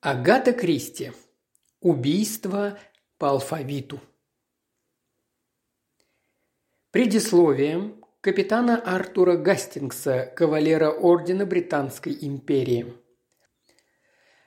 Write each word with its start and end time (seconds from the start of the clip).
Агата 0.00 0.52
Кристи. 0.52 1.10
Убийство 1.80 2.78
по 3.18 3.30
алфавиту. 3.30 4.00
Предисловие 6.92 7.94
капитана 8.20 8.76
Артура 8.76 9.36
Гастингса, 9.36 10.32
кавалера 10.36 10.92
Ордена 10.92 11.46
Британской 11.46 12.16
империи. 12.20 12.94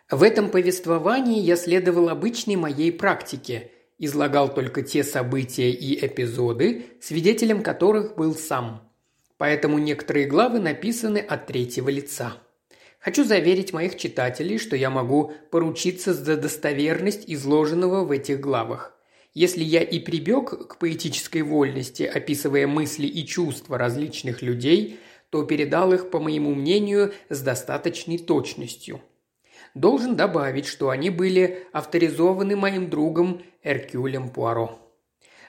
В 0.09 0.23
этом 0.23 0.49
повествовании 0.51 1.41
я 1.41 1.57
следовал 1.57 2.07
обычной 2.07 2.55
моей 2.55 2.93
практике, 2.93 3.71
излагал 3.97 4.53
только 4.53 4.83
те 4.83 5.03
события 5.03 5.69
и 5.69 6.05
эпизоды, 6.05 6.97
свидетелем 7.01 7.61
которых 7.61 8.15
был 8.15 8.35
сам. 8.35 8.89
Поэтому 9.35 9.79
некоторые 9.79 10.27
главы 10.27 10.61
написаны 10.61 11.17
от 11.17 11.47
третьего 11.47 11.89
лица. 11.89 12.37
Хочу 13.01 13.23
заверить 13.23 13.73
моих 13.73 13.97
читателей, 13.97 14.59
что 14.59 14.75
я 14.75 14.91
могу 14.91 15.33
поручиться 15.49 16.13
за 16.13 16.37
достоверность 16.37 17.23
изложенного 17.25 18.05
в 18.05 18.11
этих 18.11 18.39
главах. 18.39 18.95
Если 19.33 19.63
я 19.63 19.81
и 19.81 19.97
прибег 19.97 20.67
к 20.67 20.77
поэтической 20.77 21.41
вольности, 21.41 22.03
описывая 22.03 22.67
мысли 22.67 23.07
и 23.07 23.25
чувства 23.25 23.79
различных 23.79 24.43
людей, 24.43 24.99
то 25.31 25.43
передал 25.43 25.93
их, 25.93 26.11
по 26.11 26.19
моему 26.19 26.53
мнению, 26.53 27.11
с 27.29 27.41
достаточной 27.41 28.19
точностью. 28.19 29.01
Должен 29.73 30.15
добавить, 30.15 30.67
что 30.67 30.89
они 30.89 31.09
были 31.09 31.65
авторизованы 31.71 32.55
моим 32.55 32.89
другом 32.89 33.41
Эркюлем 33.63 34.29
Пуаро. 34.29 34.80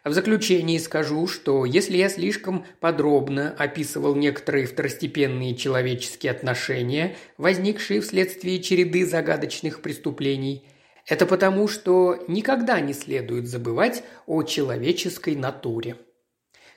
В 0.05 0.13
заключении 0.13 0.79
скажу, 0.79 1.29
что 1.29 1.65
если 1.65 1.97
я 1.97 2.09
слишком 2.09 2.67
подробно 2.81 3.55
описывал 3.57 4.17
некоторые 4.17 4.67
второстепенные 4.67 5.55
человеческие 5.55 6.33
отношения, 6.33 7.15
возникшие 7.39 8.01
вследствие 8.01 8.61
череды 8.61 9.07
загадочных 9.07 9.81
преступлений, 9.81 10.67
это 11.07 11.25
потому, 11.25 11.69
что 11.69 12.25
никогда 12.27 12.81
не 12.81 12.95
следует 12.95 13.47
забывать 13.47 14.03
о 14.27 14.43
человеческой 14.43 15.37
натуре. 15.37 15.97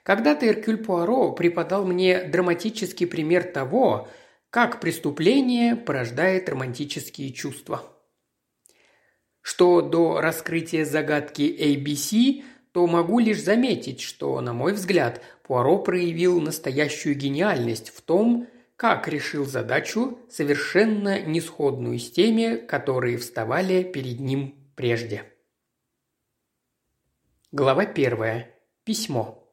Когда-то 0.03 0.48
Эркюль 0.48 0.78
Пуаро 0.78 1.31
преподал 1.31 1.84
мне 1.84 2.26
драматический 2.26 3.08
пример 3.08 3.44
того, 3.44 4.08
как 4.52 4.80
преступление 4.80 5.76
порождает 5.76 6.48
романтические 6.48 7.34
чувства. 7.34 7.81
Что 9.42 9.81
до 9.81 10.22
раскрытия 10.22 10.86
загадки 10.86 11.42
ABC– 11.42 12.44
то 12.76 12.86
могу 12.88 13.20
лишь 13.20 13.42
заметить, 13.42 14.02
что, 14.02 14.42
на 14.42 14.52
мой 14.52 14.73
взгляд, 14.73 15.22
Пуаро 15.44 15.78
проявил 15.78 16.42
настоящую 16.42 17.16
гениальность 17.16 17.88
в 17.88 18.02
том, 18.02 18.50
как 18.76 19.08
решил 19.08 19.45
задачу, 19.45 20.20
совершенно 20.30 21.22
несходную 21.22 21.98
с 21.98 22.12
теми, 22.12 22.58
которые 22.58 23.18
вставали 23.18 23.81
перед 23.81 24.20
ним 24.20 24.56
прежде. 24.76 25.23
Глава 27.53 27.86
первая. 27.86 28.53
Письмо. 28.84 29.50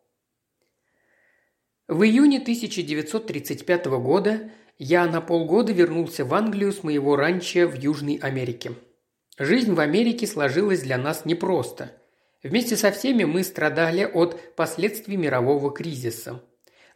В 1.87 2.03
июне 2.03 2.39
1935 2.39 3.87
года 4.01 4.51
я 4.79 5.07
на 5.07 5.21
полгода 5.21 5.73
вернулся 5.73 6.25
в 6.25 6.35
Англию 6.35 6.73
с 6.73 6.83
моего 6.83 7.15
ранчо 7.15 7.69
в 7.69 7.77
Южной 7.77 8.17
Америке. 8.17 8.73
Жизнь 9.39 9.75
в 9.75 9.79
Америке 9.79 10.27
сложилась 10.27 10.83
для 10.83 10.99
нас 10.99 11.25
непросто– 11.25 11.93
Вместе 12.43 12.77
со 12.77 12.91
всеми 12.91 13.25
мы 13.25 13.45
страдали 13.45 14.05
от 14.05 14.57
последствий 14.57 15.17
мирового 15.17 15.73
кризиса. 15.73 16.43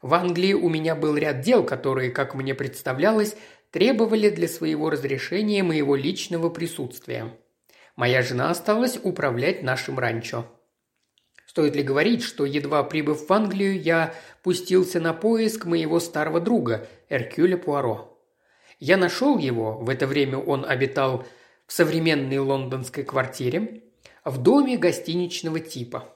В 0.02 0.12
Англии 0.14 0.52
у 0.52 0.68
меня 0.68 0.94
был 0.94 1.16
ряд 1.16 1.40
дел, 1.40 1.64
которые, 1.64 2.10
как 2.10 2.34
мне 2.34 2.54
представлялось, 2.54 3.36
требовали 3.70 4.28
для 4.28 4.48
своего 4.48 4.90
разрешения 4.90 5.62
моего 5.62 5.94
личного 5.94 6.50
присутствия. 6.50 7.36
Моя 7.94 8.22
жена 8.22 8.50
осталась 8.50 8.98
управлять 9.02 9.62
нашим 9.62 9.98
ранчо. 9.98 10.46
Стоит 11.46 11.76
ли 11.76 11.82
говорить, 11.82 12.22
что, 12.22 12.44
едва 12.44 12.82
прибыв 12.82 13.28
в 13.28 13.32
Англию, 13.32 13.80
я 13.80 14.14
пустился 14.42 15.00
на 15.00 15.14
поиск 15.14 15.64
моего 15.64 16.00
старого 16.00 16.40
друга, 16.40 16.86
Эркюля 17.08 17.56
Пуаро. 17.56 18.20
Я 18.78 18.96
нашел 18.96 19.38
его, 19.38 19.78
в 19.78 19.88
это 19.88 20.06
время 20.06 20.36
он 20.38 20.66
обитал 20.66 21.24
в 21.66 21.72
современной 21.72 22.38
лондонской 22.38 23.04
квартире, 23.04 23.84
в 24.26 24.42
доме 24.42 24.76
гостиничного 24.76 25.60
типа. 25.60 26.12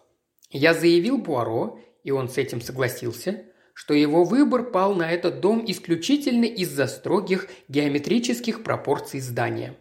Я 0.50 0.74
заявил 0.74 1.22
Пуаро, 1.22 1.78
и 2.02 2.10
он 2.10 2.28
с 2.28 2.38
этим 2.38 2.60
согласился, 2.60 3.44
что 3.72 3.94
его 3.94 4.24
выбор 4.24 4.72
пал 4.72 4.96
на 4.96 5.10
этот 5.12 5.40
дом 5.40 5.62
исключительно 5.64 6.44
из-за 6.44 6.88
строгих 6.88 7.48
геометрических 7.68 8.64
пропорций 8.64 9.20
здания. 9.20 9.76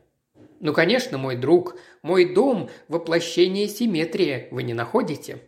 Ну, 0.60 0.74
конечно, 0.74 1.18
мой 1.18 1.38
друг, 1.38 1.76
мой 2.04 2.34
дом– 2.36 2.70
воплощение 2.88 3.68
симметрии, 3.68 4.48
вы 4.52 4.62
не 4.62 4.76
находите? 4.76 5.42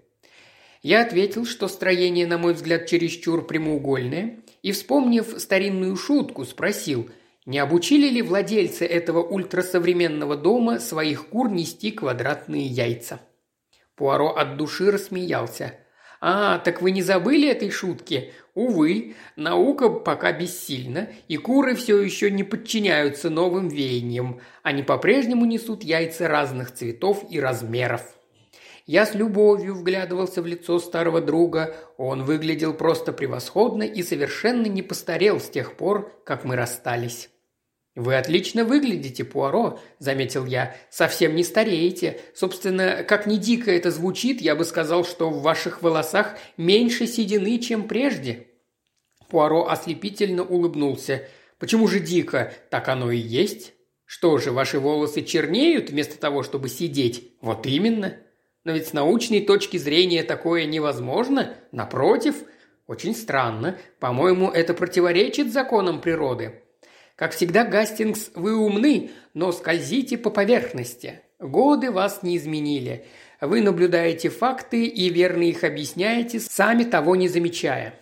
Я 0.81 1.03
ответил, 1.03 1.45
что 1.45 1.67
строение, 1.67 2.25
на 2.25 2.39
мой 2.39 2.55
взгляд, 2.55 2.87
чересчур 2.87 3.45
прямоугольное, 3.45 4.39
и, 4.63 4.71
вспомнив 4.71 5.35
старинную 5.37 5.95
шутку, 5.95 6.45
спросил– 6.45 7.11
не 7.45 7.57
обучили 7.57 8.07
ли 8.07 8.21
владельцы 8.21 8.85
этого 8.85 9.23
ультрасовременного 9.23 10.37
дома 10.37 10.79
своих 10.79 11.29
кур 11.29 11.49
нести 11.49 11.91
квадратные 11.91 12.65
яйца? 12.67 13.19
Пуаро 13.95 14.29
от 14.29 14.57
души 14.57 14.91
рассмеялся. 14.91 15.75
«А, 16.23 16.59
так 16.59 16.83
вы 16.83 16.91
не 16.91 17.01
забыли 17.01 17.49
этой 17.49 17.71
шутки? 17.71 18.31
Увы, 18.53 19.15
наука 19.35 19.89
пока 19.89 20.31
бессильна, 20.31 21.09
и 21.27 21.37
куры 21.37 21.73
все 21.73 21.99
еще 21.99 22.29
не 22.29 22.43
подчиняются 22.43 23.31
новым 23.31 23.69
веяниям. 23.69 24.39
Они 24.61 24.83
по-прежнему 24.83 25.45
несут 25.45 25.83
яйца 25.83 26.27
разных 26.27 26.71
цветов 26.71 27.25
и 27.31 27.39
размеров». 27.39 28.20
Я 28.85 29.05
с 29.05 29.13
любовью 29.13 29.75
вглядывался 29.75 30.41
в 30.41 30.45
лицо 30.45 30.79
старого 30.79 31.21
друга. 31.21 31.75
Он 31.97 32.23
выглядел 32.23 32.73
просто 32.73 33.13
превосходно 33.13 33.83
и 33.83 34.01
совершенно 34.03 34.65
не 34.65 34.81
постарел 34.81 35.39
с 35.39 35.49
тех 35.49 35.77
пор, 35.77 36.11
как 36.25 36.43
мы 36.43 36.55
расстались. 36.55 37.29
«Вы 37.93 38.15
отлично 38.15 38.63
выглядите, 38.63 39.25
Пуаро»,– 39.25 39.79
заметил 39.99 40.45
я. 40.45 40.75
«Совсем 40.89 41.35
не 41.35 41.43
стареете. 41.43 42.21
Собственно, 42.33 43.03
как 43.03 43.27
ни 43.27 43.35
дико 43.35 43.69
это 43.69 43.91
звучит, 43.91 44.39
я 44.39 44.55
бы 44.55 44.63
сказал, 44.63 45.03
что 45.03 45.29
в 45.29 45.41
ваших 45.41 45.81
волосах 45.81 46.37
меньше 46.55 47.05
седины, 47.05 47.59
чем 47.59 47.87
прежде». 47.89 48.47
Пуаро 49.29 49.67
ослепительно 49.67 50.43
улыбнулся. 50.43 51.27
«Почему 51.59 51.87
же 51.87 51.99
дико? 51.99 52.53
Так 52.69 52.87
оно 52.87 53.11
и 53.11 53.17
есть. 53.17 53.73
Что 54.05 54.37
же, 54.37 54.51
ваши 54.51 54.79
волосы 54.79 55.21
чернеют 55.21 55.89
вместо 55.89 56.17
того, 56.17 56.43
чтобы 56.43 56.69
сидеть? 56.69 57.33
Вот 57.41 57.65
именно. 57.65 58.17
Но 58.63 58.73
ведь 58.73 58.87
с 58.87 58.93
научной 58.93 59.41
точки 59.41 59.77
зрения 59.77 60.23
такое 60.23 60.65
невозможно. 60.65 61.55
Напротив, 61.71 62.35
очень 62.87 63.15
странно. 63.15 63.77
По-моему, 63.99 64.49
это 64.49 64.73
противоречит 64.73 65.51
законам 65.51 66.01
природы. 66.01 66.61
Как 67.15 67.33
всегда, 67.33 67.65
Гастингс, 67.65 68.31
вы 68.35 68.55
умны, 68.55 69.11
но 69.33 69.51
скользите 69.51 70.17
по 70.17 70.29
поверхности. 70.29 71.21
Годы 71.39 71.91
вас 71.91 72.23
не 72.23 72.37
изменили. 72.37 73.05
Вы 73.39 73.61
наблюдаете 73.61 74.29
факты 74.29 74.85
и 74.85 75.09
верно 75.09 75.43
их 75.43 75.63
объясняете, 75.63 76.39
сами 76.39 76.83
того 76.83 77.15
не 77.15 77.27
замечая. 77.27 77.95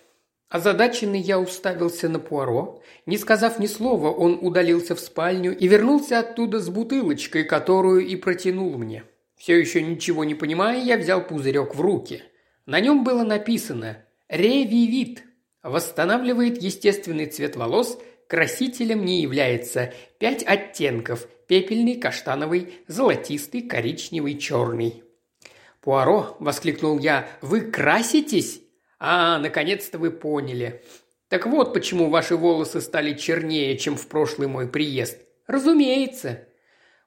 Озадаченный 0.49 1.19
я 1.19 1.39
уставился 1.39 2.09
на 2.09 2.19
Пуаро. 2.19 2.81
Не 3.05 3.17
сказав 3.17 3.59
ни 3.59 3.67
слова, 3.67 4.09
он 4.09 4.39
удалился 4.41 4.95
в 4.95 4.99
спальню 4.99 5.55
и 5.55 5.67
вернулся 5.67 6.19
оттуда 6.19 6.59
с 6.59 6.69
бутылочкой, 6.69 7.43
которую 7.43 8.05
и 8.07 8.15
протянул 8.15 8.77
мне. 8.77 9.03
Все 9.39 9.57
еще 9.57 9.81
ничего 9.81 10.25
не 10.25 10.35
понимая, 10.35 10.83
я 10.83 10.97
взял 10.97 11.25
пузырек 11.25 11.73
в 11.73 11.79
руки. 11.79 12.23
На 12.65 12.81
нем 12.81 13.05
было 13.05 13.23
написано 13.23 14.05
«Ревивит»– 14.27 15.23
восстанавливает 15.63 16.61
естественный 16.61 17.25
цвет 17.25 17.55
волос 17.55 17.97
красителем 18.27 19.05
не 19.05 19.21
является 19.21 19.93
пять 20.19 20.43
оттенков– 20.43 21.27
пепельный, 21.47 21.95
каштановый, 21.95 22.75
золотистый, 22.87 23.61
коричневый, 23.61 24.37
черный. 24.37 25.03
«Пуаро!»– 25.81 26.35
воскликнул 26.39 26.99
я. 26.99 27.27
«Вы 27.41 27.61
краситесь?» 27.61 28.61
«А, 28.99 29.39
наконец-то 29.39 29.97
вы 29.97 30.11
поняли. 30.11 30.83
Так 31.29 31.47
вот, 31.47 31.73
почему 31.73 32.09
ваши 32.09 32.35
волосы 32.35 32.81
стали 32.81 33.13
чернее, 33.13 33.77
чем 33.77 33.95
в 33.95 34.05
прошлый 34.07 34.49
мой 34.49 34.67
приезд. 34.67 35.17
Разумеется!» 35.47 36.48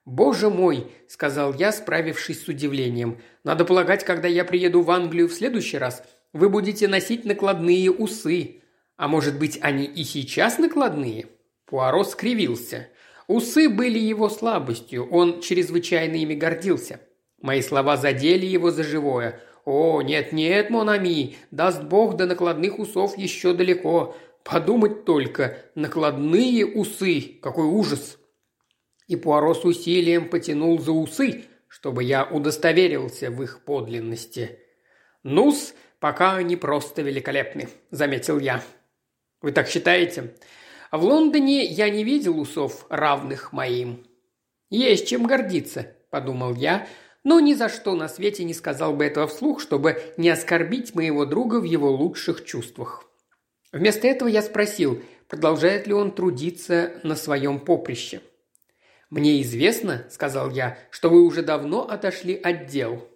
«Боже 0.05 0.49
мой!»– 0.49 0.87
сказал 1.07 1.53
я, 1.53 1.71
справившись 1.71 2.43
с 2.43 2.47
удивлением. 2.47 3.19
«Надо 3.43 3.63
полагать, 3.63 4.03
когда 4.03 4.27
я 4.27 4.43
приеду 4.43 4.81
в 4.81 4.91
Англию 4.91 5.29
в 5.29 5.33
следующий 5.33 5.77
раз, 5.77 6.03
вы 6.33 6.49
будете 6.49 6.87
носить 6.87 7.23
накладные 7.23 7.89
усы. 7.89 8.61
А 8.97 9.07
может 9.07 9.39
быть, 9.39 9.59
они 9.61 9.85
и 9.85 10.03
сейчас 10.03 10.57
накладные?» 10.57 11.27
Пуаро 11.65 12.03
скривился. 12.03 12.89
Усы 13.27 13.69
были 13.69 13.97
его 13.97 14.27
слабостью, 14.27 15.07
он 15.09 15.39
чрезвычайно 15.39 16.15
ими 16.15 16.33
гордился. 16.33 16.99
Мои 17.41 17.61
слова 17.61 17.95
задели 17.95 18.45
его 18.45 18.71
за 18.71 18.83
живое. 18.83 19.39
«О, 19.63 20.01
нет-нет, 20.01 20.69
Монами, 20.69 21.37
даст 21.51 21.83
бог 21.83 22.17
до 22.17 22.25
накладных 22.25 22.79
усов 22.79 23.17
еще 23.17 23.53
далеко. 23.53 24.17
Подумать 24.43 25.05
только, 25.05 25.57
накладные 25.75 26.65
усы, 26.65 27.39
какой 27.41 27.65
ужас!» 27.65 28.17
И 29.07 29.15
Пуаро 29.15 29.53
с 29.53 29.65
усилием 29.65 30.29
потянул 30.29 30.79
за 30.79 30.91
усы, 30.91 31.45
чтобы 31.67 32.03
я 32.03 32.23
удостоверился 32.23 33.31
в 33.31 33.41
их 33.43 33.63
подлинности. 33.65 34.59
«Ну-с, 35.23 35.73
пока 35.99 36.35
они 36.35 36.55
просто 36.55 37.01
великолепны»,– 37.01 37.69
заметил 37.91 38.39
я. 38.39 38.63
«Вы 39.41 39.51
так 39.51 39.67
считаете?» 39.67 40.35
В 40.93 41.03
Лондоне 41.03 41.65
я 41.65 41.89
не 41.89 42.03
видел 42.03 42.39
усов, 42.39 42.85
равных 42.87 43.51
моим. 43.51 44.05
Есть 44.69 45.07
чем 45.07 45.25
гордиться, 45.25 45.87
подумал 46.11 46.53
я, 46.53 46.87
но 47.23 47.39
ни 47.39 47.55
за 47.55 47.67
что 47.67 47.95
на 47.95 48.07
свете 48.07 48.43
не 48.43 48.53
сказал 48.53 48.93
бы 48.93 49.03
этого 49.03 49.25
вслух, 49.25 49.59
чтобы 49.59 49.99
не 50.17 50.29
оскорбить 50.29 50.93
моего 50.93 51.25
друга 51.25 51.59
в 51.59 51.63
его 51.63 51.89
лучших 51.89 52.45
чувствах. 52.45 53.05
Вместо 53.71 54.07
этого 54.07 54.29
я 54.29 54.43
спросил, 54.43 55.01
продолжает 55.27 55.87
ли 55.87 55.93
он 55.93 56.11
трудиться 56.11 56.91
на 57.01 57.15
своем 57.15 57.59
поприще. 57.59 58.21
«Мне 59.13 59.43
известно,– 59.43 60.07
сказал 60.09 60.49
я,– 60.49 60.75
что 60.89 61.11
вы 61.11 61.21
уже 61.21 61.43
давно 61.43 61.87
отошли 61.87 62.33
от 62.33 62.65
дел». 62.65 63.07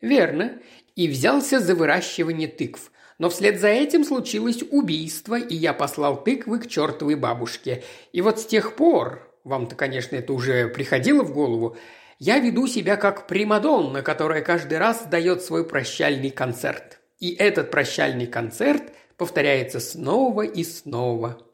«Верно. 0.00 0.60
И 0.94 1.08
взялся 1.08 1.58
за 1.58 1.74
выращивание 1.74 2.46
тыкв. 2.46 2.92
Но 3.18 3.28
вслед 3.28 3.58
за 3.58 3.66
этим 3.66 4.04
случилось 4.04 4.62
убийство, 4.70 5.36
и 5.36 5.56
я 5.56 5.72
послал 5.72 6.22
тыквы 6.22 6.60
к 6.60 6.68
чертовой 6.68 7.16
бабушке. 7.16 7.82
И 8.12 8.20
вот 8.20 8.38
с 8.38 8.46
тех 8.46 8.76
пор, 8.76 9.28
вам-то, 9.42 9.74
конечно, 9.74 10.14
это 10.14 10.32
уже 10.32 10.68
приходило 10.68 11.24
в 11.24 11.32
голову, 11.32 11.76
я 12.20 12.38
веду 12.38 12.68
себя 12.68 12.96
как 12.96 13.26
Примадонна, 13.26 14.02
которая 14.02 14.42
каждый 14.42 14.78
раз 14.78 15.06
дает 15.06 15.42
свой 15.42 15.66
прощальный 15.66 16.30
концерт. 16.30 17.00
И 17.18 17.32
этот 17.32 17.72
прощальный 17.72 18.28
концерт 18.28 18.92
повторяется 19.16 19.80
снова 19.80 20.42
и 20.42 20.62
снова. 20.62 21.44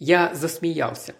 Я 0.00 0.34
засмеялся. 0.34 1.14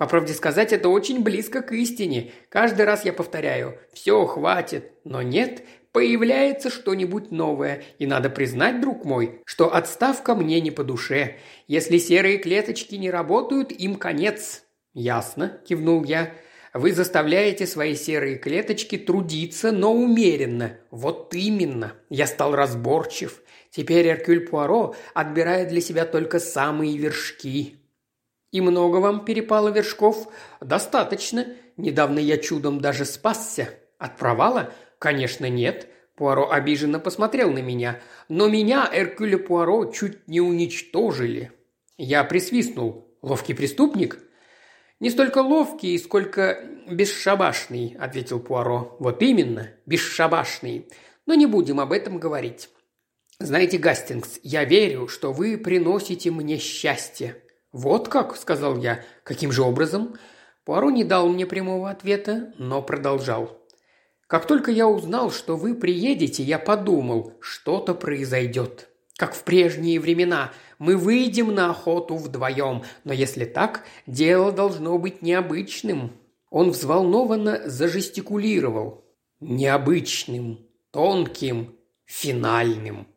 По 0.00 0.06
правде 0.06 0.32
сказать, 0.32 0.72
это 0.72 0.88
очень 0.88 1.22
близко 1.22 1.60
к 1.60 1.72
истине. 1.72 2.32
Каждый 2.48 2.86
раз 2.86 3.04
я 3.04 3.12
повторяю 3.12 3.76
«все, 3.92 4.24
хватит», 4.24 4.92
но 5.04 5.20
нет, 5.20 5.62
появляется 5.92 6.70
что-нибудь 6.70 7.30
новое, 7.30 7.82
и 7.98 8.06
надо 8.06 8.30
признать, 8.30 8.80
друг 8.80 9.04
мой, 9.04 9.42
что 9.44 9.74
отставка 9.74 10.34
мне 10.34 10.62
не 10.62 10.70
по 10.70 10.84
душе. 10.84 11.36
Если 11.66 11.98
серые 11.98 12.38
клеточки 12.38 12.94
не 12.94 13.10
работают, 13.10 13.72
им 13.72 13.96
конец». 13.96 14.62
«Ясно»,– 14.94 15.60
кивнул 15.68 16.02
я. 16.04 16.32
«Вы 16.72 16.92
заставляете 16.92 17.66
свои 17.66 17.94
серые 17.94 18.38
клеточки 18.38 18.96
трудиться, 18.96 19.70
но 19.70 19.92
умеренно. 19.92 20.78
Вот 20.90 21.34
именно. 21.34 21.92
Я 22.08 22.26
стал 22.26 22.54
разборчив. 22.54 23.42
Теперь 23.70 24.08
Эркюль 24.08 24.48
Пуаро 24.48 24.94
отбирает 25.12 25.68
для 25.68 25.82
себя 25.82 26.06
только 26.06 26.38
самые 26.38 26.96
вершки». 26.96 27.79
«И 28.52 28.60
много 28.60 28.96
вам 28.96 29.24
перепало 29.24 29.68
вершков?» 29.68 30.28
«Достаточно. 30.60 31.46
Недавно 31.76 32.18
я 32.18 32.36
чудом 32.36 32.80
даже 32.80 33.04
спасся. 33.04 33.68
От 33.98 34.16
провала? 34.16 34.72
«Конечно 35.00 35.48
нет»,– 35.48 35.88
Пуаро 36.14 36.50
обиженно 36.50 37.00
посмотрел 37.00 37.50
на 37.50 37.62
меня. 37.62 38.00
«Но 38.28 38.48
меня, 38.48 38.88
Эркюля 38.92 39.38
Пуаро, 39.38 39.86
чуть 39.86 40.28
не 40.28 40.42
уничтожили». 40.42 41.52
Я 41.96 42.22
присвистнул. 42.24 43.16
«Ловкий 43.22 43.54
преступник?» 43.54 44.18
«Не 45.00 45.08
столько 45.08 45.38
ловкий, 45.38 45.98
сколько 45.98 46.62
бесшабашный»,– 46.90 47.96
ответил 48.00 48.40
Пуаро. 48.40 48.96
«Вот 49.00 49.22
именно, 49.22 49.70
бесшабашный. 49.86 50.90
Но 51.24 51.32
не 51.32 51.46
будем 51.46 51.80
об 51.80 51.92
этом 51.92 52.18
говорить. 52.18 52.68
Знаете, 53.38 53.78
Гастингс, 53.78 54.40
я 54.42 54.64
верю, 54.64 55.08
что 55.08 55.32
вы 55.32 55.56
приносите 55.56 56.30
мне 56.30 56.58
счастье». 56.58 57.42
«Вот 57.72 58.08
как?»– 58.08 58.36
сказал 58.38 58.76
я. 58.78 59.04
«Каким 59.24 59.52
же 59.52 59.62
образом?» 59.62 60.16
Пуаро 60.64 60.90
не 60.90 61.04
дал 61.04 61.28
мне 61.28 61.46
прямого 61.46 61.90
ответа, 61.90 62.52
но 62.58 62.82
продолжал. 62.82 63.60
Как 64.30 64.46
только 64.46 64.70
я 64.70 64.86
узнал, 64.86 65.32
что 65.32 65.56
вы 65.56 65.74
приедете, 65.74 66.44
я 66.44 66.60
подумал, 66.60 67.32
что-то 67.40 67.94
произойдет. 67.94 68.88
Как 69.16 69.34
в 69.34 69.42
прежние 69.42 69.98
времена, 69.98 70.52
мы 70.78 70.96
выйдем 70.96 71.52
на 71.52 71.70
охоту 71.70 72.14
вдвоем, 72.14 72.84
но 73.02 73.12
если 73.12 73.44
так, 73.44 73.84
дело 74.06 74.52
должно 74.52 74.96
быть 74.98 75.20
необычным». 75.20 76.12
Он 76.48 76.70
взволнованно 76.70 77.68
зажестикулировал. 77.68 79.04
«Необычным, 79.40 80.60
тонким, 80.92 81.76
финальным». 82.04 83.08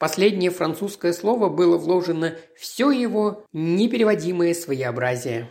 Последнее 0.00 0.50
французское 0.50 1.12
слово 1.12 1.48
было 1.48 1.78
вложено 1.78 2.34
все 2.56 2.90
его 2.90 3.44
непереводимое 3.52 4.54
своеобразие. 4.54 5.48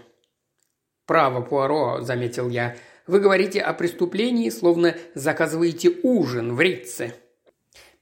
«Право, 1.06 1.40
Пуаро»,— 1.42 2.00
заметил 2.02 2.50
я,— 2.50 2.76
вы 3.10 3.20
говорите 3.20 3.60
о 3.60 3.74
преступлении, 3.74 4.52
словно 4.52 4.96
заказываете 5.16 5.92
ужин 6.04 6.56
в 6.56 6.62
Ритце. 6.62 7.16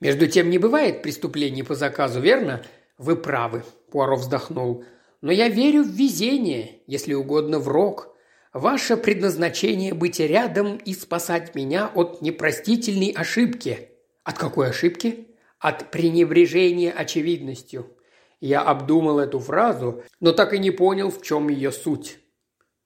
Между 0.01 0.27
тем 0.27 0.49
не 0.49 0.57
бывает 0.57 1.01
преступлений 1.01 1.63
по 1.63 1.75
заказу, 1.75 2.19
верно? 2.19 2.61
Вы 2.97 3.15
правы, 3.15 3.63
Пуаро 3.89 4.17
вздохнул. 4.17 4.83
Но 5.21 5.31
я 5.31 5.47
верю 5.47 5.83
в 5.83 5.87
везение, 5.87 6.81
если 6.87 7.13
угодно 7.13 7.59
в 7.59 7.69
рок. 7.69 8.15
Ваше 8.51 8.97
предназначение 8.97 9.93
быть 9.93 10.19
рядом 10.19 10.75
и 10.75 10.93
спасать 10.93 11.55
меня 11.55 11.89
от 11.93 12.21
непростительной 12.21 13.11
ошибки. 13.11 13.89
От 14.25 14.37
какой 14.37 14.69
ошибки? 14.71 15.26
От 15.59 15.91
пренебрежения 15.91 16.91
очевидностью. 16.91 17.97
Я 18.39 18.61
обдумал 18.61 19.19
эту 19.19 19.39
фразу, 19.39 20.03
но 20.19 20.31
так 20.31 20.53
и 20.53 20.59
не 20.59 20.71
понял, 20.71 21.09
в 21.09 21.21
чем 21.21 21.49
ее 21.49 21.71
суть. 21.71 22.19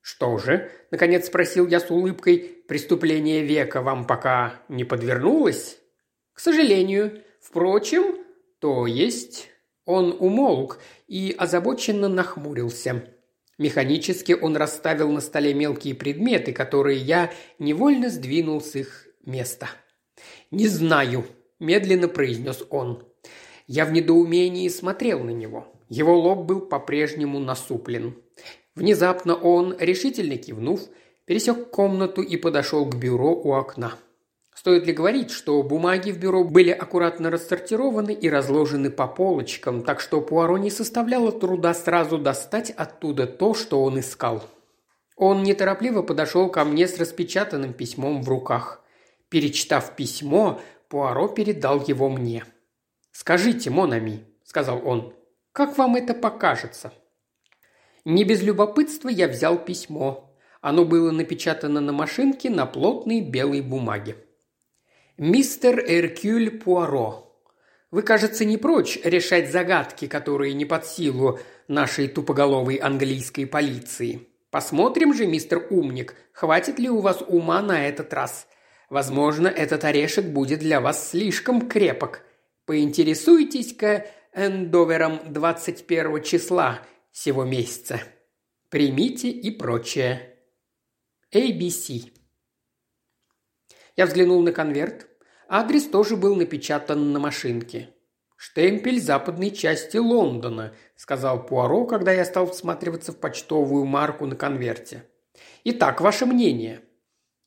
«Что 0.01 0.37
же?»– 0.37 0.71
наконец 0.91 1.27
спросил 1.27 1.67
я 1.67 1.79
с 1.79 1.91
улыбкой. 1.91 2.63
«Преступление 2.67 3.43
века 3.43 3.81
вам 3.81 4.07
пока 4.07 4.61
не 4.67 4.83
подвернулось?» 4.83 5.77
«К 6.33 6.39
сожалению. 6.39 7.21
Впрочем, 7.39 8.17
то 8.59 8.87
есть...» 8.87 9.49
Он 9.85 10.15
умолк 10.19 10.79
и 11.07 11.35
озабоченно 11.37 12.07
нахмурился. 12.07 13.03
Механически 13.57 14.33
он 14.33 14.55
расставил 14.55 15.11
на 15.11 15.21
столе 15.21 15.53
мелкие 15.53 15.95
предметы, 15.95 16.53
которые 16.53 16.99
я 16.99 17.31
невольно 17.59 18.09
сдвинул 18.09 18.61
с 18.61 18.75
их 18.75 19.07
места. 19.25 19.69
«Не 20.51 20.67
знаю»,– 20.67 21.25
медленно 21.61 22.09
произнес 22.09 22.63
он. 22.69 23.03
Я 23.67 23.85
в 23.85 23.93
недоумении 23.93 24.67
смотрел 24.67 25.23
на 25.23 25.29
него. 25.29 25.67
Его 25.87 26.19
лоб 26.19 26.45
был 26.45 26.59
по-прежнему 26.61 27.39
насуплен. 27.39 28.15
Внезапно 28.75 29.35
он, 29.35 29.75
решительно 29.79 30.37
кивнув, 30.37 30.81
пересек 31.25 31.69
комнату 31.69 32.21
и 32.21 32.35
подошел 32.35 32.85
к 32.85 32.95
бюро 32.95 33.33
у 33.33 33.53
окна. 33.53 33.93
Стоит 34.53 34.85
ли 34.85 34.93
говорить, 34.93 35.31
что 35.31 35.63
бумаги 35.63 36.11
в 36.11 36.19
бюро 36.19 36.43
были 36.43 36.71
аккуратно 36.71 37.31
рассортированы 37.31 38.13
и 38.13 38.29
разложены 38.29 38.89
по 38.91 39.07
полочкам, 39.07 39.83
так 39.83 39.99
что 39.99 40.21
Пуаро 40.21 40.57
не 40.57 40.69
составляло 40.69 41.31
труда 41.31 41.73
сразу 41.73 42.17
достать 42.17 42.69
оттуда 42.71 43.25
то, 43.27 43.53
что 43.53 43.81
он 43.83 43.99
искал. 43.99 44.43
Он 45.15 45.43
неторопливо 45.43 46.01
подошел 46.01 46.49
ко 46.49 46.63
мне 46.63 46.87
с 46.87 46.97
распечатанным 46.99 47.73
письмом 47.73 48.21
в 48.23 48.29
руках. 48.29 48.81
Перечитав 49.29 49.95
письмо, 49.95 50.59
Пуаро 50.91 51.29
передал 51.29 51.81
его 51.81 52.09
мне. 52.09 52.43
«Скажите, 53.13 53.69
Монами»,— 53.69 54.25
сказал 54.43 54.85
он,— 54.85 55.13
«как 55.53 55.77
вам 55.77 55.95
это 55.95 56.13
покажется?» 56.13 56.91
Не 58.03 58.25
без 58.25 58.41
любопытства 58.41 59.07
я 59.07 59.29
взял 59.29 59.57
письмо. 59.57 60.35
Оно 60.59 60.83
было 60.83 61.11
напечатано 61.11 61.79
на 61.79 61.93
машинке 61.93 62.49
на 62.49 62.65
плотной 62.65 63.21
белой 63.21 63.61
бумаге. 63.61 64.17
«Мистер 65.17 65.79
Эркюль 65.79 66.59
Пуаро, 66.59 67.41
вы, 67.89 68.01
кажется, 68.01 68.43
не 68.43 68.57
прочь 68.57 68.99
решать 69.05 69.49
загадки, 69.49 70.07
которые 70.07 70.53
не 70.53 70.65
под 70.65 70.85
силу 70.85 71.39
нашей 71.69 72.09
тупоголовой 72.09 72.75
английской 72.75 73.45
полиции. 73.45 74.27
Посмотрим 74.49 75.13
же, 75.13 75.25
мистер 75.25 75.65
Умник, 75.69 76.15
хватит 76.33 76.79
ли 76.79 76.89
у 76.89 76.99
вас 76.99 77.23
ума 77.25 77.61
на 77.61 77.87
этот 77.87 78.13
раз. 78.13 78.45
Возможно, 78.91 79.47
этот 79.47 79.85
орешек 79.85 80.25
будет 80.25 80.59
для 80.59 80.81
вас 80.81 81.11
слишком 81.11 81.69
крепок. 81.69 82.25
Поинтересуйтесь-ка 82.65 84.05
эндовером 84.35 85.21
21 85.31 86.21
числа 86.23 86.81
сего 87.09 87.45
месяца. 87.45 88.01
Примите 88.69 89.29
и 89.29 89.49
прочее. 89.49 90.35
ABC. 91.33 92.11
Я 93.95 94.07
взглянул 94.07 94.41
на 94.41 94.51
конверт. 94.51 95.07
Адрес 95.47 95.87
тоже 95.87 96.17
был 96.17 96.35
напечатан 96.35 97.13
на 97.13 97.19
машинке. 97.19 97.95
«Штемпель 98.35 98.99
западной 98.99 99.51
части 99.51 99.95
Лондона»,– 99.95 100.75
сказал 100.97 101.45
Пуаро, 101.45 101.85
когда 101.85 102.11
я 102.11 102.25
стал 102.25 102.51
всматриваться 102.51 103.13
в 103.13 103.19
почтовую 103.21 103.85
марку 103.85 104.25
на 104.25 104.35
конверте. 104.35 105.05
«Итак, 105.63 106.01
ваше 106.01 106.25
мнение?» 106.25 106.81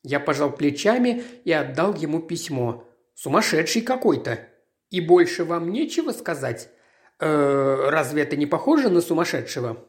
Я 0.05 0.19
пожал 0.19 0.51
плечами 0.51 1.23
и 1.45 1.51
отдал 1.51 1.95
ему 1.95 2.21
письмо. 2.21 2.87
«Сумасшедший 3.15 3.81
какой-то!» 3.81 4.39
«И 4.91 5.01
больше 5.01 5.43
вам 5.43 5.71
нечего 5.71 6.11
сказать?» 6.11 6.69
«Э, 7.19 7.89
разве 7.89 8.21
это 8.21 8.35
не 8.35 8.45
похоже 8.45 8.89
на 8.89 9.01
сумасшедшего?» 9.01 9.83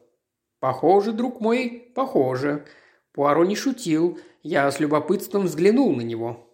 «Похоже, 0.59 1.11
друг 1.11 1.39
мой, 1.39 1.91
похоже». 1.93 2.65
Пуаро 3.13 3.45
не 3.45 3.55
шутил. 3.55 4.19
Я 4.41 4.71
с 4.71 4.79
любопытством 4.79 5.43
взглянул 5.43 5.95
на 5.95 6.01
него. 6.01 6.51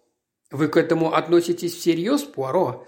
«Вы 0.50 0.68
к 0.68 0.76
этому 0.76 1.14
относитесь 1.14 1.74
всерьез, 1.74 2.22
Пуаро?» 2.22 2.86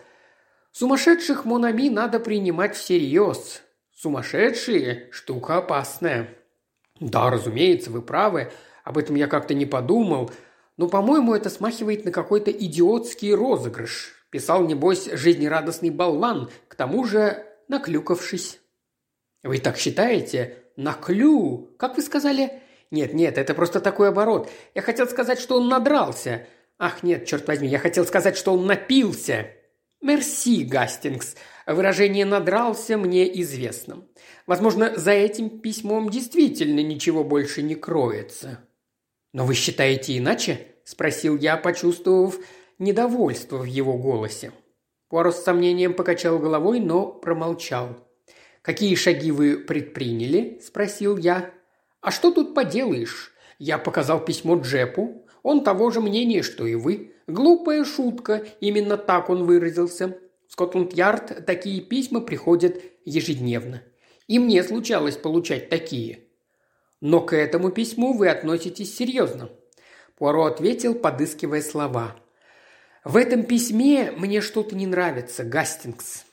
«Сумасшедших 0.73 1.47
Монами 1.47 1.89
надо 1.89 2.21
принимать 2.21 2.77
всерьез. 2.77 3.63
Сумасшедшие– 3.95 5.09
штука 5.11 5.57
опасная». 5.57 6.29
«Да, 7.01 7.31
разумеется, 7.31 7.91
вы 7.91 8.03
правы. 8.03 8.53
Об 8.85 8.99
этом 8.99 9.17
я 9.17 9.27
как-то 9.27 9.55
не 9.55 9.65
подумал. 9.65 10.31
Но, 10.77 10.89
по-моему, 10.89 11.35
это 11.35 11.49
смахивает 11.49 12.05
на 12.05 12.13
какой-то 12.13 12.51
идиотский 12.51 13.33
розыгрыш. 13.33 14.13
Писал, 14.31 14.67
небось, 14.67 15.09
жизнерадостный 15.11 15.91
болван, 15.91 16.51
к 16.69 16.75
тому 16.75 17.05
же 17.05 17.47
наклюкавшись». 17.69 18.61
«Вы 19.43 19.59
так 19.59 19.79
считаете? 19.79 20.59
Наклю? 20.77 21.75
Как 21.79 21.97
вы 21.97 22.03
сказали?» 22.03 22.63
«Нет, 22.91 23.15
нет, 23.15 23.39
это 23.39 23.55
просто 23.55 23.81
такой 23.81 24.09
оборот. 24.09 24.49
Я 24.75 24.83
хотел 24.83 25.09
сказать, 25.09 25.41
что 25.41 25.57
он 25.57 25.69
надрался. 25.69 26.47
Ах, 26.79 27.03
нет, 27.03 27.27
черт 27.27 27.47
возьми, 27.49 27.69
я 27.69 27.79
хотел 27.79 28.05
сказать, 28.05 28.37
что 28.37 28.53
он 28.53 28.67
напился». 28.67 29.51
«Мерси, 30.03 30.65
Гастингс. 30.65 31.37
Выражение 31.67 32.25
«надрался» 32.25 32.99
мне 32.99 33.41
известно. 33.41 34.07
Возможно, 34.47 34.93
за 34.97 35.13
этим 35.13 35.61
письмом 35.61 36.11
действительно 36.11 36.81
ничего 36.81 37.25
больше 37.25 37.63
не 37.63 37.75
кроется». 37.75 38.66
«Но 39.37 39.45
вы 39.45 39.53
считаете 39.53 40.17
иначе?»– 40.17 40.67
спросил 40.85 41.37
я, 41.37 41.59
почувствовав 41.59 42.39
недовольство 42.79 43.59
в 43.59 43.65
его 43.65 43.99
голосе. 43.99 44.51
Пуаро 45.11 45.31
с 45.31 45.45
сомнением 45.45 45.93
покачал 45.93 46.39
головой, 46.39 46.81
но 46.81 47.09
промолчал. 47.09 47.99
«Какие 48.63 48.95
шаги 48.95 49.31
вы 49.31 49.59
предприняли?»– 49.59 50.59
спросил 50.65 51.19
я. 51.19 51.51
«А 52.01 52.11
что 52.13 52.33
тут 52.33 52.55
поделаешь?» 52.55 53.35
Я 53.59 53.77
показал 53.77 54.25
письмо 54.25 54.57
Джепу. 54.57 55.27
Он 55.43 55.63
того 55.63 55.91
же 55.91 56.01
мнения, 56.01 56.43
что 56.43 56.67
и 56.67 56.75
вы. 56.75 57.13
Глупая 57.27 57.85
шутка, 57.85 58.43
именно 58.61 58.97
так 58.97 59.29
он 59.29 59.45
выразился. 59.45 60.17
В 60.49 60.53
Скотланд-Ярд 60.53 61.45
такие 61.45 61.83
письма 61.83 62.23
приходят 62.23 62.81
ежедневно. 63.05 63.83
И 64.29 64.39
мне 64.39 64.63
случалось 64.63 65.19
получать 65.19 65.69
такие. 65.69 66.26
Но 67.09 67.21
к 67.21 67.37
этому 67.37 67.71
письму 67.71 68.15
вы 68.15 68.29
относитесь 68.29 68.97
серьезно. 68.97 69.49
Пуаро 70.19 70.47
ответил, 70.47 70.93
подыскивая 70.93 71.63
слова. 71.63 72.17
В 73.05 73.17
этом 73.17 73.45
письме 73.45 74.11
мне 74.11 74.41
что-то 74.41 74.75
не 74.75 74.89
нравится, 74.89 75.45
Гастингс. 75.45 76.25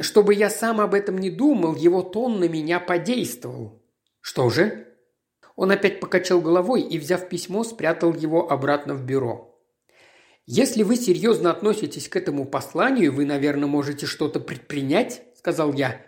Чтобы 0.00 0.34
я 0.34 0.48
сам 0.48 0.80
об 0.80 0.94
этом 0.94 1.18
не 1.18 1.28
думал, 1.28 1.74
его 1.74 2.02
тон 2.02 2.38
на 2.38 2.48
меня 2.48 2.78
подействовал. 2.78 3.82
Что 4.20 4.48
же? 4.48 4.86
Он 5.56 5.72
опять 5.72 5.98
покачал 5.98 6.40
головой 6.40 6.82
и, 6.82 7.00
взяв 7.00 7.28
письмо, 7.28 7.64
спрятал 7.64 8.14
его 8.14 8.48
обратно 8.48 8.94
в 8.94 9.04
бюро. 9.04 9.60
«Если 10.46 10.84
вы 10.84 10.94
серьезно 10.94 11.50
относитесь 11.50 12.08
к 12.08 12.14
этому 12.14 12.44
посланию, 12.44 13.12
вы, 13.12 13.24
наверное, 13.24 13.66
можете 13.66 14.06
что-то 14.06 14.38
предпринять»,– 14.38 15.22
сказал 15.36 15.72
я. 15.72 16.00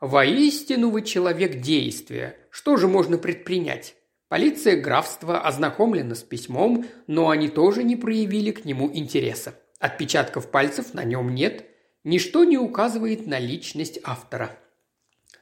«Воистину 0.00 0.90
вы 0.90 1.02
человек 1.02 1.60
действия. 1.60 2.36
Что 2.50 2.76
же 2.76 2.86
можно 2.86 3.18
предпринять? 3.18 3.96
Полиция 4.28 4.76
графства 4.76 5.40
ознакомлена 5.40 6.14
с 6.14 6.22
письмом, 6.22 6.86
но 7.06 7.30
они 7.30 7.48
тоже 7.48 7.82
не 7.82 7.96
проявили 7.96 8.52
к 8.52 8.64
нему 8.64 8.90
интереса. 8.92 9.54
Отпечатков 9.80 10.50
пальцев 10.50 10.94
на 10.94 11.02
нем 11.02 11.34
нет. 11.34 11.66
Ничто 12.04 12.44
не 12.44 12.58
указывает 12.58 13.26
на 13.26 13.38
личность 13.38 13.98
автора. 14.04 14.58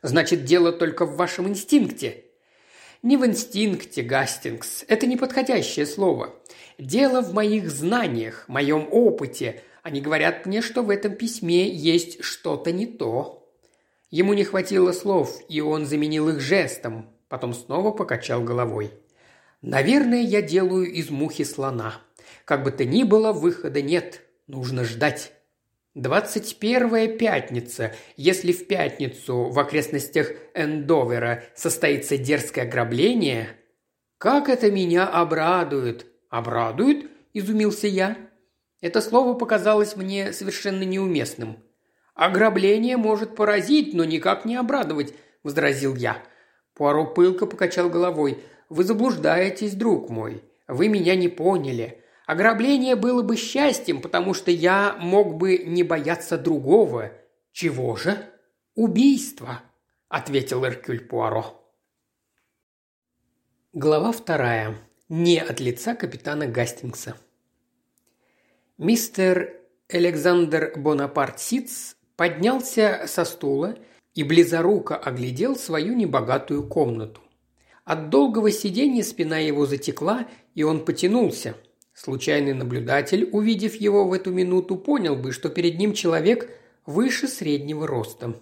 Значит, 0.03 0.45
дело 0.45 0.73
только 0.73 1.05
в 1.05 1.17
вашем 1.17 1.49
инстинкте. 1.49 2.25
Не 3.03 3.17
в 3.17 3.27
инстинкте, 3.27 4.03
Гастингс. 4.03 4.85
Это 4.89 5.07
неподходящее 5.07 5.85
слово. 5.85 6.35
Дело 6.79 7.23
в 7.23 7.35
моих 7.35 7.71
знаниях, 7.71 8.49
моем 8.49 8.89
опыте. 8.91 9.63
Они 9.83 10.01
говорят 10.01 10.47
мне, 10.47 10.63
что 10.63 10.83
в 10.83 10.91
этом 10.91 11.15
письме 11.15 11.69
есть 11.69 12.23
что-то 12.23 12.73
не 12.73 12.87
то. 12.87 13.46
Ему 14.17 14.33
не 14.33 14.45
хватило 14.45 14.93
слов, 14.93 15.43
и 15.47 15.61
он 15.61 15.85
заменил 15.85 16.31
их 16.31 16.41
жестом, 16.41 17.11
потом 17.29 17.53
снова 17.53 17.91
покачал 17.91 18.43
головой. 18.43 18.91
«Наверное, 19.61 20.23
я 20.23 20.41
делаю 20.41 20.91
из 20.91 21.11
мухи 21.11 21.45
слона. 21.45 22.01
Как 22.47 22.63
бы 22.63 22.71
то 22.71 22.87
ни 22.87 23.03
было, 23.03 23.35
выхода 23.35 23.83
нет. 23.83 24.23
Нужно 24.47 24.85
ждать». 24.85 25.33
Двадцать 25.95 26.57
первая 26.59 27.09
пятница. 27.09 27.95
Если 28.17 28.53
в 28.53 28.67
пятницу 28.67 29.51
в 29.51 29.59
окрестностях 29.59 30.33
Эндовера 30.55 31.45
состоится 31.55 32.17
дерзкое 32.17 32.65
ограбление, 32.65 33.49
как 34.17 34.49
это 34.49 34.71
меня 34.71 35.07
обрадует, 35.07 36.07
«Обрадует?»– 36.31 37.11
изумился 37.35 37.87
я. 37.87 38.17
Это 38.81 39.03
слово 39.03 39.35
показалось 39.35 39.95
мне 39.95 40.33
совершенно 40.33 40.85
неуместным. 40.85 41.59
«Ограбление 42.17 42.97
может 42.97 43.37
поразить, 43.37 43.93
но 43.93 44.05
никак 44.05 44.47
не 44.47 44.57
обрадовать»,– 44.57 45.13
возразил 45.43 45.95
я. 45.95 46.23
Пуаро 46.73 47.05
пылко 47.05 47.45
покачал 47.45 47.91
головой. 47.91 48.43
«Вы 48.71 48.85
заблуждаетесь, 48.85 49.75
друг 49.75 50.09
мой. 50.09 50.43
Вы 50.67 50.89
меня 50.89 51.15
не 51.15 51.29
поняли. 51.29 52.03
Ограбление 52.27 52.97
было 52.97 53.23
бы 53.23 53.37
счастьем, 53.37 54.01
потому 54.01 54.33
что 54.33 54.51
я 54.51 54.97
мог 54.99 55.37
бы 55.37 55.59
не 55.59 55.83
бояться 55.83 56.39
другого. 56.39 57.13
Чего 57.53 57.97
же? 57.97 58.17
Убийства»,– 58.75 59.61
ответил 60.09 60.65
Эркюль 60.65 61.01
Пуаро. 61.01 61.63
Глава 63.75 64.11
вторая 64.11 64.75
не 65.11 65.39
от 65.39 65.61
лица 65.61 65.95
капитана 65.95 66.47
Гастингса. 66.47 67.15
Мистер 68.79 69.61
Александр 69.89 70.73
Бонапарт 70.77 71.39
Ситц 71.41 71.96
поднялся 72.17 73.05
со 73.07 73.25
стула 73.25 73.77
и 74.15 74.23
близоруко 74.23 74.97
оглядел 74.97 75.57
свою 75.57 75.95
небогатую 75.95 76.67
комнату. 76.67 77.21
От 77.85 78.11
долгого 78.11 78.51
сидения 78.51 79.05
спина 79.05 79.39
его 79.39 79.67
затекла, 79.67 80.27
и 80.55 80.63
он 80.63 80.85
потянулся. 80.85 81.55
Случайный 81.95 82.53
наблюдатель, 82.53 83.29
увидев 83.33 83.75
его 83.77 84.07
в 84.07 84.13
эту 84.13 84.33
минуту, 84.33 84.77
понял 84.77 85.17
бы, 85.17 85.33
что 85.33 85.49
перед 85.49 85.79
ним 85.79 85.93
человек 85.93 86.51
выше 86.85 87.29
среднего 87.29 87.87
роста. 87.87 88.35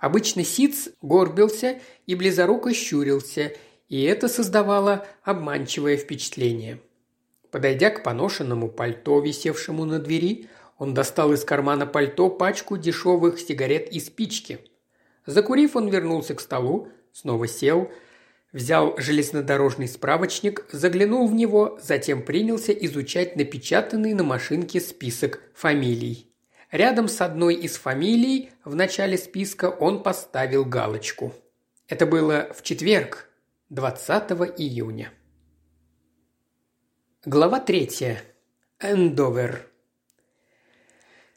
Обычно 0.00 0.44
Сиц 0.44 0.88
горбился 1.00 1.78
и 2.06 2.14
близоруко 2.14 2.74
щурился– 2.74 3.52
и 3.92 4.04
это 4.04 4.26
создавало 4.26 5.06
обманчивое 5.22 5.98
впечатление. 5.98 6.80
Подойдя 7.50 7.90
к 7.90 8.02
поношенному 8.02 8.70
пальто, 8.70 9.20
висевшему 9.20 9.84
на 9.84 9.98
двери, 9.98 10.48
он 10.78 10.94
достал 10.94 11.32
из 11.32 11.44
кармана 11.44 11.86
пальто 11.86 12.28
пачку 12.28 12.76
дешевых 12.76 13.38
сигарет 13.38 13.92
и 13.92 14.00
спички. 14.00 14.58
Закурив, 15.26 15.76
он 15.76 15.88
вернулся 15.88 16.34
к 16.34 16.40
столу, 16.40 16.88
снова 17.12 17.46
сел, 17.46 17.90
взял 18.52 18.94
железнодорожный 18.98 19.88
справочник, 19.88 20.66
заглянул 20.70 21.28
в 21.28 21.34
него, 21.34 21.78
затем 21.80 22.22
принялся 22.22 22.72
изучать 22.72 23.36
напечатанный 23.36 24.14
на 24.14 24.24
машинке 24.24 24.80
список 24.80 25.40
фамилий. 25.54 26.28
Рядом 26.70 27.08
с 27.08 27.20
одной 27.20 27.54
из 27.54 27.76
фамилий 27.76 28.50
в 28.64 28.74
начале 28.74 29.18
списка 29.18 29.66
он 29.66 30.02
поставил 30.02 30.64
галочку. 30.64 31.34
Это 31.86 32.06
было 32.06 32.50
в 32.54 32.62
четверг, 32.62 33.28
20 33.68 34.30
июня. 34.58 35.12
Глава 37.24 37.60
третья. 37.60 38.22
Эндовер. 38.80 39.71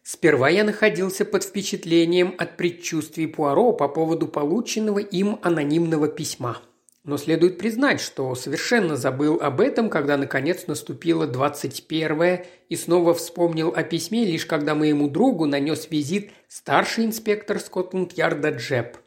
Сперва 0.08 0.50
я 0.50 0.64
находился 0.64 1.26
под 1.26 1.44
впечатлением 1.44 2.36
от 2.38 2.58
предчувствий 2.58 3.26
Пуаро 3.26 3.74
по 3.74 3.88
поводу 3.88 4.28
полученного 4.28 5.00
им 5.00 5.40
анонимного 5.42 6.08
письма. 6.08 6.62
Но 7.04 7.18
следует 7.18 7.58
признать, 7.58 8.00
что 8.00 8.36
совершенно 8.36 8.98
забыл 8.98 9.40
об 9.42 9.60
этом, 9.60 9.90
когда 9.90 10.16
наконец 10.16 10.68
наступило 10.68 11.26
21 11.26 12.42
и 12.70 12.76
снова 12.76 13.16
вспомнил 13.16 13.74
о 13.76 13.82
письме, 13.82 14.26
лишь 14.26 14.46
когда 14.46 14.76
моему 14.76 15.10
другу 15.10 15.48
нанес 15.48 15.88
визит 15.90 16.30
старший 16.48 17.06
инспектор 17.06 17.60
Скотланд-Ярда 17.60 18.50
Джеб– 18.52 18.98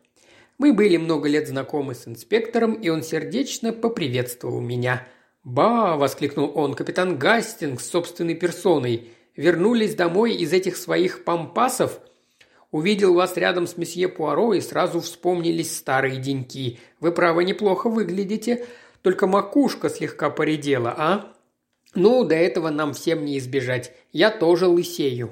мы 0.58 0.72
были 0.72 0.96
много 0.96 1.28
лет 1.28 1.46
знакомы 1.46 1.94
с 1.94 2.08
инспектором, 2.08 2.74
и 2.74 2.88
он 2.88 3.04
сердечно 3.04 3.72
поприветствовал 3.72 4.60
меня. 4.60 5.06
«Ба!»– 5.44 5.96
воскликнул 5.98 6.50
он. 6.52 6.74
«Капитан 6.74 7.16
Гастингс 7.16 7.88
собственной 7.88 8.34
персоной. 8.34 9.12
Вернулись 9.38 9.94
домой 9.94 10.34
из 10.34 10.52
этих 10.52 10.76
своих 10.76 11.22
пампасов?» 11.22 12.00
Увидел 12.72 13.14
вас 13.14 13.36
рядом 13.36 13.68
с 13.68 13.76
месье 13.76 14.08
Пуаро 14.08 14.52
и 14.52 14.60
сразу 14.60 15.00
вспомнились 15.00 15.76
старые 15.76 16.16
деньки. 16.16 16.80
Вы, 16.98 17.12
право, 17.12 17.40
неплохо 17.42 17.88
выглядите, 17.88 18.66
только 19.00 19.28
макушка 19.28 19.90
слегка 19.90 20.28
поредела, 20.28 20.92
а? 20.98 21.32
Ну, 21.94 22.24
до 22.24 22.34
этого 22.34 22.70
нам 22.70 22.94
всем 22.94 23.24
не 23.24 23.38
избежать. 23.38 23.92
Я 24.12 24.32
тоже 24.32 24.66
лысею». 24.66 25.30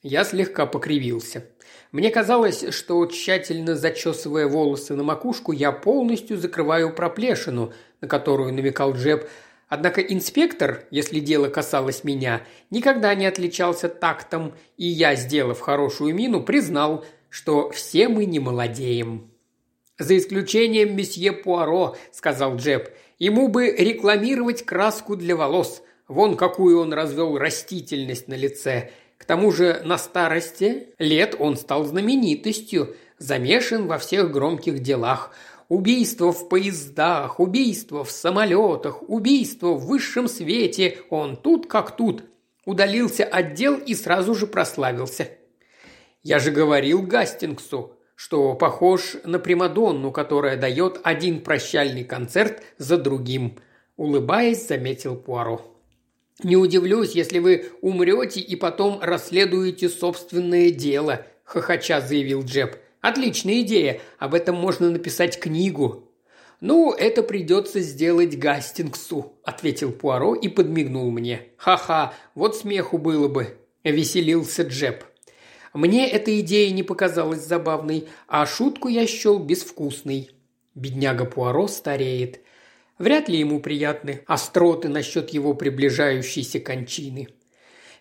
Я 0.00 0.22
слегка 0.22 0.64
покривился. 0.64 1.44
Мне 1.90 2.10
казалось, 2.10 2.72
что 2.72 3.04
тщательно 3.06 3.74
зачесывая 3.74 4.46
волосы 4.46 4.94
на 4.94 5.02
макушку, 5.02 5.50
я 5.50 5.72
полностью 5.72 6.38
закрываю 6.38 6.94
проплешину, 6.94 7.72
на 8.00 8.06
которую 8.06 8.54
намекал 8.54 8.94
Джеб, 8.94 9.28
Однако 9.74 10.00
инспектор, 10.02 10.86
если 10.92 11.18
дело 11.18 11.48
касалось 11.48 12.04
меня, 12.04 12.42
никогда 12.70 13.12
не 13.16 13.26
отличался 13.26 13.88
тактом, 13.88 14.54
и 14.76 14.86
я, 14.86 15.16
сделав 15.16 15.58
хорошую 15.58 16.14
мину, 16.14 16.44
признал, 16.44 17.04
что 17.28 17.70
все 17.70 18.06
мы 18.06 18.24
не 18.24 18.38
молодеем. 18.38 19.32
«За 19.98 20.16
исключением 20.16 20.94
месье 20.96 21.32
Пуаро»,– 21.32 21.96
сказал 22.12 22.54
Джеб,– 22.54 22.88
«ему 23.18 23.48
бы 23.48 23.74
рекламировать 23.76 24.64
краску 24.64 25.16
для 25.16 25.34
волос. 25.34 25.82
Вон 26.06 26.36
какую 26.36 26.78
он 26.78 26.92
развел 26.92 27.36
растительность 27.36 28.28
на 28.28 28.34
лице. 28.34 28.92
К 29.18 29.24
тому 29.24 29.50
же 29.50 29.82
на 29.84 29.98
старости 29.98 30.90
лет 31.00 31.34
он 31.36 31.56
стал 31.56 31.82
знаменитостью, 31.82 32.94
замешан 33.18 33.88
во 33.88 33.98
всех 33.98 34.30
громких 34.30 34.78
делах. 34.78 35.34
Убийство 35.68 36.32
в 36.32 36.48
поездах, 36.48 37.40
убийство 37.40 38.04
в 38.04 38.10
самолетах, 38.10 39.08
убийство 39.08 39.68
в 39.68 39.86
высшем 39.86 40.28
свете. 40.28 40.98
Он 41.10 41.36
тут 41.36 41.66
как 41.66 41.96
тут. 41.96 42.24
Удалился 42.66 43.24
от 43.24 43.54
дел 43.54 43.76
и 43.76 43.94
сразу 43.94 44.34
же 44.34 44.46
прославился. 44.46 45.28
Я 46.22 46.38
же 46.38 46.50
говорил 46.50 47.02
Гастингсу, 47.02 47.92
что 48.14 48.54
похож 48.54 49.16
на 49.24 49.38
Примадонну, 49.38 50.12
которая 50.12 50.56
дает 50.56 51.00
один 51.02 51.40
прощальный 51.40 52.04
концерт 52.04 52.62
за 52.78 52.96
другим. 52.96 53.58
Улыбаясь, 53.96 54.66
заметил 54.66 55.16
Пуаро. 55.16 55.70
«Не 56.42 56.56
удивлюсь, 56.56 57.12
если 57.12 57.38
вы 57.38 57.70
умрете 57.80 58.40
и 58.40 58.56
потом 58.56 58.98
расследуете 59.00 59.88
собственное 59.88 60.70
дело»,– 60.70 61.26
хохоча 61.44 62.00
заявил 62.00 62.42
Джеб. 62.42 62.76
Отличная 63.04 63.60
идея. 63.60 64.00
Об 64.18 64.32
этом 64.32 64.56
можно 64.56 64.88
написать 64.88 65.38
книгу. 65.38 66.10
Ну, 66.62 66.90
это 66.90 67.22
придется 67.22 67.80
сделать 67.80 68.38
Гастингсу, 68.38 69.34
ответил 69.44 69.92
Пуаро 69.92 70.34
и 70.34 70.48
подмигнул 70.48 71.10
мне. 71.10 71.48
Ха-ха, 71.58 72.14
вот 72.34 72.56
смеху 72.56 72.96
было 72.96 73.28
бы. 73.28 73.58
Веселился 73.82 74.62
Джеб. 74.62 75.04
Мне 75.74 76.08
эта 76.08 76.40
идея 76.40 76.72
не 76.72 76.82
показалась 76.82 77.46
забавной, 77.46 78.08
а 78.26 78.46
шутку 78.46 78.88
я 78.88 79.06
счел 79.06 79.38
безвкусной. 79.38 80.30
Бедняга 80.74 81.26
Пуаро 81.26 81.68
стареет. 81.68 82.40
Вряд 82.96 83.28
ли 83.28 83.38
ему 83.38 83.60
приятны 83.60 84.22
остроты 84.26 84.88
насчет 84.88 85.28
его 85.28 85.52
приближающейся 85.52 86.58
кончины. 86.58 87.28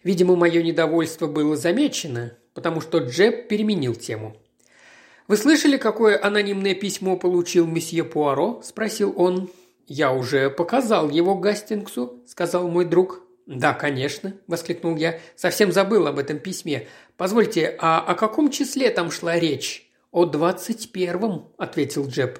Видимо, 0.01 0.37
мое 0.37 0.63
недовольство 0.63 1.27
было 1.27 1.57
замечено, 1.57 2.37
потому 2.53 2.79
что 2.79 2.99
Джеб 2.99 3.49
переменил 3.49 3.95
тему. 3.95 4.37
«Вы 5.27 5.37
слышали, 5.37 5.77
какое 5.77 6.21
анонимное 6.21 6.75
письмо 6.75 7.15
получил 7.15 7.65
месье 7.65 8.03
Пуаро?»– 8.03 8.61
спросил 8.63 9.13
он. 9.15 9.49
«Я 9.87 10.11
уже 10.11 10.49
показал 10.49 11.09
его 11.09 11.35
Гастингсу»,– 11.35 12.21
сказал 12.27 12.67
мой 12.67 12.85
друг. 12.85 13.21
«Да, 13.45 13.73
конечно»,– 13.73 14.33
воскликнул 14.47 14.95
я. 14.95 15.19
«Совсем 15.35 15.71
забыл 15.71 16.07
об 16.07 16.19
этом 16.19 16.39
письме. 16.39 16.87
Позвольте, 17.17 17.75
а 17.79 17.99
о 17.99 18.15
каком 18.15 18.49
числе 18.49 18.89
там 18.89 19.11
шла 19.11 19.39
речь?» 19.39 19.89
«О 20.11 20.25
двадцать 20.25 20.91
первом»,– 20.91 21.51
ответил 21.57 22.07
Джеб. 22.07 22.39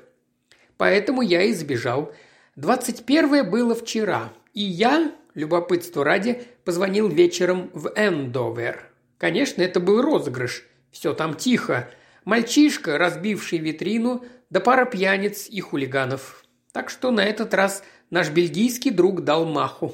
«Поэтому 0.77 1.21
я 1.21 1.43
и 1.43 1.53
сбежал. 1.53 2.13
Двадцать 2.55 3.05
первое 3.05 3.43
было 3.43 3.73
вчера, 3.75 4.31
и 4.53 4.61
я, 4.61 5.11
любопытство 5.33 6.03
ради, 6.03 6.43
позвонил 6.65 7.07
вечером 7.07 7.71
в 7.73 7.91
Эндовер. 7.95 8.89
Конечно, 9.17 9.61
это 9.61 9.79
был 9.79 10.01
розыгрыш. 10.01 10.67
Все 10.91 11.13
там 11.13 11.33
тихо. 11.33 11.89
Мальчишка, 12.25 12.97
разбивший 12.97 13.59
витрину, 13.59 14.23
да 14.49 14.59
пара 14.59 14.85
пьяниц 14.85 15.47
и 15.49 15.59
хулиганов. 15.59 16.43
Так 16.71 16.89
что 16.89 17.11
на 17.11 17.23
этот 17.23 17.53
раз 17.53 17.83
наш 18.09 18.29
бельгийский 18.29 18.91
друг 18.91 19.23
дал 19.23 19.45
маху. 19.45 19.93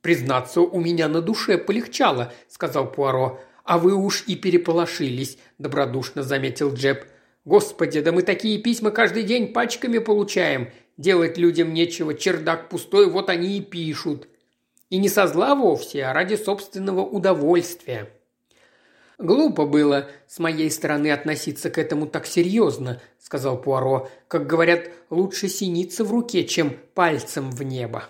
«Признаться, 0.00 0.62
у 0.62 0.80
меня 0.80 1.08
на 1.08 1.20
душе 1.20 1.58
полегчало»,– 1.58 2.32
сказал 2.48 2.90
Пуаро. 2.90 3.38
«А 3.64 3.78
вы 3.78 3.94
уж 3.94 4.24
и 4.26 4.34
переполошились»,– 4.34 5.36
добродушно 5.58 6.22
заметил 6.22 6.72
Джеб. 6.72 7.04
«Господи, 7.44 8.00
да 8.00 8.10
мы 8.10 8.22
такие 8.22 8.58
письма 8.58 8.90
каждый 8.90 9.24
день 9.24 9.52
пачками 9.52 9.98
получаем. 9.98 10.70
Делать 10.96 11.36
людям 11.36 11.74
нечего, 11.74 12.14
чердак 12.14 12.70
пустой, 12.70 13.10
вот 13.10 13.28
они 13.28 13.58
и 13.58 13.60
пишут. 13.60 14.28
И 14.88 14.96
не 14.96 15.08
со 15.10 15.26
зла 15.26 15.54
вовсе, 15.54 16.04
а 16.04 16.14
ради 16.14 16.36
собственного 16.36 17.02
удовольствия». 17.02 18.10
«Глупо 19.20 19.66
было 19.66 20.08
с 20.26 20.38
моей 20.38 20.70
стороны 20.70 21.10
относиться 21.12 21.68
к 21.68 21.76
этому 21.76 22.06
так 22.06 22.24
серьезно»,– 22.24 23.02
сказал 23.18 23.60
Пуаро. 23.60 24.08
«Как 24.28 24.46
говорят, 24.46 24.88
лучше 25.10 25.48
синица 25.48 26.04
в 26.04 26.10
руке, 26.10 26.46
чем 26.46 26.74
пальцем 26.94 27.50
в 27.50 27.62
небо». 27.62 28.04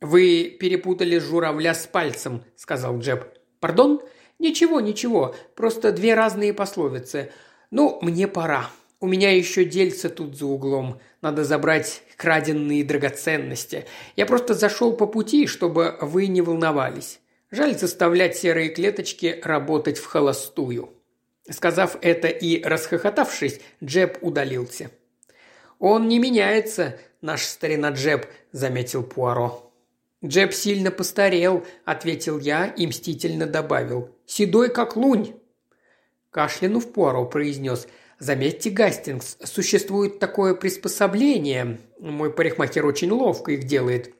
«Вы 0.00 0.56
перепутали 0.58 1.18
журавля 1.18 1.74
с 1.74 1.86
пальцем»,– 1.86 2.42
сказал 2.56 2.98
Джеб. 2.98 3.24
«Пардон? 3.60 4.00
Ничего, 4.40 4.80
ничего. 4.80 5.36
Просто 5.54 5.92
две 5.92 6.14
разные 6.14 6.52
пословицы. 6.52 7.30
Ну, 7.70 8.00
мне 8.02 8.26
пора. 8.26 8.68
У 8.98 9.06
меня 9.06 9.32
еще 9.32 9.64
дельце 9.64 10.08
тут 10.08 10.36
за 10.36 10.46
углом. 10.46 10.98
Надо 11.20 11.44
забрать 11.44 12.02
краденные 12.16 12.82
драгоценности. 12.82 13.84
Я 14.16 14.26
просто 14.26 14.54
зашел 14.54 14.92
по 14.92 15.06
пути, 15.06 15.46
чтобы 15.46 15.96
вы 16.00 16.26
не 16.26 16.42
волновались. 16.42 17.20
Жаль 17.52 17.78
заставлять 17.78 18.36
серые 18.36 18.70
клеточки 18.70 19.38
работать 19.44 19.98
в 19.98 20.06
холостую. 20.06 20.90
Сказав 21.48 21.96
это 22.00 22.26
и 22.26 22.62
расхохотавшись, 22.62 23.60
Джеб 23.84 24.18
удалился. 24.22 24.90
«Он 25.78 26.08
не 26.08 26.18
меняется, 26.18 26.98
наш 27.20 27.42
старина 27.42 27.90
Джеб»,– 27.90 28.26
заметил 28.52 29.04
Пуаро. 29.04 29.70
«Джеб 30.24 30.52
сильно 30.52 30.90
постарел»,– 30.90 31.64
ответил 31.84 32.38
я 32.38 32.66
и 32.66 32.86
мстительно 32.86 33.46
добавил. 33.46 34.10
«Седой, 34.26 34.68
как 34.68 34.96
лунь». 34.96 35.34
Кашлянув 36.30 36.92
Пуаро 36.92 37.26
произнес– 37.26 37.86
Заметьте, 38.22 38.70
Гастингс, 38.70 39.36
существует 39.42 40.20
такое 40.20 40.54
приспособление. 40.54 41.80
Мой 41.98 42.32
парикмахер 42.32 42.86
очень 42.86 43.10
ловко 43.10 43.50
их 43.50 43.64
делает. 43.64 44.14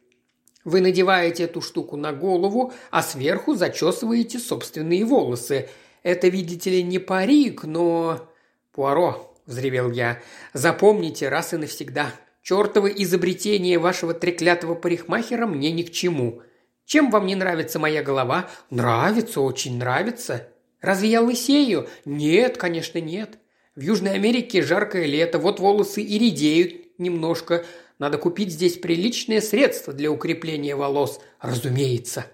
Вы 0.65 0.81
надеваете 0.81 1.45
эту 1.45 1.61
штуку 1.61 1.97
на 1.97 2.13
голову, 2.13 2.73
а 2.91 3.03
сверху 3.03 3.55
зачесываете 3.55 4.39
собственные 4.39 5.05
волосы. 5.05 5.69
Это, 6.03 6.29
видите 6.29 6.71
ли, 6.71 6.83
не 6.83 6.99
парик, 6.99 7.65
но... 7.65 8.29
Пуаро, 8.73 9.35
взревел 9.47 9.91
я, 9.91 10.21
запомните 10.55 11.29
раз 11.29 11.53
и 11.53 11.57
навсегда. 11.57 12.13
Чертово 12.43 12.89
изобретение 12.89 13.79
вашего 13.79 14.15
треклятого 14.15 14.75
парикмахера 14.75 15.47
мне 15.47 15.71
ни 15.71 15.83
к 15.83 15.91
чему. 15.91 16.43
Чем 16.85 17.11
вам 17.11 17.27
не 17.27 17.35
нравится 17.35 17.79
моя 17.79 18.03
голова? 18.03 18.49
Нравится, 18.71 19.41
очень 19.41 19.79
нравится. 19.79 20.49
Разве 20.81 21.11
я 21.11 21.21
лысею? 21.21 21.89
Нет, 22.05 22.57
конечно, 22.57 22.99
нет. 22.99 23.39
В 23.77 23.81
Южной 23.81 24.15
Америке 24.15 24.63
жаркое 24.63 25.07
лето, 25.07 25.39
вот 25.39 25.61
волосы 25.61 26.03
и 26.03 26.19
редеют 26.19 26.99
немножко, 26.99 27.65
надо 28.03 28.19
купить 28.19 28.51
здесь 28.51 28.79
приличные 28.79 29.41
средства 29.41 29.93
для 29.93 30.11
укрепления 30.11 30.75
волос, 30.75 31.21
разумеется. 31.41 32.27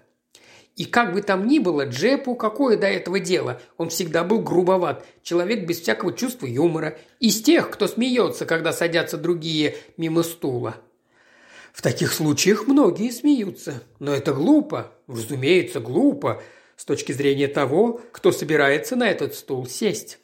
И 0.75 0.85
как 0.85 1.13
бы 1.13 1.21
там 1.21 1.45
ни 1.45 1.59
было, 1.59 1.85
Джепу 1.85 2.33
какое 2.33 2.75
до 2.75 2.87
этого 2.87 3.19
дело? 3.19 3.61
Он 3.77 3.89
всегда 3.89 4.23
был 4.23 4.41
грубоват, 4.41 5.05
человек 5.21 5.67
без 5.67 5.79
всякого 5.79 6.11
чувства 6.11 6.47
юмора. 6.47 6.97
Из 7.19 7.43
тех, 7.43 7.69
кто 7.69 7.87
смеется, 7.87 8.47
когда 8.47 8.73
садятся 8.73 9.15
другие 9.17 9.75
мимо 9.95 10.23
стула. 10.23 10.77
В 11.71 11.83
таких 11.83 12.13
случаях 12.13 12.65
многие 12.65 13.11
смеются. 13.11 13.83
Но 13.99 14.11
это 14.11 14.33
глупо, 14.33 14.91
разумеется, 15.05 15.79
глупо, 15.79 16.41
с 16.77 16.85
точки 16.85 17.11
зрения 17.11 17.47
того, 17.47 18.01
кто 18.11 18.31
собирается 18.31 18.95
на 18.95 19.07
этот 19.07 19.35
стул 19.35 19.67
сесть. 19.67 20.17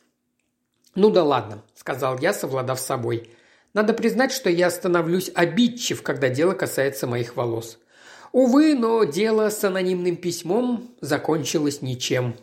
«Ну 0.95 1.11
да 1.11 1.23
ладно»,– 1.23 1.61
сказал 1.75 2.17
я, 2.17 2.33
совладав 2.33 2.79
собой. 2.79 3.29
Надо 3.75 3.93
признать, 3.93 4.31
что 4.31 4.49
я 4.49 4.71
становлюсь 4.71 5.29
обидчив, 5.35 6.01
когда 6.01 6.29
дело 6.29 6.53
касается 6.53 7.07
моих 7.07 7.35
волос. 7.35 7.77
Увы, 8.31 8.73
но 8.73 9.03
дело 9.03 9.49
с 9.49 9.61
анонимным 9.65 10.15
письмом 10.15 10.95
закончилось 11.01 11.81
ничем. 11.81 12.37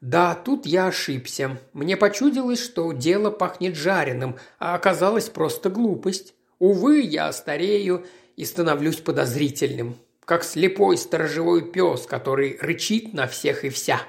Да, 0.00 0.36
тут 0.36 0.66
я 0.66 0.86
ошибся. 0.86 1.58
Мне 1.72 1.96
почудилось, 1.96 2.62
что 2.62 2.92
дело 2.92 3.32
пахнет 3.32 3.74
жареным, 3.74 4.36
а 4.60 4.76
оказалось 4.76 5.28
просто 5.28 5.68
глупость. 5.68 6.34
Увы, 6.60 7.00
я 7.00 7.32
старею 7.32 8.06
и 8.36 8.44
становлюсь 8.44 8.98
подозрительным, 8.98 9.96
как 10.24 10.44
слепой 10.44 10.96
сторожевой 10.96 11.72
пес, 11.72 12.06
который 12.06 12.56
рычит 12.60 13.14
на 13.14 13.26
всех 13.26 13.64
и 13.64 13.68
вся. 13.68 14.00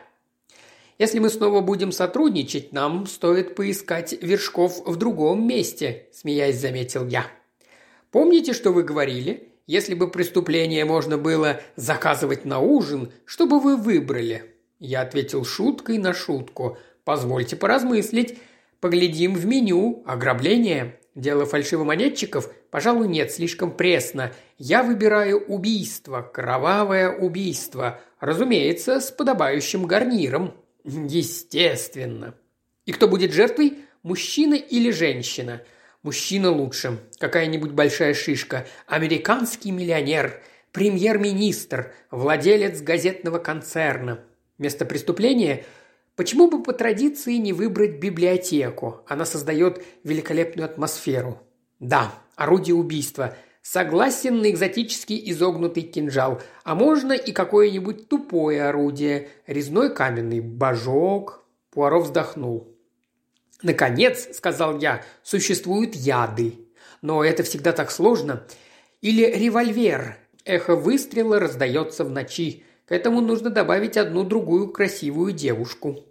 Если 1.00 1.20
мы 1.20 1.30
снова 1.30 1.62
будем 1.62 1.94
сотрудничать, 1.94 2.74
нам 2.74 3.08
стоит 3.08 3.56
поискать 3.56 4.22
вершков 4.22 4.86
в 4.86 4.98
другом 4.98 5.48
месте»,– 5.48 6.08
смеясь 6.12 6.60
заметил 6.60 7.08
я. 7.08 7.26
«Помните, 8.12 8.52
что 8.52 8.72
вы 8.74 8.84
говорили? 8.84 9.50
Если 9.66 9.94
бы 9.94 10.12
преступление 10.12 10.84
можно 10.84 11.18
было 11.18 11.62
заказывать 11.78 12.44
на 12.44 12.60
ужин, 12.60 13.14
что 13.24 13.48
бы 13.48 13.62
вы 13.62 13.78
выбрали?» 13.78 14.56
Я 14.78 15.02
ответил 15.02 15.46
шуткой 15.46 16.00
на 16.00 16.14
шутку. 16.14 16.78
«Позвольте 17.06 17.56
поразмыслить. 17.56 18.38
Поглядим 18.82 19.36
в 19.36 19.46
меню. 19.46 20.04
Ограбление. 20.06 21.00
Дело 21.16 21.46
фальшивомонетчиков? 21.46 22.54
Пожалуй, 22.72 23.08
нет, 23.08 23.32
слишком 23.32 23.72
пресно. 23.72 24.34
Я 24.58 24.84
выбираю 24.84 25.40
убийство, 25.46 26.22
кровавое 26.22 27.10
убийство. 27.10 28.02
Разумеется, 28.20 29.00
с 29.00 29.12
подобающим 29.12 29.86
гарниром. 29.86 30.56
Естественно. 30.90 32.36
И 32.86 32.92
кто 32.92 33.08
будет 33.08 33.32
жертвой? 33.32 33.80
Мужчина 34.04 34.56
или 34.56 34.92
женщина? 34.92 35.62
Мужчина 36.04 36.52
лучше. 36.52 37.00
Какая-нибудь 37.20 37.72
большая 37.72 38.14
шишка. 38.14 38.68
Американский 38.88 39.72
миллионер. 39.72 40.42
Премьер-министр. 40.72 41.94
Владелец 42.12 42.82
газетного 42.82 43.40
концерна. 43.40 44.20
Место 44.58 44.86
преступления– 44.86 45.66
Почему 46.20 46.50
бы 46.50 46.62
по 46.62 46.74
традиции 46.74 47.36
не 47.36 47.54
выбрать 47.54 48.00
библиотеку? 48.00 49.06
Она 49.08 49.24
создает 49.24 49.82
великолепную 50.04 50.66
атмосферу. 50.66 51.42
Да, 51.80 52.14
орудие 52.36 52.76
убийства. 52.76 53.38
Согласен 53.62 54.40
на 54.42 54.50
экзотический 54.50 55.22
изогнутый 55.32 55.84
кинжал. 55.84 56.42
А 56.64 56.76
можно 56.76 57.14
и 57.14 57.32
какое-нибудь 57.32 58.08
тупое 58.08 58.66
орудие. 58.66 59.30
Резной 59.48 59.94
каменный 59.94 60.40
божок. 60.40 61.46
Пуаро 61.72 62.00
вздохнул. 62.00 62.76
«Наконец»,— 63.62 64.30
сказал 64.34 64.80
я,— 64.80 65.04
«существуют 65.24 65.94
яды. 65.96 66.56
Но 67.02 67.24
это 67.24 67.44
всегда 67.44 67.74
так 67.74 67.92
сложно. 67.92 68.46
Или 69.02 69.26
револьвер. 69.26 70.18
Эхо 70.46 70.76
выстрела 70.76 71.40
раздается 71.40 72.04
в 72.04 72.10
ночи. 72.10 72.64
К 72.86 72.94
этому 72.94 73.22
нужно 73.22 73.50
добавить 73.50 73.98
одну 73.98 74.24
другую 74.24 74.70
красивую 74.70 75.34
девушку». 75.34 76.06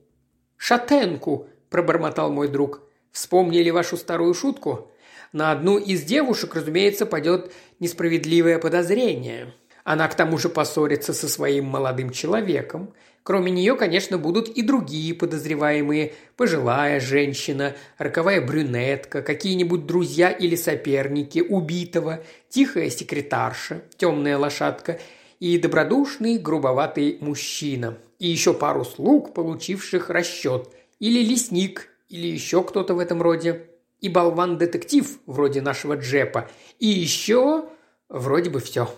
«Шатенку»,– 0.57 1.49
пробормотал 1.71 2.31
мой 2.31 2.49
друг. 2.49 2.83
«Вспомнили 3.11 3.71
вашу 3.71 3.97
старую 3.97 4.35
шутку? 4.35 4.91
На 5.33 5.53
одну 5.53 5.79
из 5.79 6.03
девушек, 6.03 6.55
разумеется, 6.55 7.07
пойдет 7.07 7.53
несправедливое 7.81 8.59
подозрение. 8.59 9.55
Она 9.85 10.09
к 10.09 10.15
тому 10.15 10.39
же 10.39 10.49
поссорится 10.49 11.13
со 11.13 11.29
своим 11.29 11.67
молодым 11.67 12.11
человеком. 12.11 12.93
Кроме 13.23 13.51
нее, 13.51 13.77
конечно, 13.77 14.19
будут 14.19 14.49
и 14.49 14.63
другие 14.63 15.15
подозреваемые. 15.15 16.13
Пожилая 16.37 17.01
женщина, 17.01 17.75
роковая 17.99 18.41
брюнетка, 18.41 19.23
какие-нибудь 19.23 19.87
друзья 19.87 20.31
или 20.31 20.57
соперники 20.57 21.41
убитого, 21.41 22.23
тихая 22.49 22.91
секретарша, 22.91 23.83
темная 23.97 24.39
лошадка 24.39 24.99
и 25.41 25.59
добродушный 25.59 26.39
грубоватый 26.39 27.19
мужчина 27.21 27.99
и 28.19 28.29
еще 28.29 28.55
пару 28.55 28.85
слуг, 28.85 29.33
получивших 29.35 30.11
расчет, 30.11 30.69
или 30.99 31.23
лесник, 31.23 31.89
или 32.09 32.27
еще 32.27 32.63
кто-то 32.63 32.95
в 32.95 32.99
этом 32.99 33.23
роде, 33.23 33.67
и 34.01 34.09
болван-детектив, 34.09 35.19
вроде 35.27 35.61
нашего 35.61 35.95
Джепа, 35.95 36.51
и 36.79 36.87
еще 36.87 37.69
вроде 38.09 38.51
бы 38.51 38.61
все. 38.61 38.89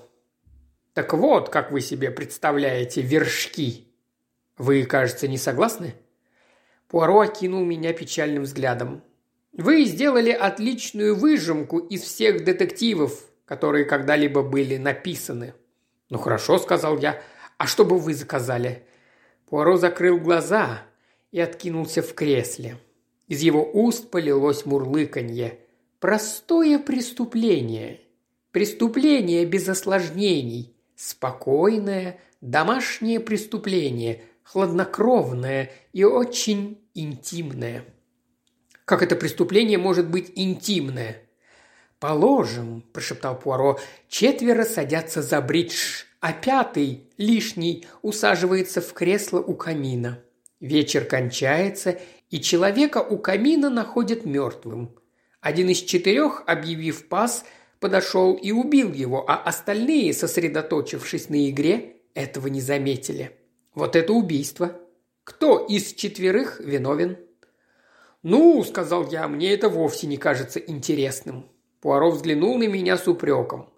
Так 0.94 1.14
вот, 1.14 1.48
как 1.48 1.70
вы 1.70 1.80
себе 1.80 2.10
представляете 2.10 3.00
вершки. 3.00 3.86
Вы, 4.58 4.84
кажется, 4.84 5.28
не 5.28 5.38
согласны? 5.38 5.94
Пуаро 6.88 7.20
окинул 7.20 7.64
меня 7.64 7.92
печальным 7.92 8.42
взглядом. 8.42 9.02
Вы 9.52 9.84
сделали 9.84 10.30
отличную 10.30 11.16
выжимку 11.16 11.78
из 11.78 12.02
всех 12.02 12.44
детективов, 12.44 13.24
которые 13.44 13.84
когда-либо 13.84 14.42
были 14.42 14.76
написаны. 14.76 15.54
Ну 16.08 16.18
хорошо, 16.18 16.58
сказал 16.58 16.98
я. 16.98 17.22
А 17.58 17.66
что 17.66 17.84
бы 17.84 17.98
вы 17.98 18.14
заказали? 18.14 18.84
Пуаро 19.48 19.76
закрыл 19.76 20.18
глаза 20.18 20.82
и 21.30 21.40
откинулся 21.40 22.02
в 22.02 22.14
кресле. 22.14 22.76
Из 23.30 23.42
его 23.42 23.62
уст 23.72 24.10
полилось 24.10 24.66
мурлыканье. 24.66 25.60
Простое 26.00 26.80
преступление. 26.80 28.00
Преступление 28.50 29.46
без 29.46 29.68
осложнений. 29.68 30.74
Спокойное, 30.96 32.18
домашнее 32.40 33.20
преступление, 33.20 34.24
хладнокровное 34.42 35.70
и 35.92 36.02
очень 36.02 36.82
интимное. 36.92 37.84
Как 38.84 39.00
это 39.00 39.14
преступление 39.14 39.78
может 39.78 40.10
быть 40.10 40.32
интимное? 40.34 41.22
«Положим»,– 42.00 42.82
прошептал 42.92 43.38
Пуаро,– 43.38 43.78
«четверо 44.08 44.64
садятся 44.64 45.22
за 45.22 45.40
бридж 45.40 46.04
а 46.20 46.34
пятый, 46.34 47.08
лишний, 47.16 47.86
усаживается 48.02 48.82
в 48.82 48.92
кресло 48.92 49.40
у 49.40 49.54
камина. 49.54 50.22
Вечер 50.60 51.06
кончается, 51.06 51.98
и 52.30 52.40
человека 52.40 52.98
у 52.98 53.18
камина 53.18 53.70
находят 53.70 54.24
мертвым. 54.24 54.96
Один 55.40 55.68
из 55.68 55.78
четырех, 55.78 56.42
объявив 56.46 57.08
пас, 57.08 57.44
подошел 57.80 58.34
и 58.34 58.52
убил 58.52 58.92
его, 58.92 59.28
а 59.28 59.36
остальные, 59.36 60.12
сосредоточившись 60.14 61.28
на 61.28 61.50
игре, 61.50 61.96
этого 62.14 62.46
не 62.48 62.60
заметили. 62.60 63.36
Вот 63.74 63.96
это 63.96 64.12
убийство. 64.12 64.76
Кто 65.24 65.58
из 65.58 65.94
четверых 65.94 66.60
виновен? 66.60 67.18
«Ну,— 68.22 68.62
сказал 68.68 69.08
я,— 69.10 69.26
мне 69.28 69.52
это 69.54 69.70
вовсе 69.70 70.06
не 70.06 70.18
кажется 70.18 70.58
интересным». 70.58 71.48
Пуаро 71.80 72.10
взглянул 72.10 72.58
на 72.58 72.64
меня 72.64 72.98
с 72.98 73.08
упреком. 73.08 73.69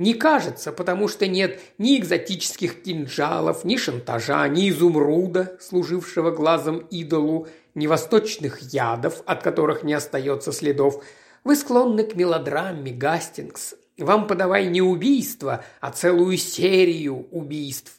Не 0.00 0.14
кажется, 0.14 0.72
потому 0.72 1.08
что 1.08 1.26
нет 1.26 1.60
ни 1.76 1.98
экзотических 1.98 2.82
кинжалов, 2.82 3.66
ни 3.66 3.76
шантажа, 3.76 4.48
ни 4.48 4.70
изумруда, 4.70 5.58
служившего 5.60 6.30
глазом 6.30 6.78
идолу, 6.90 7.48
ни 7.74 7.86
восточных 7.86 8.62
ядов, 8.72 9.22
от 9.26 9.42
которых 9.42 9.82
не 9.82 9.92
остается 9.92 10.52
следов. 10.52 11.04
Вы 11.44 11.54
склонны 11.54 12.04
к 12.04 12.14
мелодраме, 12.14 12.92
Гастингс. 12.92 13.74
Вам 13.98 14.26
подавай 14.26 14.68
не 14.68 14.80
убийство, 14.80 15.62
а 15.82 15.90
целую 15.90 16.38
серию 16.38 17.28
убийств. 17.30 17.92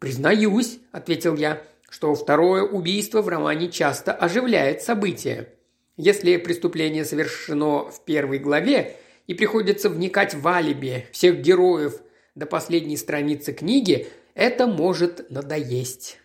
«Признаюсь»,– 0.00 0.80
ответил 0.92 1.34
я,– 1.36 1.62
что 1.88 2.14
второе 2.14 2.62
убийство 2.62 3.22
в 3.22 3.28
романе 3.28 3.70
часто 3.70 4.12
оживляет 4.12 4.82
события. 4.82 5.48
Если 5.96 6.36
преступление 6.36 7.06
совершено 7.06 7.90
в 7.90 8.04
первой 8.04 8.38
главе, 8.38 8.98
и 9.32 9.34
приходится 9.34 9.88
вникать 9.88 10.34
в 10.34 10.46
алиби 10.46 11.06
всех 11.10 11.40
героев 11.40 12.02
до 12.34 12.44
последней 12.44 12.98
страницы 12.98 13.54
книги, 13.54 14.08
это 14.34 14.66
может 14.66 15.30
надоесть. 15.30 16.18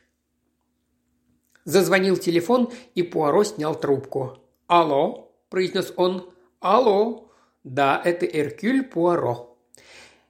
Зазвонил 1.64 2.18
телефон, 2.18 2.70
и 2.96 3.04
Пуаро 3.04 3.46
снял 3.46 3.80
трубку. 3.80 4.40
«Алло?»– 4.68 5.32
произнес 5.50 5.94
он. 5.96 6.30
«Алло?» 6.60 7.32
«Да, 7.64 8.02
это 8.04 8.26
Эркюль 8.26 8.84
Пуаро». 8.84 9.58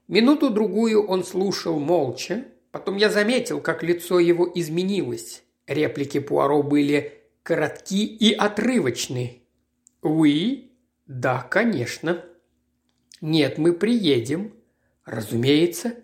Минуту-другую 0.07 1.03
он 1.07 1.23
слушал 1.23 1.79
молча. 1.79 2.45
Потом 2.69 2.97
я 2.97 3.09
заметил, 3.09 3.59
как 3.59 3.81
лицо 3.81 4.19
его 4.19 4.47
изменилось. 4.53 5.41
Реплики 5.65 6.19
Пуаро 6.19 6.61
были 6.61 7.23
коротки 7.41 8.05
и 8.05 8.33
отрывочны. 8.33 9.41
«Уи?» 10.03 10.73
«Да, 11.07 11.41
конечно». 11.41 12.23
«Нет, 13.21 13.57
мы 13.57 13.73
приедем». 13.73 14.53
«Разумеется». 15.05 15.95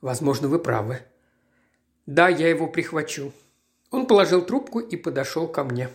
«Возможно, 0.00 0.48
вы 0.48 0.58
правы». 0.58 1.00
«Да, 2.06 2.28
я 2.28 2.48
его 2.48 2.66
прихвачу». 2.66 3.32
Он 3.90 4.06
положил 4.06 4.42
трубку 4.42 4.80
и 4.80 4.96
подошел 4.96 5.48
ко 5.48 5.64
мне. 5.64 5.88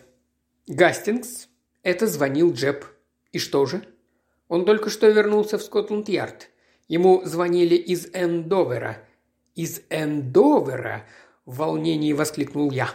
«Гастингс, 0.68 1.48
это 1.84 2.08
звонил 2.08 2.54
Джеб. 2.54 2.86
И 3.32 3.40
что 3.40 3.66
же?» 3.66 3.84
«Он 4.48 4.66
только 4.66 4.90
что 4.90 5.08
вернулся 5.10 5.58
в 5.58 5.64
Скотланд-Ярд. 5.64 6.50
Ему 6.88 7.22
звонили 7.26 7.76
из 7.76 8.08
Эндовера». 8.14 8.98
«Из 9.56 9.82
Эндовера?»– 9.90 11.06
в 11.46 11.58
волнении 11.58 12.14
воскликнул 12.14 12.72
я. 12.72 12.90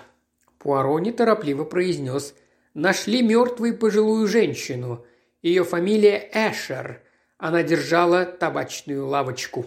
Пуаро 0.59 0.99
неторопливо 0.99 1.65
произнес. 1.65 2.35
«Нашли 2.75 3.23
мертвую 3.23 3.79
пожилую 3.79 4.27
женщину. 4.27 5.05
Ее 5.43 5.63
фамилия 5.65 6.29
Эшер. 6.33 7.03
Она 7.39 7.63
держала 7.63 8.25
табачную 8.25 9.07
лавочку. 9.07 9.67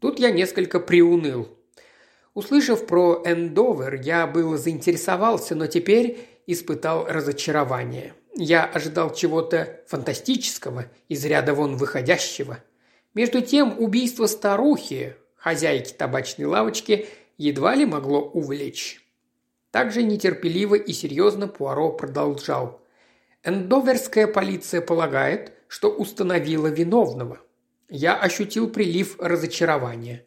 Тут 0.00 0.18
я 0.18 0.30
несколько 0.30 0.80
приуныл. 0.80 1.48
Услышав 2.34 2.86
про 2.86 3.22
Эндовер, 3.24 4.00
я 4.00 4.26
было 4.26 4.56
заинтересовался, 4.56 5.54
но 5.54 5.66
теперь 5.66 6.18
испытал 6.46 7.06
разочарование. 7.06 8.14
Я 8.34 8.64
ожидал 8.64 9.12
чего-то 9.12 9.80
фантастического, 9.88 10.86
из 11.08 11.24
ряда 11.24 11.52
вон 11.54 11.76
выходящего. 11.76 12.58
Между 13.12 13.40
тем, 13.40 13.74
убийство 13.78 14.26
старухи, 14.26 15.16
хозяйки 15.36 15.92
табачной 15.92 16.46
лавочки, 16.46 17.06
едва 17.36 17.74
ли 17.74 17.84
могло 17.84 18.20
увлечь. 18.20 19.04
Также 19.70 20.02
нетерпеливо 20.02 20.76
и 20.76 20.92
серьезно 20.92 21.48
Пуаро 21.48 21.92
продолжал. 21.92 22.80
Эндоверская 23.42 24.26
полиция 24.26 24.80
полагает, 24.80 25.52
что 25.70 25.88
установила 25.88 26.66
виновного. 26.66 27.38
Я 27.88 28.16
ощутил 28.16 28.68
прилив 28.68 29.16
разочарования. 29.20 30.26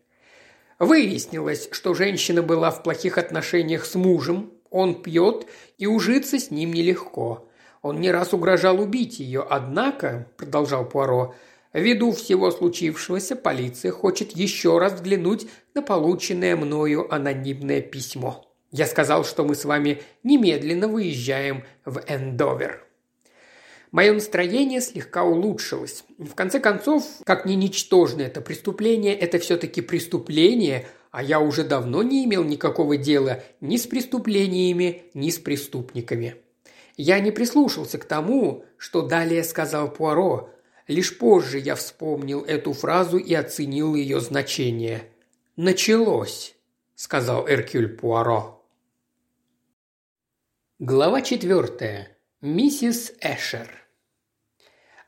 Выяснилось, 0.80 1.68
что 1.72 1.94
женщина 1.94 2.42
была 2.42 2.72
в 2.72 2.82
плохих 2.82 3.18
отношениях 3.18 3.84
с 3.84 3.96
мужем, 3.96 4.54
он 4.70 5.02
пьет, 5.02 5.46
и 5.78 5.86
ужиться 5.86 6.40
с 6.40 6.50
ним 6.50 6.72
нелегко. 6.72 7.50
Он 7.82 8.00
не 8.00 8.10
раз 8.10 8.34
угрожал 8.34 8.80
убить 8.80 9.20
ее, 9.20 9.46
однако, 9.48 10.30
продолжал 10.38 10.88
Пуаро, 10.88 11.36
ввиду 11.74 12.14
всего 12.14 12.50
случившегося, 12.50 13.36
полиция 13.36 13.92
хочет 13.92 14.32
еще 14.32 14.80
раз 14.80 14.94
взглянуть 14.94 15.48
на 15.74 15.82
полученное 15.82 16.56
мною 16.56 17.14
анонимное 17.14 17.82
письмо. 17.82 18.50
Я 18.72 18.88
сказал, 18.88 19.26
что 19.26 19.44
мы 19.44 19.56
с 19.56 19.66
вами 19.66 20.02
немедленно 20.24 20.88
выезжаем 20.88 21.66
в 21.84 22.02
Эндовер. 22.08 22.88
Мое 23.94 24.12
настроение 24.12 24.82
слегка 24.82 25.24
улучшилось. 25.24 26.04
В 26.18 26.34
конце 26.34 26.60
концов, 26.60 27.06
как 27.26 27.46
ни 27.46 27.54
ничтожно 27.54 28.24
это 28.24 28.42
преступление, 28.42 29.16
это 29.16 29.38
все-таки 29.38 29.82
преступление, 29.82 30.88
а 31.12 31.22
я 31.22 31.40
уже 31.40 31.64
давно 31.64 32.02
не 32.02 32.26
имел 32.26 32.44
никакого 32.44 32.98
дела 32.98 33.44
ни 33.62 33.78
с 33.78 33.86
преступлениями, 33.86 35.04
ни 35.14 35.30
с 35.30 35.38
преступниками. 35.38 36.38
Я 36.98 37.20
не 37.20 37.30
прислушался 37.30 38.00
к 38.00 38.06
тому, 38.06 38.66
что 38.78 39.04
далее 39.04 39.44
сказал 39.44 39.92
Пуаро. 39.94 40.50
Лишь 40.88 41.16
позже 41.16 41.60
я 41.60 41.76
вспомнил 41.76 42.42
эту 42.42 42.74
фразу 42.74 43.20
и 43.20 43.36
оценил 43.36 43.94
ее 43.94 44.20
значение. 44.20 45.04
«Началось»,– 45.56 46.56
сказал 46.96 47.48
Эркюль 47.48 47.90
Пуаро. 47.90 48.60
Глава 50.80 51.22
четвертая. 51.22 52.18
Миссис 52.42 53.14
Эшер. 53.22 53.83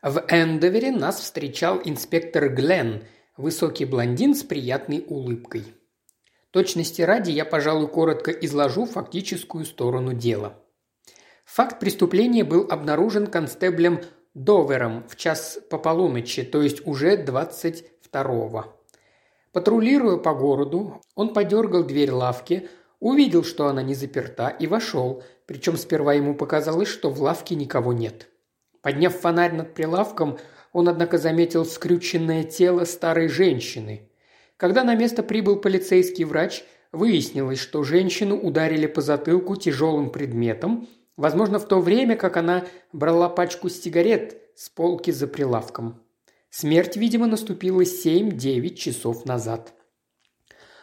В 0.08 0.24
Эндовере 0.28 0.92
нас 0.92 1.18
встречал 1.18 1.80
инспектор 1.84 2.48
Гленн, 2.48 3.02
высокий 3.36 3.84
блондин 3.84 4.36
с 4.36 4.44
приятной 4.44 5.04
улыбкой. 5.04 5.64
Точности 6.52 7.02
ради 7.02 7.32
я, 7.32 7.44
пожалуй, 7.44 7.88
коротко 7.88 8.30
изложу 8.30 8.86
фактическую 8.86 9.64
сторону 9.64 10.14
дела. 10.14 10.62
Факт 11.44 11.80
преступления 11.80 12.44
был 12.44 12.68
обнаружен 12.70 13.26
констеблем 13.26 14.00
Довером 14.32 15.04
в 15.08 15.16
час 15.16 15.58
по 15.70 15.76
полуночи, 15.76 16.44
то 16.44 16.62
есть 16.62 16.86
уже 16.86 17.16
22-го. 17.16 18.80
Патрулируя 19.50 20.18
по 20.18 20.34
городу, 20.34 21.02
он 21.16 21.34
подергал 21.34 21.82
дверь 21.82 22.12
лавки, 22.12 22.68
увидел, 23.00 23.42
что 23.42 23.66
она 23.66 23.82
не 23.82 23.96
заперта, 23.96 24.50
и 24.50 24.68
вошел, 24.68 25.24
причем 25.46 25.76
сперва 25.76 26.14
ему 26.14 26.36
показалось, 26.36 26.86
что 26.86 27.10
в 27.10 27.20
лавке 27.20 27.56
никого 27.56 27.92
нет. 27.92 28.28
Подняв 28.86 29.16
фонарь 29.16 29.52
над 29.52 29.74
прилавком, 29.74 30.38
он, 30.72 30.88
однако, 30.88 31.18
заметил 31.18 31.64
скрюченное 31.64 32.44
тело 32.44 32.84
старой 32.84 33.26
женщины. 33.26 34.08
Когда 34.56 34.84
на 34.84 34.94
место 34.94 35.24
прибыл 35.24 35.56
полицейский 35.56 36.22
врач, 36.22 36.62
выяснилось, 36.92 37.58
что 37.58 37.82
женщину 37.82 38.38
ударили 38.38 38.86
по 38.86 39.00
затылку 39.00 39.56
тяжелым 39.56 40.10
предметом, 40.10 40.86
Возможно, 41.16 41.58
в 41.58 41.66
то 41.66 41.80
время, 41.80 42.14
как 42.14 42.36
она 42.36 42.64
брала 42.92 43.28
пачку 43.28 43.68
сигарет 43.70 44.36
с 44.54 44.68
полки 44.68 45.10
за 45.10 45.26
прилавком. 45.26 46.00
Смерть, 46.50 46.96
видимо, 46.96 47.26
наступила 47.26 47.80
7-9 47.80 48.74
часов 48.74 49.24
назад. 49.24 49.72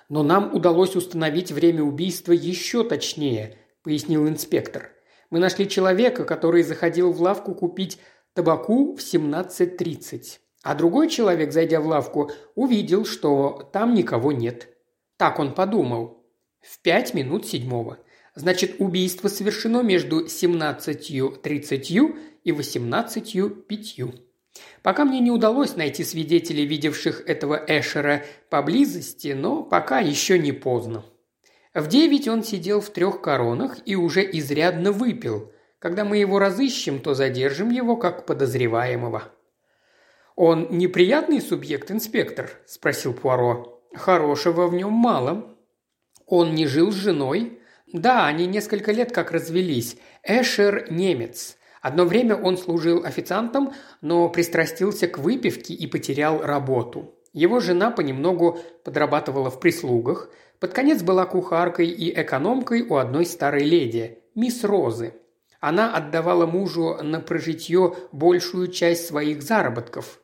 Но 0.10 0.24
нам 0.24 0.54
удалось 0.54 0.98
установить 0.98 1.54
время 1.54 1.84
убийства 1.84 2.34
еще 2.34 2.84
точнее, 2.84 3.56
пояснил 3.82 4.28
инспектор. 4.28 4.92
Мы 5.34 5.40
нашли 5.40 5.68
человека, 5.68 6.26
который 6.26 6.62
заходил 6.62 7.12
в 7.12 7.20
лавку 7.20 7.56
купить 7.56 7.98
табаку 8.36 8.96
в 8.96 9.00
17.30. 9.00 10.38
А 10.62 10.76
другой 10.76 11.10
человек, 11.10 11.52
зайдя 11.52 11.82
в 11.82 11.88
лавку, 11.88 12.30
увидел, 12.54 13.04
что 13.04 13.68
там 13.74 13.96
никого 13.96 14.32
нет. 14.32 14.68
Так 15.18 15.40
он 15.40 15.56
подумал. 15.56 16.24
В 16.62 16.80
пять 16.84 17.16
минут 17.16 17.48
седьмого. 17.48 17.98
Значит, 18.36 18.76
убийство 18.78 19.28
совершено 19.28 19.82
между 19.82 20.24
17.30 20.24 22.16
и 22.44 22.52
18.05. 22.52 24.20
Пока 24.84 25.04
мне 25.04 25.20
не 25.20 25.32
удалось 25.32 25.76
найти 25.76 26.04
свидетелей, 26.04 26.68
видевших 26.68 27.28
этого 27.28 27.60
Эшера 27.68 28.24
поблизости, 28.52 29.30
но 29.30 29.64
пока 29.64 30.00
еще 30.00 30.38
не 30.38 30.52
поздно. 30.52 31.04
В 31.74 31.88
девять 31.88 32.28
он 32.28 32.44
сидел 32.44 32.82
в 32.82 32.90
трех 32.90 33.22
коронах 33.22 33.78
и 33.86 33.96
уже 33.96 34.24
изрядно 34.24 34.92
выпил. 34.92 35.52
Когда 35.80 36.06
мы 36.06 36.18
его 36.18 36.40
разыщем, 36.40 37.00
то 37.00 37.14
задержим 37.14 37.72
его 37.72 37.98
как 37.98 38.26
подозреваемого. 38.26 39.24
«Он 40.36 40.68
неприятный 40.72 41.42
субъект, 41.42 41.92
инспектор?»– 41.92 42.52
спросил 42.66 43.14
Пуаро. 43.14 43.82
«Хорошего 43.94 44.68
в 44.68 44.74
нем 44.74 44.94
мало. 44.94 45.56
Он 46.26 46.56
не 46.56 46.66
жил 46.66 46.92
с 46.92 46.96
женой, 46.96 47.60
да, 47.94 48.26
они 48.26 48.48
несколько 48.48 48.92
лет 48.92 49.12
как 49.12 49.32
развелись. 49.32 49.98
Эшер– 50.24 50.88
немец. 50.90 51.58
Одно 51.82 52.06
время 52.06 52.36
он 52.36 52.58
служил 52.58 53.04
официантом, 53.06 53.74
но 54.02 54.30
пристрастился 54.30 55.08
к 55.08 55.20
выпивке 55.20 55.74
и 55.76 55.86
потерял 55.86 56.42
работу. 56.42 57.14
Его 57.34 57.60
жена 57.60 57.92
понемногу 57.92 58.60
подрабатывала 58.84 59.52
в 59.52 59.60
прислугах, 59.60 60.30
под 60.60 60.74
конец 60.74 61.02
была 61.02 61.26
кухаркой 61.26 61.88
и 61.88 62.12
экономкой 62.20 62.82
у 62.82 62.96
одной 62.96 63.26
старой 63.26 63.64
леди, 63.64 64.20
мисс 64.36 64.64
Розы. 64.64 65.14
Она 65.60 65.96
отдавала 65.96 66.46
мужу 66.46 66.98
на 67.02 67.20
прожитье 67.20 67.96
большую 68.12 68.68
часть 68.68 69.08
своих 69.08 69.42
заработков. 69.42 70.20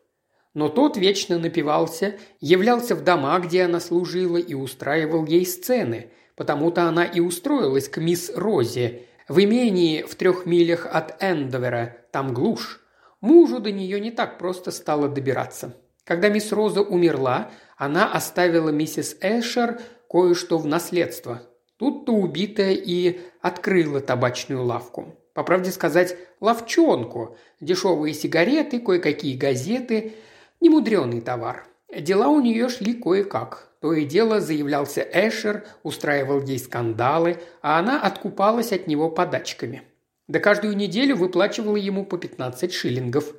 Но 0.54 0.68
тот 0.68 0.98
вечно 0.98 1.38
напивался, 1.38 2.16
являлся 2.40 2.96
в 2.96 3.04
дома, 3.04 3.38
где 3.40 3.64
она 3.64 3.80
служила, 3.80 4.38
и 4.38 4.54
устраивал 4.54 5.26
ей 5.26 5.46
сцены– 5.46 6.12
Потому-то 6.40 6.84
она 6.84 7.04
и 7.04 7.20
устроилась 7.20 7.90
к 7.90 7.98
мисс 7.98 8.32
Розе 8.34 9.02
в 9.28 9.44
имении 9.44 10.04
в 10.04 10.16
трех 10.16 10.46
милях 10.46 10.86
от 10.90 11.22
Эндовера, 11.22 11.98
там 12.14 12.34
глушь. 12.34 12.80
Мужу 13.20 13.60
до 13.60 13.74
нее 13.74 14.00
не 14.00 14.10
так 14.10 14.38
просто 14.38 14.72
стало 14.72 15.10
добираться. 15.10 15.76
Когда 16.06 16.30
мисс 16.30 16.54
Роза 16.54 16.80
умерла, 16.80 17.52
она 17.76 18.10
оставила 18.10 18.70
миссис 18.70 19.18
Эшер 19.20 19.82
кое-что 20.10 20.58
в 20.58 20.66
наследство. 20.66 21.44
Тут-то 21.78 22.12
убитая 22.14 22.74
и 22.74 23.20
открыла 23.42 24.02
табачную 24.02 24.64
лавку. 24.64 25.16
По 25.34 25.44
правде 25.44 25.72
сказать, 25.72 26.18
ловчонку. 26.42 27.38
Дешевые 27.62 28.14
сигареты, 28.14 28.80
кое-какие 28.80 29.38
газеты. 29.38 30.16
Немудренный 30.60 31.22
товар. 31.22 31.66
Дела 31.96 32.28
у 32.28 32.42
нее 32.42 32.68
шли 32.68 32.94
кое-как. 32.94 33.70
То 33.80 33.94
и 33.94 34.04
дело 34.04 34.42
заявлялся 34.42 35.02
Эшер, 35.02 35.66
устраивал 35.84 36.42
ей 36.42 36.60
скандалы, 36.60 37.38
а 37.62 37.80
она 37.80 38.02
откупалась 38.02 38.74
от 38.74 38.88
него 38.88 39.10
подачками. 39.10 39.84
Да 40.28 40.40
каждую 40.40 40.76
неделю 40.76 41.16
выплачивала 41.16 41.78
ему 41.78 42.06
по 42.06 42.18
15 42.18 42.74
шиллингов. 42.74 43.34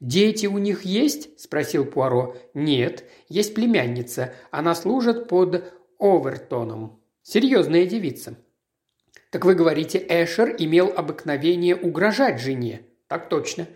«Дети 0.00 0.46
у 0.46 0.58
них 0.58 0.82
есть?»– 0.82 1.28
спросил 1.40 1.84
Пуаро. 1.84 2.36
«Нет, 2.54 3.04
есть 3.28 3.54
племянница. 3.54 4.32
Она 4.50 4.74
служит 4.74 5.28
под 5.28 5.64
Овертоном. 5.98 7.02
Серьезная 7.22 7.86
девица». 7.86 8.36
«Так 9.30 9.44
вы 9.44 9.54
говорите, 9.54 10.04
Эшер 10.08 10.54
имел 10.58 10.92
обыкновение 10.94 11.76
угрожать 11.76 12.40
жене?» 12.40 12.82
«Так 13.08 13.28
точно». 13.28 13.66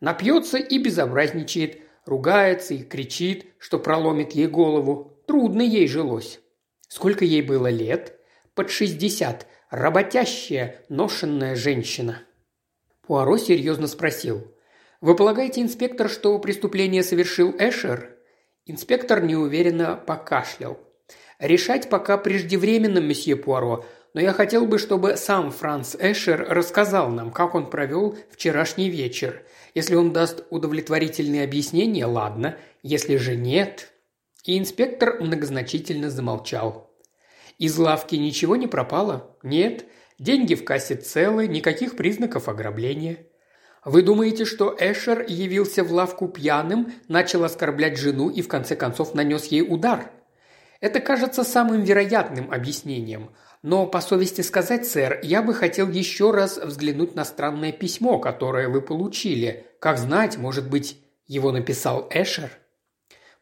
«Напьется 0.00 0.58
и 0.58 0.78
безобразничает, 0.78 1.82
ругается 2.06 2.74
и 2.74 2.82
кричит, 2.82 3.46
что 3.58 3.78
проломит 3.78 4.32
ей 4.32 4.46
голову. 4.46 5.22
Трудно 5.26 5.62
ей 5.62 5.86
жилось. 5.86 6.40
Сколько 6.88 7.24
ей 7.24 7.42
было 7.42 7.68
лет? 7.68 8.18
Под 8.54 8.70
шестьдесят. 8.70 9.46
Работящая, 9.70 10.84
ношенная 10.88 11.54
женщина. 11.54 12.22
Пуаро 13.02 13.38
серьезно 13.38 13.86
спросил. 13.86 14.52
«Вы 15.00 15.14
полагаете, 15.14 15.62
инспектор, 15.62 16.08
что 16.08 16.36
преступление 16.40 17.04
совершил 17.04 17.54
Эшер?» 17.58 18.16
Инспектор 18.66 19.22
неуверенно 19.22 19.96
покашлял. 19.96 20.78
«Решать 21.40 21.88
пока 21.88 22.18
преждевременно, 22.18 22.98
месье 22.98 23.34
Пуаро, 23.34 23.84
но 24.14 24.20
я 24.20 24.32
хотел 24.32 24.66
бы, 24.66 24.78
чтобы 24.78 25.16
сам 25.16 25.50
Франц 25.50 25.96
Эшер 25.98 26.46
рассказал 26.48 27.08
нам, 27.10 27.32
как 27.32 27.54
он 27.54 27.68
провел 27.68 28.16
вчерашний 28.30 28.90
вечер. 28.90 29.42
Если 29.74 29.94
он 29.94 30.12
даст 30.12 30.44
удовлетворительные 30.50 31.42
объяснения, 31.44 32.06
ладно. 32.06 32.56
Если 32.82 33.16
же 33.16 33.34
нет...» 33.34 33.88
И 34.44 34.58
инспектор 34.58 35.20
многозначительно 35.20 36.10
замолчал. 36.10 36.90
Из 37.60 37.76
лавки 37.76 38.16
ничего 38.16 38.56
не 38.56 38.66
пропало? 38.66 39.36
Нет. 39.42 39.84
Деньги 40.18 40.54
в 40.54 40.64
кассе 40.64 40.96
целы, 40.96 41.46
никаких 41.46 41.94
признаков 41.94 42.48
ограбления. 42.48 43.26
Вы 43.84 44.02
думаете, 44.02 44.46
что 44.46 44.74
Эшер 44.80 45.26
явился 45.28 45.84
в 45.84 45.92
лавку 45.92 46.26
пьяным, 46.28 46.92
начал 47.08 47.44
оскорблять 47.44 47.98
жену 47.98 48.30
и 48.30 48.40
в 48.40 48.48
конце 48.48 48.76
концов 48.76 49.14
нанес 49.14 49.44
ей 49.46 49.60
удар? 49.62 50.10
Это 50.80 51.00
кажется 51.00 51.44
самым 51.44 51.82
вероятным 51.82 52.50
объяснением. 52.50 53.30
Но, 53.62 53.86
по 53.86 54.00
совести 54.00 54.40
сказать, 54.40 54.86
сэр, 54.86 55.20
я 55.22 55.42
бы 55.42 55.52
хотел 55.52 55.88
еще 55.90 56.30
раз 56.30 56.56
взглянуть 56.56 57.14
на 57.14 57.24
странное 57.24 57.72
письмо, 57.72 58.18
которое 58.18 58.68
вы 58.68 58.80
получили. 58.80 59.66
Как 59.78 59.98
знать, 59.98 60.38
может 60.38 60.70
быть, 60.70 60.98
его 61.26 61.52
написал 61.52 62.08
Эшер? 62.10 62.50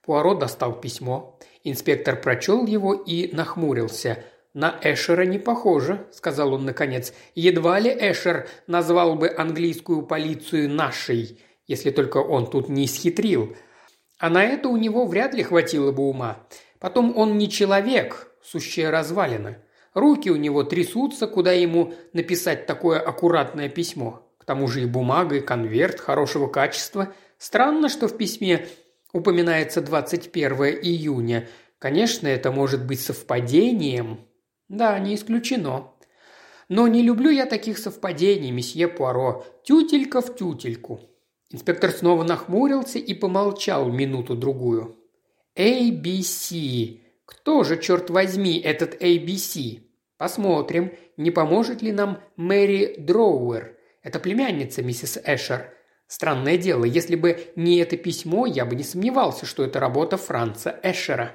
Пуаро 0.03 0.35
достал 0.35 0.81
письмо. 0.81 1.39
Инспектор 1.63 2.21
прочел 2.21 2.67
его 2.67 2.95
и 2.95 3.35
нахмурился. 3.35 4.25
«На 4.55 4.75
Эшера 4.83 5.23
не 5.23 5.39
похоже»,– 5.39 6.07
сказал 6.13 6.55
он 6.55 6.65
наконец. 6.65 7.13
«Едва 7.35 7.79
ли 7.79 7.91
Эшер 7.91 8.49
назвал 8.67 9.15
бы 9.15 9.33
английскую 9.37 10.03
полицию 10.03 10.71
нашей, 10.71 11.41
если 11.67 11.91
только 11.91 12.17
он 12.17 12.49
тут 12.51 12.69
не 12.69 12.89
схитрил. 12.89 13.55
А 14.19 14.31
на 14.31 14.43
это 14.43 14.69
у 14.69 14.77
него 14.77 15.07
вряд 15.07 15.35
ли 15.35 15.43
хватило 15.45 15.93
бы 15.93 16.03
ума. 16.09 16.45
Потом 16.81 17.17
он 17.17 17.39
не 17.39 17.49
человек, 17.49 18.33
сущая 18.43 18.91
развалина. 18.91 19.59
Руки 19.95 20.31
у 20.31 20.37
него 20.37 20.63
трясутся, 20.63 21.27
куда 21.27 21.53
ему 21.53 21.95
написать 22.13 22.67
такое 22.67 23.01
аккуратное 23.01 23.69
письмо. 23.69 24.27
К 24.39 24.45
тому 24.45 24.69
же 24.69 24.83
и 24.83 24.87
бумага, 24.87 25.37
и 25.37 25.41
конверт 25.41 26.01
хорошего 26.01 26.47
качества. 26.47 27.13
Странно, 27.39 27.89
что 27.89 28.09
в 28.09 28.17
письме 28.17 28.67
упоминается 29.13 29.81
21 29.81 30.53
июня. 30.83 31.49
Конечно, 31.79 32.29
это 32.29 32.53
может 32.53 32.87
быть 32.87 33.01
совпадением, 33.01 34.29
«Да, 34.69 34.99
не 34.99 35.15
исключено. 35.15 35.93
Но 36.69 36.89
не 36.89 37.03
люблю 37.03 37.31
я 37.31 37.47
таких 37.47 37.79
совпадений, 37.79 38.51
месье 38.51 38.87
Пуаро. 38.87 39.47
Тютелька 39.65 40.21
в 40.21 40.37
тютельку». 40.37 41.01
Инспектор 41.51 41.91
снова 41.91 42.23
нахмурился 42.23 42.99
и 42.99 43.15
помолчал 43.15 43.89
минуту-другую. 43.89 44.97
ABC. 45.59 47.01
Кто 47.27 47.65
же, 47.65 47.79
черт 47.83 48.11
возьми, 48.11 48.59
этот 48.61 49.03
ABC? 49.03 49.81
Посмотрим, 50.17 50.93
не 51.17 51.33
поможет 51.33 51.83
ли 51.83 51.91
нам 51.91 52.21
Мэри 52.37 52.95
Дроуэр. 52.99 53.77
Это 54.03 54.21
племянница 54.21 54.83
миссис 54.83 55.19
Эшер. 55.25 55.75
Странное 56.07 56.57
дело, 56.57 56.85
если 56.85 57.17
бы 57.17 57.53
не 57.57 57.79
это 57.79 57.97
письмо, 57.97 58.47
я 58.47 58.65
бы 58.65 58.77
не 58.77 58.85
сомневался, 58.85 59.47
что 59.47 59.65
это 59.65 59.81
работа 59.81 60.17
Франца 60.17 60.79
Эшера. 60.83 61.35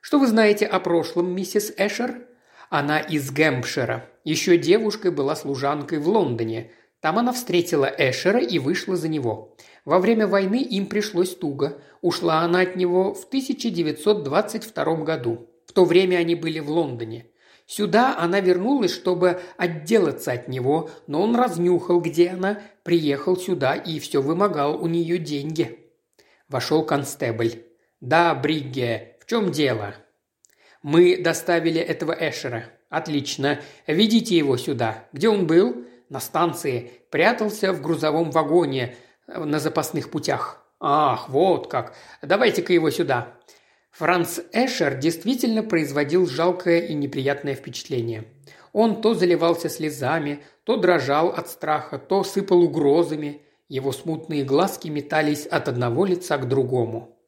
Что 0.00 0.18
вы 0.18 0.26
знаете 0.26 0.66
о 0.66 0.80
прошлом, 0.80 1.34
миссис 1.34 1.72
Эшер? 1.76 2.26
Она 2.70 2.98
из 2.98 3.30
Гэмпшира. 3.30 4.04
Еще 4.24 4.58
девушкой 4.58 5.10
была 5.10 5.36
служанкой 5.36 6.00
в 6.00 6.08
Лондоне. 6.08 6.72
Там 7.00 7.18
она 7.18 7.32
встретила 7.32 7.86
Эшера 7.86 8.40
и 8.40 8.58
вышла 8.58 8.96
за 8.96 9.08
него. 9.08 9.56
Во 9.84 9.98
время 9.98 10.26
войны 10.26 10.62
им 10.62 10.86
пришлось 10.86 11.34
туго. 11.34 11.80
Ушла 12.00 12.40
она 12.40 12.60
от 12.60 12.76
него 12.76 13.14
в 13.14 13.24
1922 13.24 14.96
году. 15.04 15.48
В 15.66 15.72
то 15.72 15.84
время 15.84 16.16
они 16.16 16.34
были 16.34 16.58
в 16.58 16.70
Лондоне. 16.70 17.26
Сюда 17.66 18.16
она 18.18 18.40
вернулась, 18.40 18.94
чтобы 18.94 19.40
отделаться 19.56 20.32
от 20.32 20.48
него, 20.48 20.90
но 21.06 21.22
он 21.22 21.36
разнюхал, 21.36 22.00
где 22.00 22.30
она, 22.30 22.62
приехал 22.82 23.36
сюда 23.36 23.74
и 23.74 23.98
все 23.98 24.22
вымогал 24.22 24.82
у 24.82 24.86
нее 24.86 25.18
деньги. 25.18 25.90
Вошел 26.48 26.84
констебль. 26.84 27.64
«Да, 28.00 28.34
Бригге, 28.34 29.16
в 29.20 29.26
чем 29.26 29.52
дело?» 29.52 29.94
Мы 30.82 31.20
доставили 31.20 31.80
этого 31.80 32.12
Эшера. 32.12 32.64
Отлично. 32.88 33.60
Ведите 33.86 34.36
его 34.36 34.56
сюда. 34.56 35.08
Где 35.12 35.28
он 35.28 35.46
был? 35.46 35.84
На 36.08 36.20
станции. 36.20 36.90
Прятался 37.10 37.72
в 37.72 37.82
грузовом 37.82 38.30
вагоне 38.30 38.96
э, 39.26 39.44
на 39.44 39.58
запасных 39.58 40.10
путях. 40.10 40.64
Ах, 40.80 41.28
вот 41.28 41.68
как. 41.70 41.94
Давайте-ка 42.22 42.72
его 42.72 42.90
сюда. 42.90 43.34
Франц 43.90 44.38
Эшер 44.52 44.96
действительно 44.96 45.62
производил 45.62 46.26
жалкое 46.26 46.80
и 46.80 46.94
неприятное 46.94 47.54
впечатление. 47.54 48.24
Он 48.72 49.00
то 49.00 49.14
заливался 49.14 49.68
слезами, 49.68 50.44
то 50.64 50.76
дрожал 50.76 51.30
от 51.30 51.48
страха, 51.48 51.98
то 51.98 52.22
сыпал 52.22 52.62
угрозами. 52.62 53.42
Его 53.68 53.92
смутные 53.92 54.44
глазки 54.44 54.88
метались 54.88 55.46
от 55.46 55.68
одного 55.68 56.06
лица 56.06 56.38
к 56.38 56.48
другому. 56.48 57.18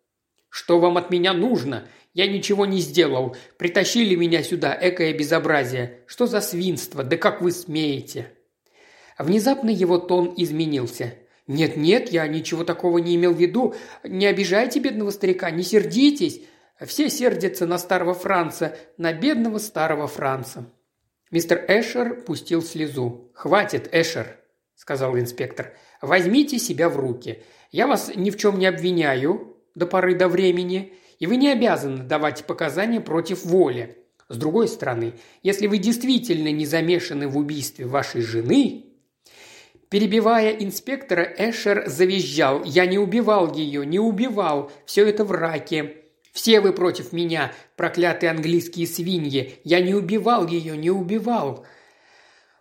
«Что 0.49 0.79
вам 0.79 0.97
от 0.97 1.11
меня 1.11 1.33
нужно?» 1.33 1.87
Я 2.13 2.27
ничего 2.27 2.67
не 2.67 2.81
сделал. 2.81 3.37
Притащили 3.57 4.17
меня 4.17 4.43
сюда, 4.43 4.77
экое 4.81 5.15
безобразие. 5.15 6.01
Что 6.07 6.27
за 6.27 6.41
свинство? 6.41 7.05
Да 7.05 7.17
как 7.17 7.41
вы 7.41 7.53
смеете?» 7.53 8.33
Внезапно 9.21 9.69
его 9.69 9.99
тон 9.99 10.33
изменился. 10.37 11.15
«Нет-нет, 11.47 12.11
я 12.11 12.27
ничего 12.27 12.65
такого 12.65 12.99
не 12.99 13.17
имел 13.17 13.35
в 13.35 13.41
виду. 13.41 13.75
Не 14.03 14.25
обижайте 14.27 14.81
бедного 14.81 15.11
старика, 15.11 15.51
не 15.51 15.63
сердитесь. 15.63 16.41
Все 16.81 17.11
сердятся 17.11 17.67
на 17.67 17.77
старого 17.77 18.15
Франца, 18.15 18.77
на 18.97 19.13
бедного 19.13 19.59
старого 19.59 20.07
Франца». 20.07 20.73
Мистер 21.31 21.63
Эшер 21.69 22.23
пустил 22.23 22.63
слезу. 22.63 23.31
«Хватит, 23.35 23.91
Эшер»,– 23.93 24.39
сказал 24.75 25.19
инспектор. 25.19 25.77
«Возьмите 26.01 26.59
себя 26.59 26.89
в 26.89 26.97
руки. 26.97 27.43
Я 27.71 27.87
вас 27.87 28.11
ни 28.15 28.31
в 28.31 28.39
чем 28.39 28.59
не 28.59 28.67
обвиняю 28.67 29.59
до 29.75 29.87
поры 29.87 30.15
до 30.15 30.29
времени 30.29 30.95
и 31.19 31.27
вы 31.27 31.37
не 31.37 31.53
обязаны 31.53 32.05
давать 32.05 32.47
показания 32.47 33.01
против 33.01 33.45
воли. 33.45 33.99
С 34.31 34.37
другой 34.39 34.69
стороны, 34.69 35.13
если 35.43 35.67
вы 35.67 35.77
действительно 35.77 36.51
не 36.51 36.65
замешаны 36.65 37.29
в 37.29 37.37
убийстве 37.37 37.85
вашей 37.85 38.23
жены, 38.23 38.90
Перебивая 39.91 40.53
инспектора, 40.53 41.25
Эшер 41.37 41.89
завизжал. 41.89 42.63
«Я 42.63 42.87
не 42.87 42.97
убивал 42.97 43.53
ее, 43.53 43.85
не 43.85 43.99
убивал. 43.99 44.71
Все 44.87 45.05
это 45.05 45.25
в 45.25 45.33
раке. 45.33 45.97
Все 46.33 46.61
вы 46.61 46.73
против 46.73 47.13
меня, 47.13 47.53
проклятые 47.75 48.31
английские 48.31 48.87
свиньи. 48.87 49.59
Я 49.65 49.81
не 49.81 49.93
убивал 49.93 50.47
ее, 50.47 50.77
не 50.77 50.91
убивал». 50.91 51.67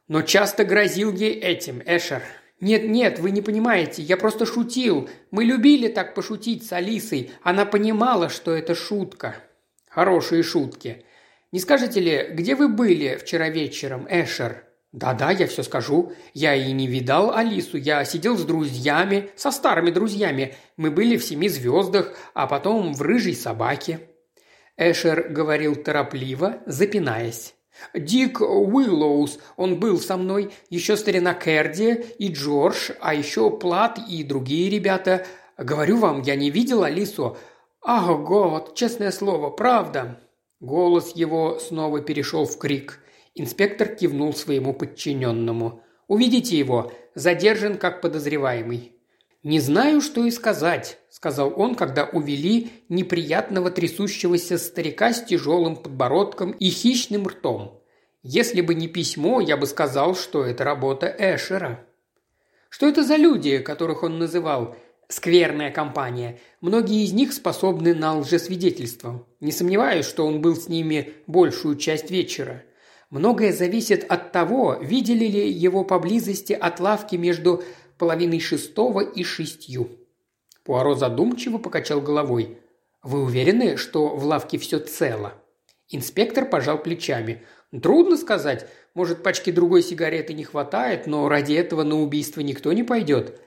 Но 0.07 0.23
часто 0.23 0.65
грозил 0.65 1.13
ей 1.13 1.35
этим, 1.35 1.83
Эшер. 1.85 2.23
«Нет-нет, 2.61 3.19
вы 3.19 3.29
не 3.29 3.43
понимаете, 3.43 4.01
я 4.01 4.17
просто 4.17 4.47
шутил. 4.47 5.07
Мы 5.29 5.43
любили 5.45 5.87
так 5.87 6.15
пошутить 6.15 6.65
с 6.65 6.73
Алисой. 6.73 7.29
Она 7.43 7.65
понимала, 7.65 8.29
что 8.29 8.55
это 8.55 8.73
шутка». 8.73 9.35
«Хорошие 9.87 10.41
шутки. 10.41 11.05
Не 11.51 11.59
скажете 11.59 11.99
ли, 11.99 12.29
где 12.31 12.55
вы 12.55 12.69
были 12.69 13.17
вчера 13.17 13.49
вечером, 13.49 14.07
Эшер?» 14.09 14.68
«Да-да, 14.91 15.29
я 15.31 15.45
все 15.45 15.61
скажу. 15.61 16.13
Я 16.33 16.55
и 16.55 16.71
не 16.71 16.87
видал 16.87 17.31
Алису. 17.31 17.77
Я 17.77 18.03
сидел 18.05 18.37
с 18.37 18.43
друзьями, 18.43 19.29
со 19.35 19.51
старыми 19.51 19.91
друзьями. 19.91 20.55
Мы 20.77 20.89
были 20.89 21.17
в 21.17 21.23
семи 21.23 21.47
звездах, 21.47 22.17
а 22.33 22.47
потом 22.47 22.93
в 22.93 23.01
рыжей 23.01 23.35
собаке». 23.35 24.09
Эшер 24.77 25.29
говорил 25.29 25.75
торопливо, 25.75 26.63
запинаясь. 26.65 27.53
Дик 27.93 28.41
Уиллоус, 28.41 29.39
он 29.57 29.79
был 29.79 29.99
со 29.99 30.17
мной, 30.17 30.51
еще 30.69 30.97
старина 30.97 31.33
Керди 31.33 31.93
и 32.17 32.31
Джордж, 32.31 32.91
а 32.99 33.13
еще 33.13 33.51
Плат 33.51 33.99
и 34.09 34.23
другие 34.23 34.69
ребята. 34.69 35.25
Говорю 35.57 35.97
вам, 35.97 36.21
я 36.21 36.35
не 36.35 36.49
видел 36.49 36.83
Алису. 36.83 37.37
Ах, 37.81 38.21
год, 38.21 38.75
честное 38.75 39.11
слово, 39.11 39.49
правда». 39.49 40.19
Голос 40.61 41.15
его 41.15 41.57
снова 41.59 42.01
перешел 42.01 42.45
в 42.45 42.57
крик. 42.57 42.99
Инспектор 43.39 43.87
кивнул 43.87 44.33
своему 44.33 44.73
подчиненному. 44.73 45.81
«Уведите 46.09 46.57
его. 46.57 46.91
Задержан 47.15 47.77
как 47.77 48.01
подозреваемый». 48.01 48.91
«Не 49.43 49.61
знаю, 49.61 50.01
что 50.01 50.25
и 50.25 50.31
сказать»,– 50.31 50.99
сказал 51.09 51.53
он, 51.55 51.75
когда 51.75 52.03
увели 52.03 52.69
неприятного 52.89 53.71
трясущегося 53.71 54.57
старика 54.57 55.13
с 55.13 55.23
тяжелым 55.23 55.77
подбородком 55.77 56.51
и 56.51 56.69
хищным 56.69 57.29
ртом. 57.29 57.81
«Если 58.23 58.59
бы 58.59 58.75
не 58.75 58.89
письмо, 58.89 59.39
я 59.39 59.55
бы 59.55 59.67
сказал, 59.67 60.15
что 60.15 60.43
это 60.43 60.65
работа 60.65 61.07
Эшера». 61.07 61.85
Что 62.67 62.89
это 62.89 63.03
за 63.03 63.15
люди, 63.15 63.59
которых 63.59 64.03
он 64.03 64.19
называл 64.19 64.75
«скверная 65.07 65.71
компания»? 65.71 66.41
Многие 66.59 67.05
из 67.05 67.13
них 67.13 67.31
способны 67.31 67.95
на 67.95 68.17
лжесвидетельство. 68.17 69.25
Не 69.39 69.53
сомневаюсь, 69.53 70.05
что 70.05 70.27
он 70.27 70.41
был 70.41 70.57
с 70.57 70.67
ними 70.67 71.13
большую 71.25 71.77
часть 71.77 72.11
вечера. 72.11 72.65
Многое 73.09 73.51
зависит 73.51 74.05
от 74.07 74.31
того, 74.31 74.77
видели 74.81 75.25
ли 75.25 75.49
его 75.49 75.83
поблизости 75.83 76.53
от 76.53 76.79
лавки 76.79 77.15
между 77.15 77.63
половиной 77.97 78.39
шестого 78.39 79.01
и 79.01 79.23
шестью. 79.23 79.89
Пуаро 80.63 80.93
задумчиво 80.93 81.57
покачал 81.57 82.01
головой. 82.01 82.59
«Вы 83.01 83.23
уверены, 83.23 83.77
что 83.77 84.15
в 84.15 84.23
лавке 84.25 84.57
все 84.57 84.77
цело?» 84.77 85.33
Инспектор 85.89 86.45
пожал 86.45 86.77
плечами. 86.77 87.43
«Трудно 87.81 88.17
сказать. 88.17 88.67
Может, 88.93 89.23
пачки 89.23 89.51
другой 89.51 89.81
сигареты 89.81 90.33
не 90.33 90.43
хватает, 90.43 91.07
но 91.07 91.27
ради 91.29 91.53
этого 91.53 91.83
на 91.83 91.99
убийство 91.99 92.41
никто 92.41 92.73
не 92.73 92.83
пойдет. 92.83 93.39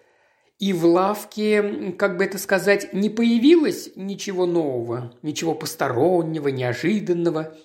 И 0.58 0.72
в 0.72 0.84
лавке, 0.86 1.92
как 1.98 2.16
бы 2.16 2.24
это 2.24 2.38
сказать, 2.38 2.92
не 2.92 3.10
появилось 3.10 3.90
ничего 3.94 4.46
нового, 4.46 5.12
ничего 5.22 5.54
постороннего, 5.54 6.48
неожиданного. 6.48 7.56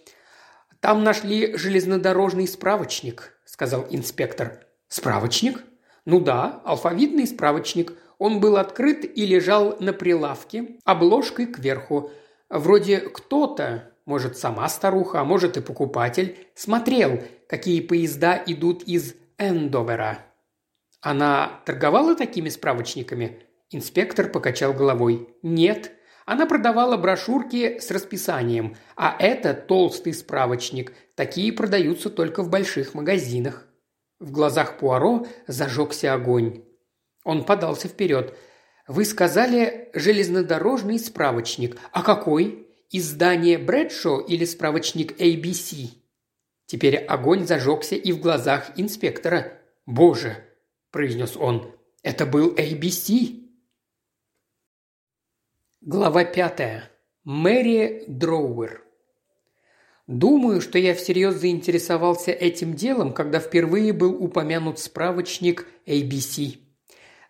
Там 0.88 1.04
нашли 1.04 1.58
железнодорожный 1.58 2.48
справочник»,– 2.48 3.38
сказал 3.44 3.86
инспектор. 3.90 4.66
«Справочник?» 4.88 5.66
Ну 6.06 6.22
да, 6.22 6.62
алфавитный 6.64 7.28
справочник. 7.28 7.92
Он 8.20 8.40
был 8.40 8.56
открыт 8.56 9.04
и 9.04 9.26
лежал 9.26 9.76
на 9.82 9.92
прилавке, 9.92 10.80
обложкой 10.86 11.48
кверху. 11.48 12.12
Вроде 12.48 13.00
кто-то, 13.00 13.92
может, 14.06 14.38
сама 14.38 14.70
старуха, 14.70 15.20
а 15.20 15.26
может 15.26 15.58
и 15.58 15.62
покупатель, 15.62 16.48
смотрел, 16.56 17.22
какие 17.50 17.82
поезда 17.82 18.42
идут 18.46 18.84
из 18.84 19.14
Эндовера. 19.38 20.20
Она 21.02 21.60
торговала 21.66 22.16
такими 22.16 22.48
справочниками? 22.48 23.44
Инспектор 23.72 24.30
покачал 24.30 24.72
головой. 24.72 25.36
Нет. 25.44 25.97
Она 26.28 26.46
продавала 26.46 26.98
брошюрки 26.98 27.80
с 27.80 27.90
расписанием, 27.90 28.76
а 28.98 29.16
это 29.18 29.54
толстый 29.54 30.14
справочник. 30.14 30.92
Такие 31.16 31.54
продаются 31.54 32.10
только 32.10 32.44
в 32.44 32.50
больших 32.50 32.94
магазинах. 32.94 33.66
В 34.20 34.32
глазах 34.32 34.78
Пуаро 34.78 35.26
зажегся 35.48 36.14
огонь. 36.14 36.66
Он 37.24 37.46
подался 37.46 37.88
вперед. 37.88 38.38
«Вы 38.90 39.06
сказали 39.06 39.90
железнодорожный 39.94 41.00
справочник. 41.00 41.78
А 41.94 42.04
какой? 42.04 42.68
Издание 42.92 43.58
Брэдшо 43.58 44.20
или 44.20 44.44
справочник 44.44 45.22
ABC?» 45.22 45.92
Теперь 46.66 46.98
огонь 46.98 47.48
зажегся 47.48 47.96
и 47.96 48.12
в 48.12 48.20
глазах 48.20 48.72
инспектора. 48.76 49.62
«Боже!»– 49.86 50.36
произнес 50.92 51.38
он. 51.38 51.74
«Это 52.04 52.26
был 52.26 52.54
ABC!» 52.54 53.47
Глава 55.90 56.26
пятая. 56.26 56.92
Мэри 57.24 58.04
Дроуэр. 58.10 58.84
Думаю, 60.06 60.60
что 60.60 60.78
я 60.78 60.94
всерьез 60.94 61.36
заинтересовался 61.36 62.32
этим 62.32 62.74
делом, 62.74 63.14
когда 63.14 63.40
впервые 63.40 63.94
был 63.94 64.22
упомянут 64.22 64.80
справочник 64.80 65.66
ABC. 65.86 66.58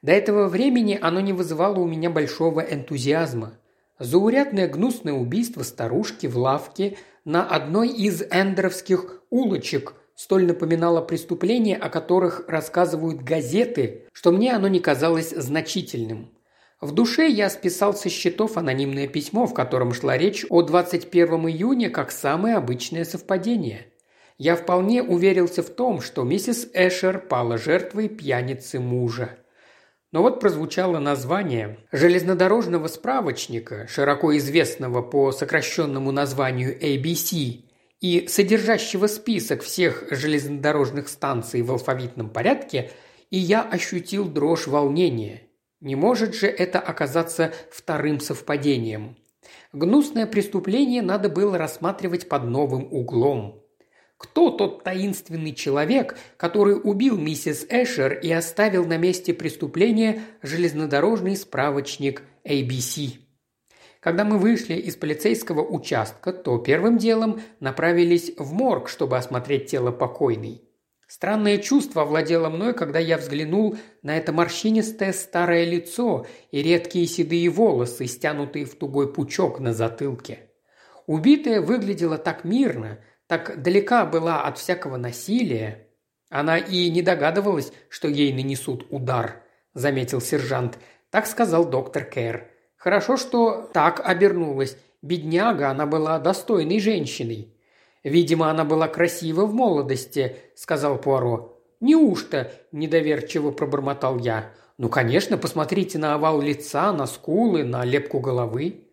До 0.02 0.12
этого 0.12 0.48
времени 0.48 0.98
оно 1.00 1.20
не 1.20 1.34
вызывало 1.34 1.78
у 1.78 1.86
меня 1.86 2.10
большого 2.10 2.62
энтузиазма. 2.62 3.60
Заурядное 4.00 4.68
гнусное 4.68 5.14
убийство 5.14 5.62
старушки 5.62 6.26
в 6.26 6.36
лавке 6.40 6.98
на 7.26 7.48
одной 7.48 7.90
из 7.90 8.24
эндеровских 8.24 9.22
улочек 9.30 9.94
столь 10.16 10.48
напоминало 10.48 11.02
преступления, 11.02 11.76
о 11.76 11.90
которых 11.90 12.46
рассказывают 12.48 13.22
газеты, 13.22 14.08
что 14.14 14.32
мне 14.32 14.52
оно 14.56 14.68
не 14.68 14.80
казалось 14.80 15.30
значительным. 15.30 16.32
В 16.80 16.92
душе 16.92 17.28
я 17.28 17.50
списал 17.50 17.96
со 17.96 18.08
счетов 18.08 18.56
анонимное 18.56 19.08
письмо, 19.08 19.48
в 19.48 19.54
котором 19.56 19.94
шла 19.94 20.16
речь 20.16 20.46
о 20.50 20.62
21 20.62 21.48
июня 21.48 21.90
как 21.90 22.12
самое 22.12 22.56
обычное 22.56 23.04
совпадение. 23.04 23.88
Я 24.38 24.56
вполне 24.56 25.02
уверился 25.02 25.64
в 25.64 25.72
том, 25.72 26.02
что 26.02 26.24
миссис 26.24 26.68
Эшер 26.76 27.18
пала 27.18 27.58
жертвой 27.58 28.10
пьяницы 28.10 28.80
мужа. 28.80 29.40
Но 30.12 30.22
вот 30.22 30.40
прозвучало 30.40 31.00
название 31.00 31.80
железнодорожного 31.92 32.88
справочника, 32.88 33.88
широко 33.88 34.38
известного 34.38 35.02
по 35.02 35.32
сокращенному 35.32 36.12
названию 36.12 36.78
ABC, 36.80 37.64
и 38.00 38.28
содержащего 38.28 39.08
список 39.08 39.64
всех 39.64 40.04
железнодорожных 40.12 41.10
станций 41.10 41.64
в 41.64 41.72
алфавитном 41.72 42.30
порядке, 42.30 42.92
и 43.32 43.40
я 43.40 43.64
ощутил 43.64 44.26
дрожь 44.26 44.68
волнения– 44.68 45.42
не 45.80 45.96
может 45.96 46.34
же 46.34 46.48
это 46.48 46.80
оказаться 46.80 47.54
вторым 47.72 48.20
совпадением. 48.20 49.18
Гнусное 49.74 50.26
преступление 50.26 51.02
надо 51.02 51.30
было 51.30 51.58
рассматривать 51.58 52.28
под 52.28 52.46
новым 52.46 52.88
углом. 52.92 53.64
Кто 54.18 54.50
тот 54.50 54.84
таинственный 54.84 55.54
человек, 55.54 56.18
который 56.38 56.80
убил 56.82 57.18
миссис 57.18 57.66
Эшер 57.70 58.14
и 58.14 58.32
оставил 58.32 58.86
на 58.86 58.98
месте 58.98 59.34
преступления 59.34 60.22
железнодорожный 60.42 61.38
справочник 61.38 62.24
ABC? 62.44 63.20
Когда 64.00 64.24
мы 64.24 64.40
вышли 64.40 64.74
из 64.74 64.96
полицейского 64.96 65.62
участка, 65.62 66.34
то 66.34 66.58
первым 66.58 66.98
делом 66.98 67.42
направились 67.60 68.32
в 68.38 68.54
морг, 68.54 68.90
чтобы 68.90 69.18
осмотреть 69.18 69.70
тело 69.70 69.92
покойной. 69.92 70.67
Странное 71.08 71.58
чувство 71.58 72.02
овладело 72.02 72.50
мной, 72.50 72.74
когда 72.74 73.00
я 73.00 73.18
взглянул 73.18 73.78
на 74.04 74.18
это 74.18 74.34
морщинистое 74.34 75.14
старое 75.14 75.64
лицо 75.64 76.28
и 76.52 76.62
редкие 76.62 77.08
седые 77.08 77.50
волосы, 77.50 78.08
стянутые 78.08 78.66
в 78.66 78.76
тугой 78.76 79.12
пучок 79.12 79.60
на 79.62 79.74
затылке. 79.74 80.52
Убитая 81.06 81.62
выглядела 81.62 82.18
так 82.18 82.44
мирно, 82.44 83.00
так 83.28 83.62
далека 83.62 84.06
была 84.06 84.44
от 84.44 84.58
всякого 84.58 84.98
насилия. 84.98 85.88
Она 86.30 86.58
и 86.58 86.90
не 86.90 87.02
догадывалась, 87.02 87.72
что 87.88 88.10
ей 88.10 88.34
нанесут 88.34 88.86
удар, 88.90 89.44
заметил 89.74 90.20
сержант. 90.20 90.78
Так 91.10 91.26
сказал 91.26 91.70
доктор 91.70 92.04
Кэр. 92.04 92.52
Хорошо, 92.76 93.16
что 93.16 93.70
так 93.74 94.02
обернулась. 94.04 94.78
Бедняга, 95.02 95.70
она 95.70 95.86
была 95.86 96.20
достойной 96.20 96.80
женщиной. 96.80 97.57
«Видимо, 98.08 98.50
она 98.50 98.64
была 98.64 98.88
красива 98.88 99.46
в 99.46 99.54
молодости»,– 99.54 100.38
сказал 100.56 100.98
Пуаро. 100.98 101.60
«Неужто?»– 101.82 102.50
недоверчиво 102.72 103.52
пробормотал 103.52 104.18
я. 104.18 104.54
«Ну, 104.78 104.88
конечно, 104.88 105.38
посмотрите 105.38 105.98
на 105.98 106.14
овал 106.14 106.40
лица, 106.40 106.94
на 106.94 107.06
скулы, 107.06 107.66
на 107.66 107.84
лепку 107.84 108.22
головы». 108.22 108.88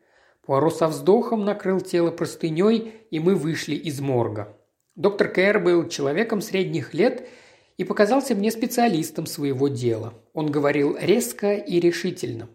Пуаро 0.44 0.68
со 0.68 0.88
вздохом 0.88 1.44
накрыл 1.44 1.80
тело 1.80 2.10
простыней, 2.10 2.92
и 3.12 3.20
мы 3.20 3.36
вышли 3.36 3.76
из 3.76 4.00
морга. 4.00 4.58
Доктор 4.96 5.28
Кэр 5.28 5.60
был 5.60 5.88
человеком 5.88 6.40
средних 6.40 6.92
лет 6.92 7.28
и 7.76 7.84
показался 7.84 8.34
мне 8.34 8.50
специалистом 8.50 9.26
своего 9.26 9.68
дела. 9.68 10.14
Он 10.32 10.50
говорил 10.50 10.96
резко 11.00 11.54
и 11.54 11.78
решительно. 11.78 12.48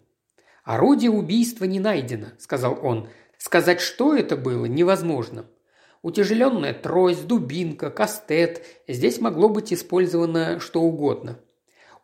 «Орудие 0.64 1.10
убийства 1.10 1.64
не 1.64 1.80
найдено»,– 1.80 2.26
сказал 2.38 2.78
он. 2.82 3.08
«Сказать, 3.38 3.80
что 3.80 4.14
это 4.14 4.36
было, 4.36 4.66
невозможно. 4.66 5.46
Утяжеленная 6.02 6.72
трость, 6.72 7.26
дубинка, 7.26 7.90
кастет. 7.90 8.64
Здесь 8.88 9.20
могло 9.20 9.48
быть 9.48 9.72
использовано 9.72 10.58
что 10.58 10.80
угодно. 10.80 11.38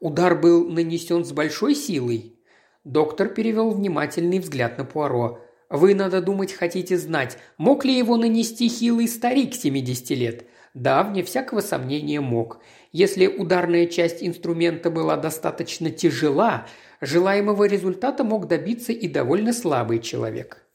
Удар 0.01 0.39
был 0.39 0.69
нанесен 0.69 1.25
с 1.25 1.33
большой 1.33 1.75
силой. 1.75 2.39
Доктор 2.85 3.29
перевел 3.29 3.71
внимательный 3.71 4.39
взгляд 4.39 4.77
на 4.77 4.85
Пуаро. 4.85 5.41
«Вы, 5.69 5.95
надо 5.95 6.21
думать, 6.21 6.53
хотите 6.53 6.97
знать, 6.97 7.39
мог 7.59 7.85
ли 7.85 7.97
его 7.97 8.17
нанести 8.17 8.69
хилый 8.69 9.09
старик 9.09 9.55
70 9.55 10.11
лет?» 10.11 10.47
Да, 10.77 11.03
вне 11.03 11.25
всякого 11.25 11.63
сомнения 11.63 12.21
мог. 12.21 12.61
Если 12.93 13.27
ударная 13.27 13.87
часть 13.87 14.23
инструмента 14.23 14.91
была 14.91 15.17
достаточно 15.17 15.91
тяжела, 15.91 16.67
желаемого 17.01 17.65
результата 17.65 18.23
мог 18.25 18.47
добиться 18.47 18.93
и 18.93 19.09
довольно 19.09 19.55
слабый 19.55 20.01
человек. 20.01 20.66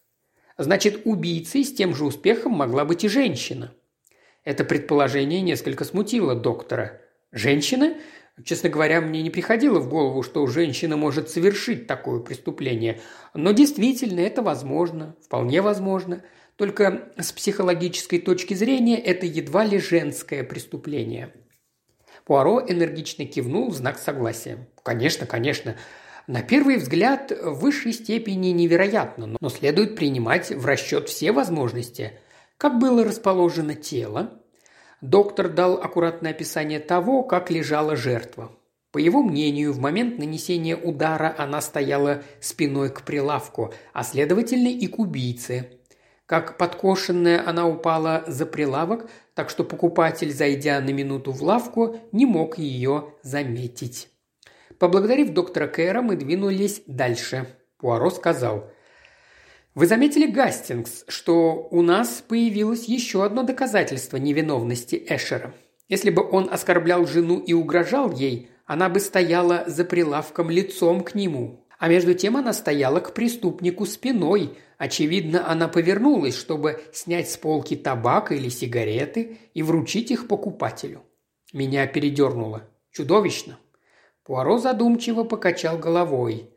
Значит, 0.61 1.01
убийцей 1.05 1.63
с 1.63 1.73
тем 1.73 1.95
же 1.95 2.05
успехом 2.05 2.51
могла 2.51 2.85
быть 2.85 3.03
и 3.03 3.07
женщина. 3.07 3.73
Это 4.43 4.63
предположение 4.63 5.41
несколько 5.41 5.83
смутило 5.85 6.35
доктора. 6.35 7.01
Женщина? 7.31 7.95
Честно 8.45 8.69
говоря, 8.69 9.01
мне 9.01 9.23
не 9.23 9.31
приходило 9.31 9.79
в 9.79 9.89
голову, 9.89 10.21
что 10.21 10.45
женщина 10.45 10.97
может 10.97 11.29
совершить 11.29 11.87
такое 11.87 12.19
преступление. 12.19 13.01
Но 13.33 13.53
действительно, 13.53 14.19
это 14.19 14.43
возможно, 14.43 15.15
вполне 15.23 15.63
возможно. 15.63 16.23
Только 16.57 17.11
с 17.17 17.31
психологической 17.31 18.19
точки 18.19 18.53
зрения 18.53 18.99
это 18.99 19.25
едва 19.25 19.65
ли 19.65 19.79
женское 19.79 20.43
преступление. 20.43 21.33
Пуаро 22.23 22.61
энергично 22.61 23.25
кивнул 23.25 23.71
в 23.71 23.75
знак 23.75 23.97
согласия. 23.97 24.69
«Конечно, 24.83 25.25
конечно. 25.25 25.75
На 26.31 26.43
первый 26.43 26.77
взгляд 26.77 27.33
в 27.43 27.55
высшей 27.55 27.91
степени 27.91 28.51
невероятно, 28.51 29.35
но 29.37 29.49
следует 29.49 29.97
принимать 29.97 30.49
в 30.49 30.65
расчет 30.65 31.09
все 31.09 31.33
возможности. 31.33 32.13
Как 32.57 32.79
было 32.79 33.03
расположено 33.03 33.75
тело? 33.75 34.41
Доктор 35.01 35.49
дал 35.49 35.73
аккуратное 35.73 36.31
описание 36.31 36.79
того, 36.79 37.23
как 37.23 37.51
лежала 37.51 37.97
жертва. 37.97 38.49
По 38.93 38.97
его 38.97 39.21
мнению, 39.21 39.73
в 39.73 39.79
момент 39.79 40.19
нанесения 40.19 40.77
удара 40.77 41.35
она 41.37 41.59
стояла 41.59 42.23
спиной 42.39 42.91
к 42.91 43.01
прилавку, 43.01 43.73
а 43.91 44.05
следовательно 44.05 44.69
и 44.69 44.87
к 44.87 44.99
убийце. 44.99 45.81
Как 46.27 46.57
подкошенная 46.57 47.45
она 47.45 47.67
упала 47.67 48.23
за 48.25 48.45
прилавок, 48.45 49.09
так 49.33 49.49
что 49.49 49.65
покупатель, 49.65 50.31
зайдя 50.31 50.79
на 50.79 50.91
минуту 50.91 51.33
в 51.33 51.43
лавку, 51.43 51.97
не 52.13 52.25
мог 52.25 52.57
ее 52.57 53.15
заметить. 53.21 54.10
Поблагодарив 54.81 55.29
доктора 55.29 55.67
Кэра, 55.67 56.01
мы 56.01 56.15
двинулись 56.15 56.81
дальше. 56.87 57.45
Пуаро 57.77 58.09
сказал. 58.09 58.67
«Вы 59.75 59.85
заметили, 59.85 60.25
Гастингс, 60.25 61.05
что 61.07 61.67
у 61.69 61.83
нас 61.83 62.23
появилось 62.27 62.85
еще 62.85 63.23
одно 63.23 63.43
доказательство 63.43 64.17
невиновности 64.17 64.95
Эшера. 65.07 65.53
Если 65.87 66.09
бы 66.09 66.27
он 66.27 66.49
оскорблял 66.51 67.05
жену 67.05 67.37
и 67.37 67.53
угрожал 67.53 68.11
ей, 68.11 68.49
она 68.65 68.89
бы 68.89 68.99
стояла 68.99 69.65
за 69.67 69.85
прилавком 69.85 70.49
лицом 70.49 71.03
к 71.03 71.13
нему. 71.13 71.63
А 71.77 71.87
между 71.87 72.15
тем 72.15 72.35
она 72.35 72.51
стояла 72.51 73.01
к 73.01 73.13
преступнику 73.13 73.85
спиной. 73.85 74.57
Очевидно, 74.79 75.47
она 75.47 75.67
повернулась, 75.67 76.35
чтобы 76.35 76.81
снять 76.91 77.29
с 77.29 77.37
полки 77.37 77.75
табак 77.75 78.31
или 78.31 78.49
сигареты 78.49 79.37
и 79.53 79.61
вручить 79.61 80.09
их 80.09 80.27
покупателю. 80.27 81.03
Меня 81.53 81.85
передернуло. 81.85 82.67
Чудовищно. 82.89 83.59
Пуаро 84.23 84.57
задумчиво 84.57 85.23
покачал 85.23 85.77
головой. 85.77 86.49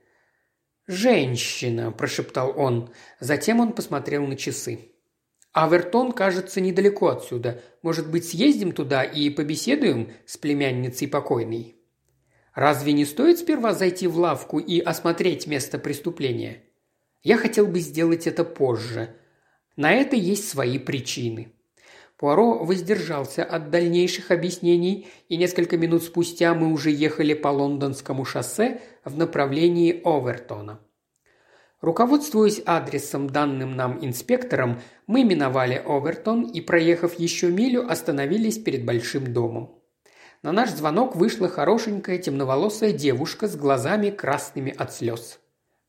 «Женщина»,– 0.87 1.91
прошептал 1.93 2.53
он. 2.59 2.91
Затем 3.21 3.61
он 3.61 3.73
посмотрел 3.73 4.27
на 4.27 4.37
часы. 4.37 4.93
«Авертон, 5.53 6.13
кажется, 6.13 6.61
недалеко 6.61 7.09
отсюда. 7.09 7.63
Может 7.83 8.11
быть, 8.11 8.29
съездим 8.29 8.73
туда 8.73 9.03
и 9.03 9.31
побеседуем 9.31 10.13
с 10.27 10.37
племянницей 10.37 11.09
покойной?» 11.09 11.77
«Разве 12.55 12.93
не 12.93 13.05
стоит 13.05 13.39
сперва 13.39 13.73
зайти 13.73 14.07
в 14.07 14.19
лавку 14.19 14.59
и 14.59 14.81
осмотреть 14.81 15.47
место 15.47 15.79
преступления?» 15.79 16.65
Я 17.25 17.39
хотел 17.39 17.67
бы 17.67 17.81
сделать 17.81 18.27
это 18.27 18.45
позже. 18.45 19.17
На 19.77 19.93
это 19.93 20.15
есть 20.15 20.47
свои 20.47 20.79
причины. 20.79 21.54
Пуаро 22.25 22.65
воздержался 22.65 23.45
от 23.45 23.69
дальнейших 23.69 24.31
объяснений, 24.31 25.09
и 25.29 25.37
несколько 25.37 25.77
минут 25.77 26.05
спустя 26.05 26.55
мы 26.55 26.73
уже 26.73 26.91
ехали 26.91 27.35
по 27.35 27.49
лондонскому 27.49 28.25
шоссе 28.25 28.81
в 29.05 29.19
направлении 29.19 30.01
Овертона. 30.03 30.81
Руководствуясь 31.83 32.63
адресом, 32.65 33.29
данным 33.29 33.77
нам 33.77 34.03
инспектором, 34.03 34.81
мы 35.07 35.23
миновали 35.23 35.75
Овертон 35.85 36.45
и, 36.45 36.63
проехав 36.63 37.19
еще 37.19 37.51
милю, 37.51 37.87
остановились 37.91 38.57
перед 38.57 38.87
большим 38.87 39.35
домом. 39.35 39.83
На 40.41 40.51
наш 40.51 40.71
звонок 40.71 41.17
вышла 41.17 41.51
хорошенькая 41.51 42.17
темноволосая 42.17 42.93
девушка 42.93 43.49
с 43.49 43.55
глазами 43.55 44.09
красными 44.09 44.75
от 44.75 44.95
слез. 44.95 45.41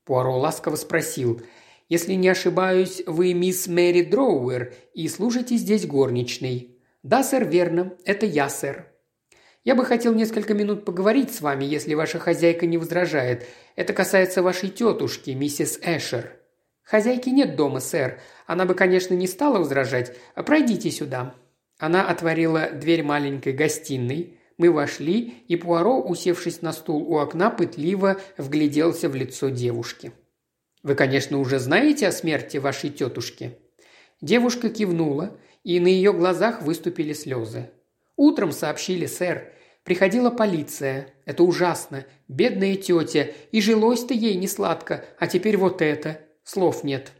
Пуаро 0.03 0.37
ласково 0.37 0.75
спросил– 0.75 1.41
если 1.87 2.13
не 2.13 2.29
ошибаюсь, 2.29 3.03
вы 3.05 3.33
мисс 3.33 3.67
Мэри 3.67 4.03
Дроуэр 4.03 4.73
и 4.93 5.07
служите 5.07 5.55
здесь 5.55 5.85
горничной». 5.85 6.71
«Да, 7.03 7.23
сэр, 7.23 7.47
верно. 7.47 7.93
Это 8.03 8.25
я, 8.25 8.49
сэр». 8.49 8.87
«Я 9.63 9.75
бы 9.75 9.85
хотел 9.85 10.13
несколько 10.15 10.55
минут 10.55 10.85
поговорить 10.85 11.31
с 11.31 11.41
вами, 11.41 11.63
если 11.65 11.93
ваша 11.93 12.17
хозяйка 12.17 12.65
не 12.65 12.79
возражает. 12.79 13.47
Это 13.75 13.93
касается 13.93 14.41
вашей 14.41 14.69
тетушки, 14.69 15.29
миссис 15.31 15.79
Эшер». 15.83 16.31
«Хозяйки 16.81 17.29
нет 17.29 17.55
дома, 17.55 17.79
сэр. 17.79 18.19
Она 18.47 18.65
бы, 18.65 18.73
конечно, 18.73 19.13
не 19.13 19.27
стала 19.27 19.59
возражать. 19.59 20.15
Пройдите 20.33 20.89
сюда». 20.89 21.35
Она 21.77 22.07
отворила 22.07 22.69
дверь 22.71 23.03
маленькой 23.03 23.53
гостиной. 23.53 24.39
Мы 24.57 24.71
вошли, 24.71 25.43
и 25.47 25.55
Пуаро, 25.57 26.01
усевшись 26.01 26.61
на 26.61 26.71
стул 26.71 27.03
у 27.03 27.17
окна, 27.17 27.49
пытливо 27.49 28.19
вгляделся 28.37 29.09
в 29.09 29.15
лицо 29.15 29.49
девушки. 29.49 30.13
Вы, 30.85 30.93
конечно, 30.93 31.39
уже 31.39 31.57
знаете 31.57 32.07
о 32.07 32.11
смерти 32.11 32.57
вашей 32.57 32.91
тетушки?» 32.91 33.57
Девушка 34.21 34.69
кивнула, 34.69 35.35
и 35.63 35.79
на 35.79 35.87
ее 35.87 36.13
глазах 36.13 36.61
выступили 36.61 37.11
слезы. 37.13 37.71
«Утром 38.15 38.51
сообщили, 38.51 39.07
сэр. 39.07 39.51
Приходила 39.83 40.29
полиция. 40.29 41.07
Это 41.25 41.41
ужасно. 41.41 42.05
Бедная 42.27 42.75
тетя. 42.75 43.29
И 43.51 43.61
жилось-то 43.61 44.13
ей 44.13 44.35
не 44.35 44.47
сладко. 44.47 45.03
А 45.17 45.25
теперь 45.25 45.57
вот 45.57 45.81
это. 45.81 46.19
Слов 46.43 46.83
нет». 46.83 47.13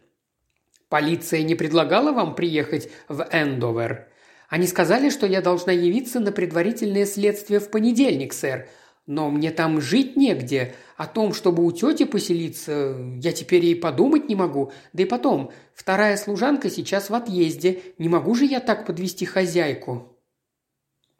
«Полиция 0.87 1.41
не 1.41 1.55
предлагала 1.55 2.11
вам 2.11 2.35
приехать 2.35 2.91
в 3.07 3.27
Эндовер?» 3.31 4.09
«Они 4.47 4.67
сказали, 4.67 5.09
что 5.09 5.25
я 5.25 5.41
должна 5.41 5.73
явиться 5.73 6.19
на 6.19 6.31
предварительное 6.31 7.07
следствие 7.07 7.59
в 7.59 7.71
понедельник, 7.71 8.33
сэр. 8.33 8.67
Но 9.07 9.29
мне 9.29 9.51
там 9.51 9.79
жить 9.81 10.15
негде. 10.15 10.73
О 10.97 11.05
том, 11.05 11.33
чтобы 11.33 11.63
у 11.63 11.71
тети 11.71 12.05
поселиться, 12.05 12.97
я 13.21 13.31
теперь 13.31 13.65
и 13.65 13.75
подумать 13.75 14.27
не 14.29 14.35
могу. 14.35 14.71
Да 14.93 15.03
и 15.03 15.05
потом, 15.05 15.51
вторая 15.73 16.17
служанка 16.17 16.69
сейчас 16.69 17.09
в 17.09 17.15
отъезде. 17.15 17.81
Не 17.99 18.09
могу 18.09 18.33
же 18.33 18.45
я 18.45 18.59
так 18.59 18.85
подвести 18.85 19.25
хозяйку». 19.25 20.11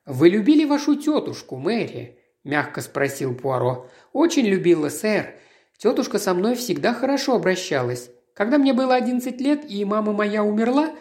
«Вы 0.05 0.29
любили 0.29 0.65
вашу 0.65 0.95
тетушку, 0.95 1.57
Мэри?»– 1.57 2.19
мягко 2.43 2.81
спросил 2.81 3.35
Пуаро. 3.35 3.89
«Очень 4.13 4.45
любила, 4.45 4.89
сэр. 4.89 5.35
Тетушка 5.77 6.19
со 6.19 6.33
мной 6.33 6.55
всегда 6.55 6.93
хорошо 6.93 7.35
обращалась. 7.35 8.11
Когда 8.33 8.57
мне 8.57 8.73
было 8.73 8.95
одиннадцать 8.95 9.41
лет 9.41 9.69
и 9.69 9.83
мама 9.83 10.13
моя 10.13 10.43
умерла, 10.43 10.91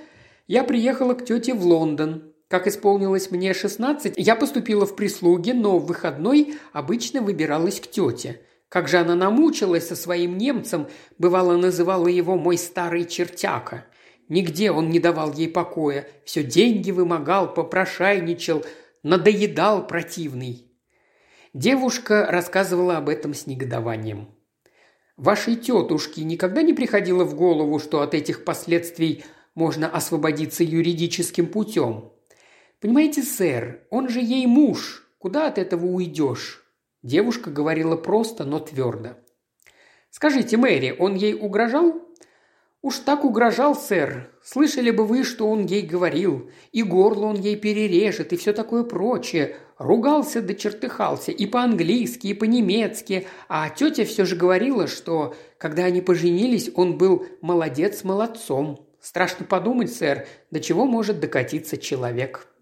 я 0.47 0.65
приехала 0.65 1.15
к 1.15 1.25
тете 1.25 1.53
в 1.55 1.65
Лондон. 1.65 2.34
Как 2.55 2.69
исполнилось 2.69 3.33
мне 3.33 3.53
шестнадцать, 3.53 4.15
я 4.17 4.37
поступила 4.37 4.87
в 4.87 4.95
прислуги, 4.95 5.51
но 5.51 5.77
в 5.77 5.87
выходной 5.87 6.55
обычно 6.73 7.21
выбиралась 7.21 7.81
к 7.81 7.89
тете. 7.89 8.43
Как 8.69 8.87
же 8.87 8.99
она 8.99 9.17
намучилась 9.17 9.89
со 9.89 9.97
своим 9.97 10.39
немцем, 10.39 10.87
бывало 11.19 11.57
называла 11.57 12.07
его 12.07 12.37
«мой 12.37 12.57
старый 12.57 13.07
чертяка». 13.07 13.87
Нигде 14.29 14.71
он 14.71 14.89
не 14.89 15.01
давал 15.01 15.33
ей 15.33 15.49
покоя, 15.49 16.07
все 16.25 16.45
деньги 16.45 16.93
вымогал, 16.93 17.53
попрошайничал, 17.53 18.65
надоедал 19.03 19.85
противный. 19.89 20.71
Девушка 21.55 22.29
рассказывала 22.31 22.99
об 22.99 23.09
этом 23.09 23.35
с 23.35 23.49
негодованием. 23.49 24.29
Вашей 25.17 25.57
тетушке 25.57 26.23
никогда 26.23 26.63
не 26.63 26.73
приходило 26.73 27.25
в 27.25 27.35
голову, 27.35 27.81
что 27.81 28.01
от 28.01 28.15
этих 28.15 28.45
последствий 28.45 29.25
можно 29.57 29.89
освободиться 29.89 30.63
юридическим 30.63 31.49
путем? 31.49 32.14
Понимаете, 32.85 33.23
сэр, 33.23 33.81
он 33.89 34.11
же 34.11 34.21
ей 34.21 34.45
муж. 34.45 35.09
Куда 35.17 35.47
от 35.47 35.57
этого 35.57 35.87
уйдешь? 35.87 36.63
Девушка 37.03 37.51
говорила 37.51 37.97
просто, 37.97 38.45
но 38.45 38.59
твердо. 38.59 39.17
«Скажите, 40.11 40.59
Мэри, 40.59 40.95
он 40.99 41.15
ей 41.15 41.33
угрожал?» 41.33 42.03
«Уж 42.83 42.99
так 42.99 43.25
угрожал, 43.25 43.75
сэр. 43.75 44.29
Слышали 44.45 44.91
бы 44.91 45.07
вы, 45.07 45.25
что 45.25 45.49
он 45.49 45.65
ей 45.65 45.81
говорил. 45.81 46.51
И 46.73 46.83
горло 46.83 47.25
он 47.25 47.37
ей 47.37 47.57
перережет, 47.57 48.35
и 48.35 48.37
все 48.37 48.53
такое 48.53 48.85
прочее. 48.85 49.57
Ругался 49.79 50.43
да 50.43 50.53
чертыхался 50.53 51.33
и 51.33 51.47
по-английски, 51.47 52.27
и 52.27 52.35
по-немецки. 52.35 53.27
А 53.49 53.71
тетя 53.71 54.05
все 54.05 54.27
же 54.27 54.37
говорила, 54.37 54.89
что, 54.89 55.35
когда 55.57 55.87
они 55.87 56.03
поженились, 56.03 56.71
он 56.75 56.99
был 56.99 57.25
молодец 57.41 58.05
молодцом. 58.05 58.87
Страшно 59.01 59.47
подумать, 59.47 59.91
сэр, 59.91 60.27
до 60.51 60.61
чего 60.61 60.85
может 60.85 61.19
докатиться 61.19 61.79
человек». 61.79 62.54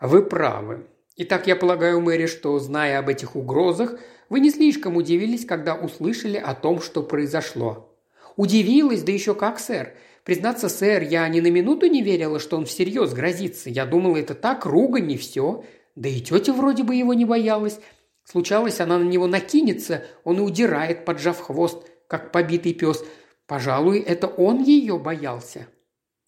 «Вы 0.00 0.22
правы», 0.22 0.86
Итак, 1.16 1.46
я 1.46 1.54
полагаю, 1.54 2.00
Мэри, 2.00 2.26
что, 2.26 2.58
зная 2.58 2.98
об 2.98 3.08
этих 3.08 3.36
угрозах, 3.36 4.00
вы 4.28 4.40
не 4.40 4.50
слишком 4.50 4.96
удивились, 4.96 5.46
когда 5.46 5.76
услышали 5.76 6.36
о 6.36 6.54
том, 6.54 6.80
что 6.80 7.04
произошло. 7.04 7.96
Удивилась, 8.34 9.04
да 9.04 9.12
еще 9.12 9.36
как, 9.36 9.60
сэр. 9.60 9.94
Признаться, 10.24 10.68
сэр, 10.68 11.02
я 11.02 11.28
ни 11.28 11.38
на 11.38 11.52
минуту 11.52 11.86
не 11.86 12.02
верила, 12.02 12.40
что 12.40 12.56
он 12.56 12.66
всерьез 12.66 13.12
грозится. 13.12 13.70
Я 13.70 13.86
думала, 13.86 14.16
это 14.16 14.34
так, 14.34 14.66
ругань 14.66 15.12
и 15.12 15.16
все. 15.16 15.64
Да 15.94 16.08
и 16.08 16.20
тетя 16.20 16.52
вроде 16.52 16.82
бы 16.82 16.96
его 16.96 17.14
не 17.14 17.24
боялась. 17.24 17.78
Случалось, 18.24 18.80
она 18.80 18.98
на 18.98 19.04
него 19.04 19.28
накинется, 19.28 20.02
он 20.24 20.38
и 20.38 20.40
удирает, 20.40 21.04
поджав 21.04 21.38
хвост, 21.38 21.86
как 22.08 22.32
побитый 22.32 22.74
пес. 22.74 23.04
Пожалуй, 23.46 24.00
это 24.00 24.26
он 24.26 24.64
ее 24.64 24.98
боялся. 24.98 25.68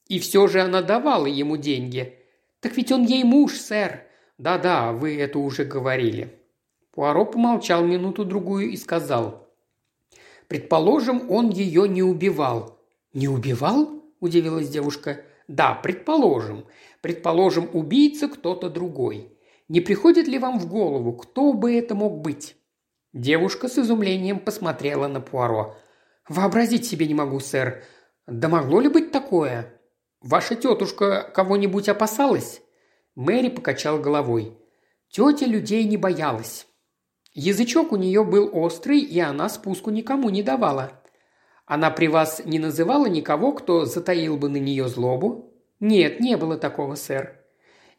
И 0.06 0.20
все 0.20 0.46
же 0.46 0.60
она 0.60 0.82
давала 0.82 1.26
ему 1.26 1.56
деньги. 1.56 2.20
Так 2.60 2.76
ведь 2.76 2.92
он 2.92 3.04
ей 3.04 3.24
муж, 3.24 3.54
сэр. 3.54 4.06
«Да-да, 4.38 4.92
вы 4.92 5.16
это 5.16 5.38
уже 5.38 5.64
говорили». 5.64 6.38
Пуаро 6.92 7.24
помолчал 7.24 7.84
минуту-другую 7.84 8.70
и 8.70 8.76
сказал. 8.76 9.48
«Предположим, 10.48 11.30
он 11.30 11.50
ее 11.50 11.88
не 11.88 12.02
убивал». 12.02 12.78
«Не 13.14 13.28
убивал?»– 13.28 14.02
удивилась 14.20 14.68
девушка. 14.68 15.22
«Да, 15.48 15.74
предположим. 15.74 16.66
Предположим, 17.00 17.70
убийца 17.72 18.28
кто-то 18.28 18.68
другой. 18.68 19.32
Не 19.68 19.80
приходит 19.80 20.28
ли 20.28 20.38
вам 20.38 20.58
в 20.58 20.68
голову, 20.68 21.14
кто 21.14 21.54
бы 21.54 21.74
это 21.74 21.94
мог 21.94 22.20
быть?» 22.20 22.56
Девушка 23.14 23.68
с 23.68 23.78
изумлением 23.78 24.38
посмотрела 24.38 25.08
на 25.08 25.20
Пуаро. 25.22 25.76
«Вообразить 26.28 26.84
себе 26.84 27.06
не 27.06 27.14
могу, 27.14 27.40
сэр. 27.40 27.82
Да 28.26 28.48
могло 28.48 28.80
ли 28.80 28.88
быть 28.88 29.12
такое? 29.12 29.75
Ваша 30.26 30.56
тетушка 30.56 31.22
кого-нибудь 31.22 31.88
опасалась?» 31.88 32.60
Мэри 33.14 33.48
покачал 33.48 34.00
головой. 34.00 34.58
Тетя 35.08 35.46
людей 35.46 35.84
не 35.84 35.96
боялась. 35.96 36.66
Язычок 37.32 37.92
у 37.92 37.96
нее 37.96 38.24
был 38.24 38.50
острый, 38.52 38.98
и 38.98 39.20
она 39.20 39.48
спуску 39.48 39.90
никому 39.90 40.28
не 40.30 40.42
давала. 40.42 41.00
Она 41.64 41.90
при 41.90 42.08
вас 42.08 42.42
не 42.44 42.58
называла 42.58 43.06
никого, 43.06 43.52
кто 43.52 43.84
затаил 43.84 44.36
бы 44.36 44.48
на 44.48 44.56
нее 44.56 44.88
злобу? 44.88 45.54
Нет, 45.78 46.18
не 46.18 46.36
было 46.36 46.56
такого, 46.56 46.96
сэр. 46.96 47.40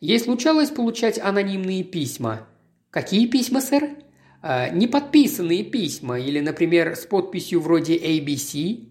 Ей 0.02 0.20
случалось 0.20 0.70
получать 0.70 1.18
анонимные 1.20 1.84
письма. 1.86 2.46
Какие 2.90 3.28
письма, 3.28 3.62
сэр? 3.62 3.90
Э, 4.44 4.70
неподписанные 4.76 5.64
письма, 5.64 6.20
или, 6.20 6.42
например, 6.42 6.98
с 6.98 7.06
подписью 7.06 7.62
вроде 7.62 7.98
ABC. 7.98 8.87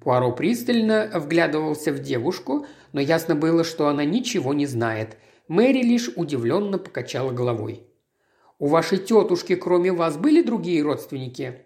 Пуаро 0.00 0.32
пристально 0.32 1.10
вглядывался 1.14 1.92
в 1.92 1.98
девушку, 1.98 2.66
но 2.92 3.00
ясно 3.00 3.34
было, 3.34 3.64
что 3.64 3.88
она 3.88 4.04
ничего 4.04 4.54
не 4.54 4.66
знает– 4.66 5.16
Мэри 5.50 5.82
лишь 5.82 6.08
удивленно 6.14 6.78
покачала 6.78 7.32
головой. 7.32 7.82
«У 8.60 8.68
вашей 8.68 8.98
тетушки, 8.98 9.56
кроме 9.56 9.90
вас, 9.90 10.16
были 10.16 10.42
другие 10.42 10.80
родственники?» 10.80 11.64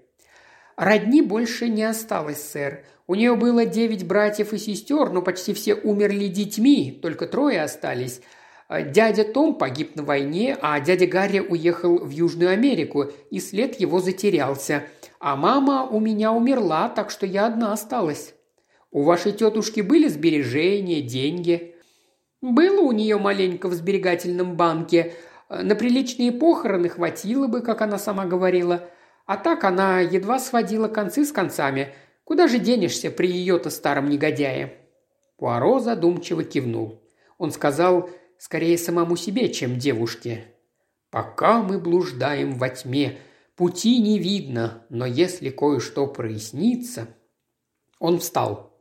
«Родни 0.77 1.21
больше 1.21 1.69
не 1.69 1.83
осталось, 1.85 2.43
сэр. 2.43 2.87
У 3.07 3.15
нее 3.15 3.37
было 3.37 3.67
девять 3.67 4.07
братьев 4.07 4.55
и 4.55 4.59
сестер, 4.59 5.11
но 5.11 5.21
почти 5.21 5.53
все 5.53 5.75
умерли 5.75 6.29
детьми, 6.29 6.99
только 7.03 7.27
трое 7.27 7.61
остались. 7.61 8.23
Дядя 8.71 9.25
Том 9.25 9.55
погиб 9.55 9.97
на 9.97 10.03
войне, 10.03 10.57
а 10.63 10.81
дядя 10.81 11.07
Гарри 11.07 11.41
уехал 11.41 11.99
в 11.99 12.09
Южную 12.09 12.53
Америку, 12.53 13.13
и 13.31 13.39
след 13.39 13.79
его 13.79 14.01
затерялся. 14.01 14.85
А 15.25 15.37
мама 15.37 15.85
у 15.85 16.01
меня 16.01 16.33
умерла, 16.33 16.91
так 16.91 17.11
что 17.11 17.25
я 17.25 17.47
одна 17.47 17.73
осталась. 17.73 18.35
У 18.91 19.05
вашей 19.05 19.33
тетушки 19.33 19.81
были 19.81 20.07
сбережения, 20.07 21.01
деньги?» 21.01 21.77
Было 22.43 22.83
у 22.83 22.93
нее 22.93 23.17
маленько 23.17 23.69
в 23.69 23.73
сберегательном 23.73 24.55
банке. 24.55 25.15
На 25.49 25.75
приличные 25.77 26.31
похороны 26.31 26.91
хватило 26.91 27.47
бы, 27.47 27.63
как 27.63 27.81
она 27.81 27.97
сама 27.97 28.27
говорила. 28.27 28.87
А 29.25 29.39
так 29.39 29.65
она 29.65 30.01
едва 30.01 30.39
сводила 30.39 30.89
концы 30.89 31.25
с 31.25 31.33
концами. 31.33 31.95
Куда 32.25 32.47
же 32.47 32.59
денешься 32.59 33.11
при 33.11 33.29
ее-то 33.29 33.71
старом 33.71 34.11
негодяе?» 34.11 34.75
Пуаро 35.39 35.79
задумчиво 35.79 36.45
кивнул. 36.45 37.01
Он 37.39 37.51
сказал 37.51 38.11
скорее 38.37 38.77
самому 38.77 39.17
себе, 39.17 39.51
чем 39.51 39.79
девушке. 39.79 40.45
«Пока 41.09 41.63
мы 41.63 41.79
блуждаем 41.79 42.59
во 42.59 42.69
тьме, 42.69 43.17
пути 43.57 43.99
не 43.99 44.19
видно, 44.19 44.85
но 44.91 45.07
если 45.07 45.51
кое-что 45.51 46.07
прояснится...» 46.07 47.09
Он 47.99 48.19
встал. 48.19 48.79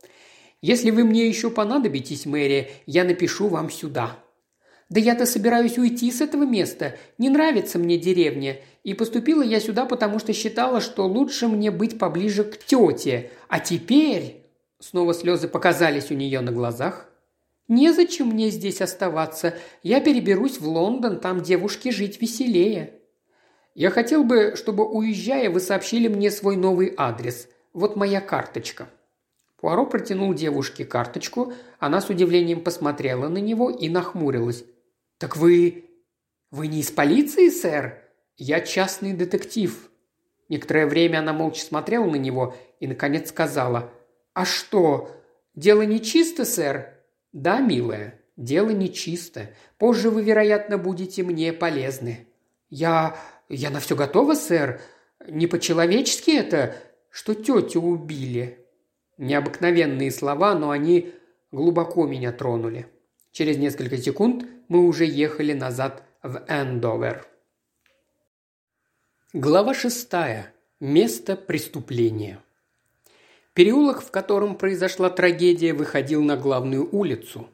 «Если 0.60 0.90
вы 0.90 1.04
мне 1.04 1.26
еще 1.28 1.50
понадобитесь, 1.50 2.26
Мэри, 2.26 2.70
я 2.86 3.04
напишу 3.04 3.48
вам 3.48 3.70
сюда». 3.70 4.18
«Да 4.90 5.00
я-то 5.00 5.24
собираюсь 5.24 5.78
уйти 5.78 6.12
с 6.12 6.20
этого 6.20 6.44
места. 6.44 6.96
Не 7.16 7.30
нравится 7.30 7.78
мне 7.78 7.96
деревня. 7.96 8.58
И 8.82 8.92
поступила 8.92 9.42
я 9.42 9.58
сюда, 9.58 9.86
потому 9.86 10.18
что 10.18 10.34
считала, 10.34 10.82
что 10.82 11.06
лучше 11.06 11.48
мне 11.48 11.70
быть 11.70 11.98
поближе 11.98 12.44
к 12.44 12.58
тете. 12.58 13.30
А 13.48 13.60
теперь...» 13.60 14.44
Снова 14.80 15.14
слезы 15.14 15.48
показались 15.48 16.10
у 16.10 16.14
нее 16.14 16.40
на 16.40 16.52
глазах. 16.52 17.10
«Незачем 17.66 18.26
мне 18.28 18.50
здесь 18.50 18.82
оставаться. 18.82 19.54
Я 19.82 20.00
переберусь 20.00 20.60
в 20.60 20.68
Лондон, 20.68 21.18
там 21.18 21.40
девушке 21.40 21.90
жить 21.90 22.20
веселее». 22.20 23.00
«Я 23.74 23.90
хотел 23.90 24.24
бы, 24.24 24.54
чтобы, 24.56 24.88
уезжая, 24.88 25.50
вы 25.50 25.60
сообщили 25.60 26.08
мне 26.08 26.30
свой 26.30 26.56
новый 26.56 26.94
адрес. 26.96 27.48
Вот 27.72 27.96
моя 27.96 28.20
карточка». 28.20 28.88
Пуаро 29.56 29.86
протянул 29.86 30.34
девушке 30.34 30.84
карточку, 30.84 31.54
она 31.78 32.00
с 32.00 32.10
удивлением 32.10 32.62
посмотрела 32.62 33.28
на 33.28 33.38
него 33.38 33.70
и 33.70 33.88
нахмурилась. 33.88 34.64
«Так 35.18 35.36
вы... 35.36 35.86
вы 36.50 36.66
не 36.66 36.80
из 36.80 36.90
полиции, 36.90 37.48
сэр?» 37.48 38.02
«Я 38.36 38.60
частный 38.60 39.12
детектив». 39.12 39.90
Некоторое 40.48 40.86
время 40.86 41.20
она 41.20 41.32
молча 41.32 41.62
смотрела 41.62 42.04
на 42.04 42.16
него 42.16 42.54
и, 42.78 42.86
наконец, 42.86 43.30
сказала. 43.30 43.90
«А 44.34 44.44
что, 44.44 45.10
дело 45.54 45.82
нечисто, 45.82 46.44
сэр?» 46.44 46.90
«Да, 47.32 47.60
милая, 47.60 48.20
дело 48.36 48.70
нечисто. 48.70 49.50
Позже 49.78 50.10
вы, 50.10 50.22
вероятно, 50.22 50.78
будете 50.78 51.22
мне 51.22 51.52
полезны». 51.52 52.28
«Я... 52.68 53.16
я 53.48 53.70
на 53.70 53.80
все 53.80 53.96
готова, 53.96 54.34
сэр. 54.34 54.80
Не 55.26 55.46
по-человечески 55.46 56.30
это, 56.30 56.76
что 57.10 57.34
тетю 57.34 57.82
убили». 57.82 58.64
Необыкновенные 59.16 60.10
слова, 60.10 60.54
но 60.54 60.70
они 60.70 61.12
глубоко 61.52 62.06
меня 62.06 62.32
тронули. 62.32 62.88
Через 63.30 63.58
несколько 63.58 63.96
секунд 63.96 64.44
мы 64.68 64.86
уже 64.86 65.04
ехали 65.04 65.52
назад 65.52 66.02
в 66.22 66.44
Эндовер. 66.48 67.26
Глава 69.32 69.74
шестая. 69.74 70.52
Место 70.80 71.36
преступления. 71.36 72.40
Переулок, 73.52 74.02
в 74.02 74.10
котором 74.10 74.56
произошла 74.56 75.10
трагедия, 75.10 75.72
выходил 75.72 76.22
на 76.22 76.36
главную 76.36 76.88
улицу. 76.90 77.48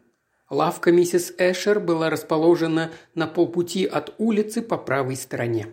Лавка 0.49 0.93
миссис 0.93 1.33
Эшер 1.39 1.79
была 1.79 2.11
расположена 2.11 2.91
на 3.15 3.27
полпути 3.27 3.85
от 3.85 4.15
улицы 4.19 4.63
по 4.63 4.79
правой 4.79 5.17
стороне. 5.17 5.69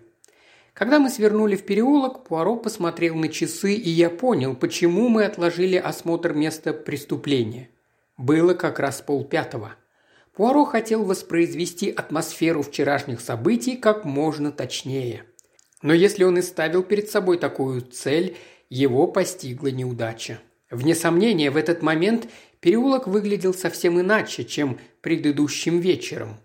Когда 0.77 0.99
мы 0.99 1.09
свернули 1.09 1.55
в 1.55 1.65
переулок, 1.65 2.23
Пуаро 2.23 2.55
посмотрел 2.55 3.15
на 3.15 3.29
часы, 3.29 3.73
и 3.73 3.89
я 3.89 4.11
понял, 4.11 4.55
почему 4.55 5.09
мы 5.09 5.25
отложили 5.25 5.75
осмотр 5.75 6.33
места 6.33 6.71
преступления. 6.71 7.69
Было 8.15 8.53
как 8.53 8.79
раз 8.79 9.01
полпятого. 9.01 9.73
Пуаро 10.33 10.65
хотел 10.65 11.03
воспроизвести 11.03 11.89
атмосферу 11.89 12.61
вчерашних 12.61 13.21
событий 13.21 13.75
как 13.75 14.05
можно 14.05 14.51
точнее– 14.51 15.23
но 15.81 15.93
если 15.93 16.23
он 16.23 16.37
и 16.37 16.41
ставил 16.41 16.83
перед 16.83 17.09
собой 17.09 17.37
такую 17.37 17.81
цель, 17.81 18.35
его 18.69 19.07
постигла 19.07 19.67
неудача. 19.67 20.39
Вне 20.69 20.95
сомнения, 20.95 21.51
в 21.51 21.57
этот 21.57 21.81
момент 21.81 22.27
переулок 22.59 23.07
выглядел 23.07 23.53
совсем 23.53 23.99
иначе, 23.99 24.43
чем 24.43 24.79
предыдущим 25.01 25.79
вечером. 25.79 26.37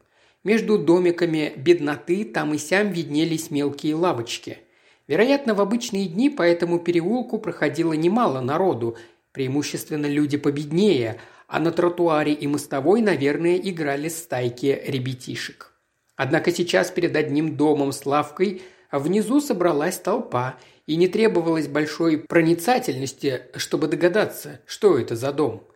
Между 0.44 0.76
домиками 0.76 1.52
бедноты 1.56 2.24
там 2.24 2.52
и 2.54 2.58
сям 2.58 2.90
виднелись 2.90 3.50
мелкие 3.50 3.94
лавочки. 3.94 4.58
Вероятно, 5.06 5.54
в 5.54 5.60
обычные 5.60 6.06
дни 6.06 6.30
по 6.30 6.42
этому 6.42 6.80
переулку 6.80 7.38
проходило 7.38 7.92
немало 7.92 8.40
народу, 8.40 8.96
преимущественно 9.30 10.06
люди 10.06 10.36
победнее, 10.36 11.20
а 11.46 11.60
на 11.60 11.70
тротуаре 11.70 12.32
и 12.32 12.46
мостовой, 12.46 13.02
наверное, 13.02 13.56
играли 13.56 14.08
стайки 14.08 14.82
ребятишек. 14.84 15.72
Однако 16.16 16.50
сейчас 16.50 16.90
перед 16.90 17.14
одним 17.14 17.56
домом 17.56 17.92
с 17.92 18.04
лавкой 18.04 18.62
внизу 18.90 19.40
собралась 19.40 19.98
толпа, 19.98 20.58
и 20.86 20.96
не 20.96 21.06
требовалось 21.06 21.68
большой 21.68 22.18
проницательности, 22.18 23.42
чтобы 23.54 23.86
догадаться, 23.86 24.60
что 24.66 24.98
это 24.98 25.14
за 25.14 25.32
дом. 25.32 25.68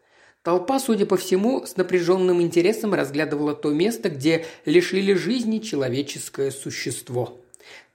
Толпа, 0.47 0.79
судя 0.79 1.07
по 1.07 1.17
всему, 1.17 1.67
с 1.67 1.77
напряженным 1.77 2.41
интересом 2.41 2.95
разглядывала 2.95 3.53
то 3.53 3.73
место, 3.73 4.11
где 4.11 4.45
лишили 4.65 5.13
жизни 5.13 5.59
человеческое 5.59 6.53
существо. 6.53 7.41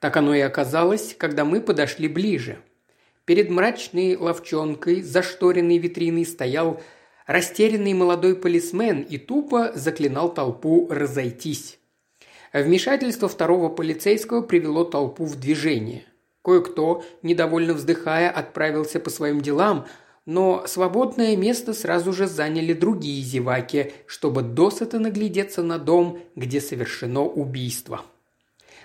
Так 0.02 0.18
оно 0.18 0.36
и 0.36 0.42
оказалось, 0.42 1.16
когда 1.18 1.46
мы 1.46 1.62
подошли 1.62 2.10
ближе. 2.10 2.58
Перед 3.24 3.50
мрачной 3.50 4.18
ловчонкой, 4.18 5.02
зашторенной 5.02 5.78
витриной, 5.78 6.26
стоял 6.26 6.82
растерянный 7.26 7.94
молодой 7.94 8.36
полисмен 8.36 9.00
и 9.00 9.18
тупо 9.18 9.72
заклинал 9.74 10.34
толпу 10.34 10.90
разойтись. 10.92 11.80
Вмешательство 12.52 13.30
второго 13.30 13.70
полицейского 13.70 14.42
привело 14.42 14.84
толпу 14.84 15.24
в 15.24 15.40
движение. 15.40 16.04
Кое-кто, 16.44 17.06
недовольно 17.22 17.74
вздыхая, 17.76 18.30
отправился 18.30 19.00
по 19.00 19.10
своим 19.10 19.40
делам, 19.40 19.88
но 20.32 20.66
свободное 20.66 21.36
место 21.36 21.74
сразу 21.74 22.14
же 22.14 22.26
заняли 22.26 22.72
другие 22.72 23.22
зеваки, 23.22 23.92
чтобы 24.08 24.44
досыта 24.44 24.98
наглядеться 24.98 25.62
на 25.62 25.78
дом, 25.78 26.22
где 26.38 26.62
совершено 26.62 27.26
убийство. 27.26 28.06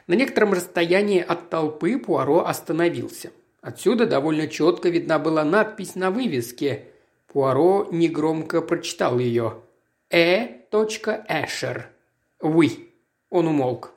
На 0.08 0.14
некотором 0.14 0.54
расстоянии 0.54 1.20
от 1.20 1.48
толпы 1.48 1.98
Пуаро 1.98 2.44
остановился. 2.44 3.30
Отсюда 3.60 4.06
довольно 4.06 4.48
четко 4.48 4.88
видна 4.88 5.20
была 5.20 5.44
надпись 5.44 5.94
на 5.94 6.10
вывеске. 6.10 6.86
Пуаро 7.28 7.86
негромко 7.92 8.60
прочитал 8.60 9.20
ее. 9.20 9.58
«Э. 10.10 10.48
Эшер. 10.72 11.90
Вы». 12.40 12.88
Он 13.30 13.46
умолк. 13.46 13.92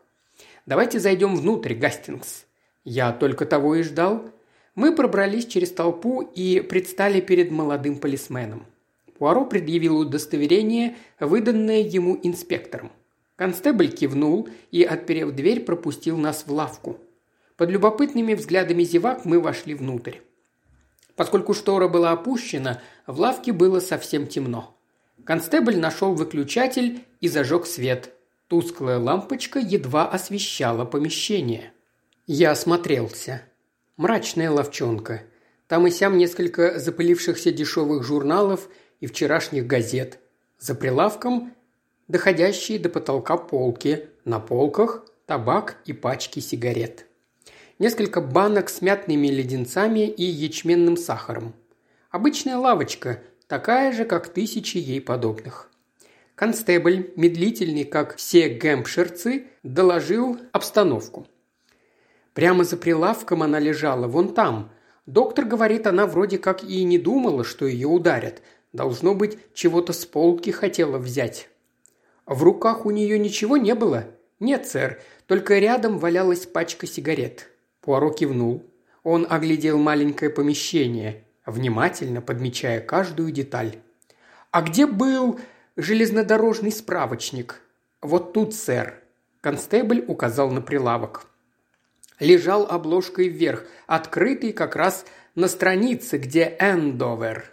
«Давайте 0.68 1.00
зайдем 1.00 1.36
внутрь, 1.36 1.74
Гастингс». 1.74 2.45
Я 2.84 3.12
только 3.12 3.47
того 3.47 3.74
и 3.74 3.82
ждал. 3.82 4.30
Мы 4.80 4.95
пробрались 4.95 5.45
через 5.45 5.71
толпу 5.71 6.21
и 6.21 6.61
предстали 6.61 7.19
перед 7.19 7.51
молодым 7.51 7.97
полисменом. 7.97 8.65
Пуаро 9.17 9.43
предъявил 9.43 9.97
удостоверение, 9.97 10.95
выданное 11.19 11.82
ему 11.82 12.17
инспектором. 12.23 12.89
Констебль 13.36 13.89
кивнул 13.89 14.47
и, 14.71 14.84
отперев 14.84 15.34
дверь, 15.34 15.65
пропустил 15.65 16.15
нас 16.15 16.45
в 16.47 16.53
лавку. 16.53 16.97
Под 17.57 17.69
любопытными 17.71 18.34
взглядами 18.36 18.84
зевак 18.84 19.25
мы 19.25 19.41
вошли 19.41 19.75
внутрь. 19.75 20.19
Поскольку 21.17 21.53
штора 21.53 21.89
была 21.89 22.11
опущена, 22.11 22.82
в 23.05 23.19
лавке 23.19 23.51
было 23.51 23.82
совсем 23.82 24.27
темно. 24.27 24.77
Констебль 25.25 25.75
нашел 25.75 26.13
выключатель 26.13 27.03
и 27.19 27.27
зажег 27.27 27.65
свет. 27.65 28.13
Тусклая 28.47 28.97
лампочка 28.97 29.59
едва 29.59 30.07
освещала 30.07 30.86
помещение. 30.86 31.73
Я 32.27 32.51
осмотрелся. 32.51 33.43
Мрачная 34.00 34.50
ловчонка. 34.50 35.24
Там 35.68 35.86
и 35.86 35.91
сям 35.91 36.18
несколько 36.18 36.80
запылившихся 36.80 37.52
дешевых 37.52 38.02
журналов 38.02 38.70
и 39.02 39.08
вчерашних 39.08 39.68
газет. 39.68 40.20
За 40.58 40.74
прилавком 40.74 41.54
доходящие 42.08 42.80
до 42.80 42.88
потолка 42.88 43.36
полки. 43.36 44.08
На 44.24 44.39
полках 44.39 45.06
табак 45.26 45.82
и 45.84 45.91
пачки 45.91 46.39
сигарет. 46.39 47.08
Несколько 47.78 48.22
банок 48.22 48.70
с 48.70 48.82
мятными 48.82 49.28
леденцами 49.28 50.08
и 50.08 50.24
ячменным 50.24 50.95
сахаром. 50.95 51.54
Обычная 52.10 52.56
лавочка, 52.56 53.22
такая 53.47 53.91
же, 53.91 54.06
как 54.06 54.30
тысячи 54.30 54.78
ей 54.78 55.02
подобных. 55.02 55.70
Констебль, 56.36 57.12
медлительный, 57.18 57.84
как 57.84 58.16
все 58.16 58.47
гэмпширцы, 58.47 59.47
доложил 59.64 60.39
обстановку. 60.54 61.28
Прямо 62.34 62.63
за 62.63 62.77
прилавком 62.77 63.43
она 63.43 63.59
лежала, 63.59 64.07
вон 64.07 64.34
там. 64.34 64.71
Доктор 65.05 65.45
говорит, 65.45 65.88
она 65.88 66.05
вроде 66.05 66.38
как 66.38 66.63
и 66.63 66.84
не 66.84 66.97
думала, 66.97 67.43
что 67.43 67.65
ее 67.65 67.88
ударят. 67.88 68.41
Должно 68.73 69.15
быть, 69.15 69.38
чего-то 69.53 69.93
с 69.93 70.05
полки 70.05 70.51
хотела 70.51 70.97
взять. 70.97 71.49
В 72.25 72.43
руках 72.43 72.86
у 72.86 72.91
нее 72.91 73.17
ничего 73.17 73.57
не 73.57 73.73
было? 73.73 74.05
Нет, 74.39 74.67
сэр, 74.67 75.01
только 75.25 75.57
рядом 75.57 75.97
валялась 75.97 76.45
пачка 76.45 76.86
сигарет. 76.86 77.49
Пуаро 77.82 78.11
кивнул. 78.11 78.63
Он 79.03 79.25
оглядел 79.27 79.80
маленькое 79.80 80.30
помещение, 80.30 81.23
внимательно 81.45 82.21
подмечая 82.21 82.82
каждую 82.82 83.32
деталь. 83.32 83.77
«А 84.51 84.61
где 84.61 84.86
был 84.86 85.39
железнодорожный 85.77 86.71
справочник. 86.71 87.61
Вот 88.01 88.34
тут, 88.34 88.53
сэр». 88.53 89.01
Констебль 89.41 90.03
указал 90.07 90.51
на 90.51 90.61
прилавок. 90.61 91.28
Лежал 92.20 92.65
обложкой 92.65 93.30
вверх, 93.30 93.65
открытый 93.88 94.51
как 94.51 94.76
раз 94.76 95.05
на 95.36 95.47
странице, 95.47 96.17
где 96.17 96.55
Эндовер. 96.59 97.51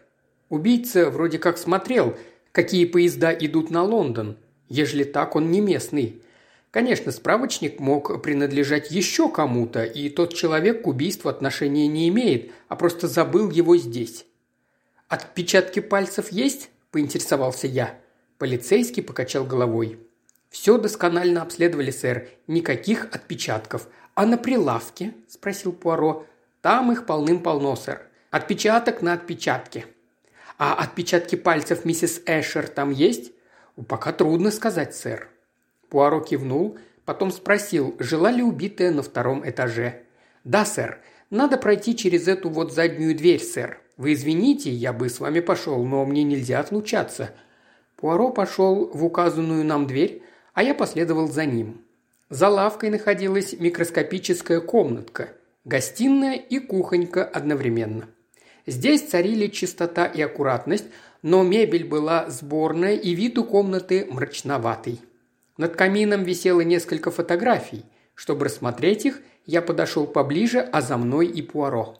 Убийца 0.49 1.11
вроде 1.11 1.39
как 1.39 1.57
смотрел, 1.57 2.17
какие 2.53 2.85
поезда 2.85 3.33
идут 3.33 3.71
на 3.71 3.83
Лондон. 3.85 4.39
Ежели 4.69 5.05
так, 5.05 5.37
он 5.37 5.51
не 5.51 5.61
местный. 5.61 6.23
Конечно, 6.73 7.13
справочник 7.13 7.79
мог 7.79 8.23
принадлежать 8.23 8.91
еще 8.91 9.31
кому-то, 9.31 9.85
и 9.85 10.09
тот 10.09 10.35
человек 10.35 10.83
к 10.83 10.87
убийству 10.89 11.31
отношения 11.31 11.87
не 11.87 12.09
имеет, 12.09 12.51
а 12.69 12.77
просто 12.77 13.09
забыл 13.09 13.51
его 13.51 13.77
здесь. 13.77 14.27
«Отпечатки 15.09 15.79
пальцев 15.81 16.33
есть?»– 16.33 16.71
поинтересовался 16.91 17.69
я. 17.69 17.99
Полицейский 18.39 19.03
покачал 19.03 19.45
головой. 19.45 20.01
«Все 20.51 20.77
досконально 20.77 21.43
обследовали, 21.43 21.93
сэр. 21.93 22.29
Никаких 22.49 23.05
отпечатков. 23.13 23.89
А 24.17 24.25
на 24.25 24.39
прилавке?»– 24.39 25.13
спросил 25.29 25.73
Пуаро. 25.73 26.27
«Там 26.63 26.91
их 26.91 27.05
полным-полно, 27.05 27.77
сэр. 27.77 28.01
Отпечаток 28.31 29.03
на 29.03 29.13
отпечатке». 29.13 29.85
«А 30.59 30.73
отпечатки 30.73 31.37
пальцев 31.37 31.85
миссис 31.85 32.23
Эшер 32.25 32.67
там 32.67 32.91
есть?» 32.91 33.33
«Пока 33.89 34.13
трудно 34.13 34.51
сказать, 34.51 34.97
сэр». 34.97 35.29
Пуаро 35.91 36.21
кивнул, 36.21 36.79
потом 37.05 37.31
спросил, 37.31 37.95
жила 37.99 38.31
ли 38.31 38.43
убитая 38.43 38.91
на 38.91 39.03
втором 39.03 39.47
этаже. 39.47 40.05
«Да, 40.45 40.65
сэр. 40.65 40.99
Надо 41.29 41.59
пройти 41.59 41.95
через 41.95 42.27
эту 42.27 42.49
вот 42.49 42.73
заднюю 42.73 43.15
дверь, 43.15 43.43
сэр. 43.43 43.79
Вы 43.99 44.15
извините, 44.15 44.71
я 44.71 44.95
бы 44.95 45.11
с 45.11 45.21
вами 45.21 45.41
пошел, 45.41 45.85
но 45.85 46.07
мне 46.07 46.23
нельзя 46.23 46.61
отлучаться». 46.61 47.35
Пуаро 47.97 48.31
пошел 48.31 48.91
в 48.95 49.05
указанную 49.05 49.63
нам 49.63 49.87
дверь, 49.87 50.23
а 50.55 50.63
я 50.63 50.75
последовал 50.75 51.29
за 51.29 51.45
ним. 51.45 51.86
За 52.29 52.49
лавкой 52.49 52.91
находилась 52.91 53.53
микроскопическая 53.53 54.61
комнатка, 54.61 55.29
гостиная 55.65 56.35
и 56.35 56.59
кухонька 56.59 57.25
одновременно. 57.25 58.09
Здесь 58.67 59.03
царили 59.03 59.47
чистота 59.47 60.07
и 60.07 60.21
аккуратность, 60.23 60.87
но 61.23 61.45
мебель 61.45 61.85
была 61.85 62.29
сборная 62.29 62.97
и 62.97 63.15
вид 63.15 63.39
у 63.39 63.45
комнаты 63.45 64.09
мрачноватый. 64.11 65.01
Над 65.57 65.77
камином 65.77 66.25
висело 66.25 66.63
несколько 66.63 67.13
фотографий. 67.13 67.85
Чтобы 68.15 68.47
рассмотреть 68.47 69.07
их, 69.07 69.21
я 69.45 69.63
подошел 69.63 70.07
поближе, 70.07 70.59
а 70.59 70.81
за 70.81 70.97
мной 70.97 71.29
и 71.29 71.43
Пуаро. 71.43 71.97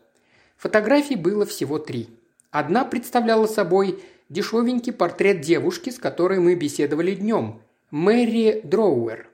Фотографий 0.57 1.17
было 1.17 1.47
всего 1.47 1.79
три. 1.79 2.09
Одна 2.51 2.85
представляла 2.85 3.47
собой 3.47 4.03
дешевенький 4.29 4.93
портрет 4.93 5.41
девушки, 5.41 5.91
с 5.91 5.99
которой 5.99 6.41
мы 6.41 6.57
беседовали 6.57 7.15
днем. 7.15 7.61
Мэри 7.93 8.61
Дроуэр. 8.65 9.29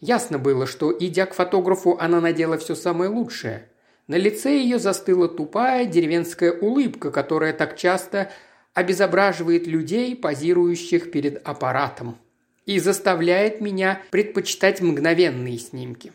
Ясно 0.00 0.38
было, 0.38 0.66
что, 0.66 0.96
идя 0.98 1.26
к 1.26 1.34
фотографу, 1.34 1.96
она 1.98 2.20
надела 2.20 2.56
все 2.58 2.74
самое 2.74 3.10
лучшее. 3.10 3.68
На 4.06 4.16
лице 4.16 4.56
ее 4.56 4.78
застыла 4.78 5.28
тупая 5.28 5.84
деревенская 5.84 6.52
улыбка, 6.52 7.10
которая 7.10 7.52
так 7.52 7.76
часто 7.76 8.30
обезображивает 8.74 9.66
людей, 9.66 10.14
позирующих 10.14 11.10
перед 11.10 11.46
аппаратом, 11.46 12.16
и 12.64 12.78
заставляет 12.78 13.60
меня 13.60 14.00
предпочитать 14.10 14.80
мгновенные 14.80 15.58
снимки. 15.58 16.12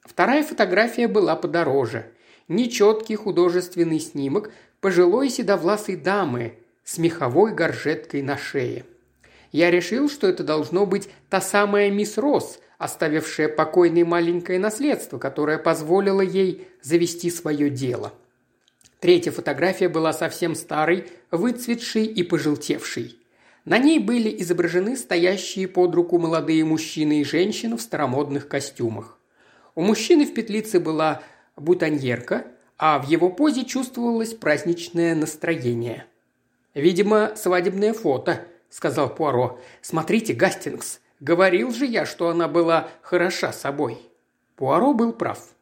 Вторая 0.00 0.42
фотография 0.42 1.08
была 1.08 1.36
подороже 1.36 2.06
нечеткий 2.48 3.16
художественный 3.16 4.00
снимок 4.00 4.50
пожилой 4.80 5.30
седовласой 5.30 5.96
дамы 5.96 6.54
с 6.84 6.98
меховой 6.98 7.52
горжеткой 7.52 8.22
на 8.22 8.38
шее. 8.38 8.84
Я 9.52 9.70
решил, 9.70 10.08
что 10.08 10.28
это 10.28 10.44
должно 10.44 10.86
быть 10.86 11.08
та 11.28 11.40
самая 11.40 11.90
мисс 11.90 12.18
Росс, 12.18 12.60
оставившая 12.78 13.48
покойное 13.48 14.04
маленькое 14.04 14.58
наследство, 14.58 15.18
которое 15.18 15.58
позволило 15.58 16.20
ей 16.20 16.68
завести 16.82 17.30
свое 17.30 17.70
дело. 17.70 18.12
Третья 19.00 19.30
фотография 19.30 19.88
была 19.88 20.12
совсем 20.12 20.54
старой, 20.54 21.06
выцветшей 21.30 22.06
и 22.06 22.22
пожелтевшей. 22.22 23.18
На 23.64 23.78
ней 23.78 23.98
были 23.98 24.34
изображены 24.42 24.96
стоящие 24.96 25.68
под 25.68 25.94
руку 25.94 26.18
молодые 26.18 26.64
мужчины 26.64 27.20
и 27.20 27.24
женщины 27.24 27.76
в 27.76 27.82
старомодных 27.82 28.48
костюмах. 28.48 29.18
У 29.74 29.82
мужчины 29.82 30.24
в 30.24 30.32
петлице 30.32 30.80
была 30.80 31.22
бутоньерка, 31.56 32.46
а 32.78 32.98
в 32.98 33.08
его 33.08 33.30
позе 33.30 33.64
чувствовалось 33.64 34.34
праздничное 34.34 35.14
настроение. 35.14 36.06
«Видимо, 36.74 37.32
свадебное 37.36 37.92
фото»,– 37.92 38.46
сказал 38.70 39.14
Пуаро. 39.14 39.60
«Смотрите, 39.80 40.34
Гастингс, 40.34 41.00
говорил 41.20 41.72
же 41.72 41.86
я, 41.86 42.06
что 42.06 42.28
она 42.28 42.48
была 42.48 42.88
хороша 43.02 43.52
собой». 43.52 43.98
Пуаро 44.56 44.94
был 44.94 45.12
прав. 45.12 45.54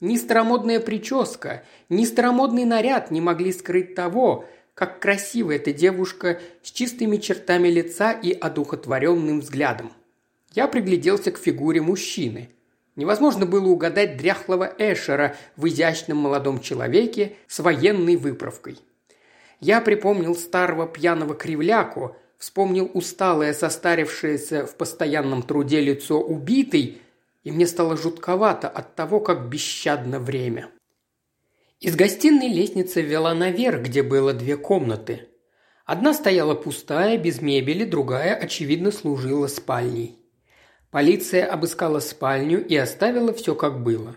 Ни 0.00 0.16
старомодная 0.16 0.80
прическа, 0.80 1.64
ни 1.88 2.04
старомодный 2.04 2.64
наряд 2.64 3.10
не 3.10 3.20
могли 3.20 3.52
скрыть 3.52 3.94
того, 3.94 4.46
как 4.74 5.00
красива 5.00 5.52
эта 5.52 5.72
девушка 5.72 6.40
с 6.62 6.70
чистыми 6.70 7.16
чертами 7.16 7.66
лица 7.68 8.12
и 8.12 8.32
одухотворенным 8.32 9.40
взглядом. 9.40 9.92
Я 10.54 10.68
пригляделся 10.68 11.32
к 11.32 11.38
фигуре 11.38 11.82
мужчины. 11.82 12.50
Невозможно 12.94 13.44
было 13.44 13.66
угадать 13.66 14.16
дряхлого 14.16 14.72
Эшера 14.78 15.36
в 15.56 15.66
изящном 15.66 16.18
молодом 16.18 16.60
человеке 16.60 17.34
с 17.48 17.58
военной 17.58 18.16
выправкой. 18.16 18.78
Я 19.60 19.80
припомнил 19.80 20.36
старого 20.36 20.86
пьяного 20.86 21.34
кривляку, 21.34 22.16
вспомнил 22.38 22.90
усталое, 22.94 23.52
состарившееся 23.52 24.66
в 24.66 24.76
постоянном 24.76 25.42
труде 25.42 25.80
лицо 25.80 26.20
убитой, 26.20 27.02
и 27.44 27.50
мне 27.50 27.66
стало 27.66 27.96
жутковато 27.96 28.68
от 28.68 28.94
того, 28.94 29.20
как 29.20 29.48
бесщадно 29.48 30.18
время. 30.20 30.70
Из 31.80 31.94
гостиной 31.94 32.48
лестница 32.48 33.00
вела 33.00 33.34
наверх, 33.34 33.82
где 33.82 34.02
было 34.02 34.32
две 34.32 34.56
комнаты. 34.56 35.28
Одна 35.84 36.12
стояла 36.12 36.54
пустая, 36.54 37.16
без 37.16 37.40
мебели, 37.40 37.84
другая, 37.84 38.34
очевидно, 38.34 38.90
служила 38.90 39.46
спальней. 39.46 40.18
Полиция 40.90 41.46
обыскала 41.46 42.00
спальню 42.00 42.66
и 42.66 42.74
оставила 42.76 43.32
все 43.32 43.54
как 43.54 43.82
было. 43.82 44.16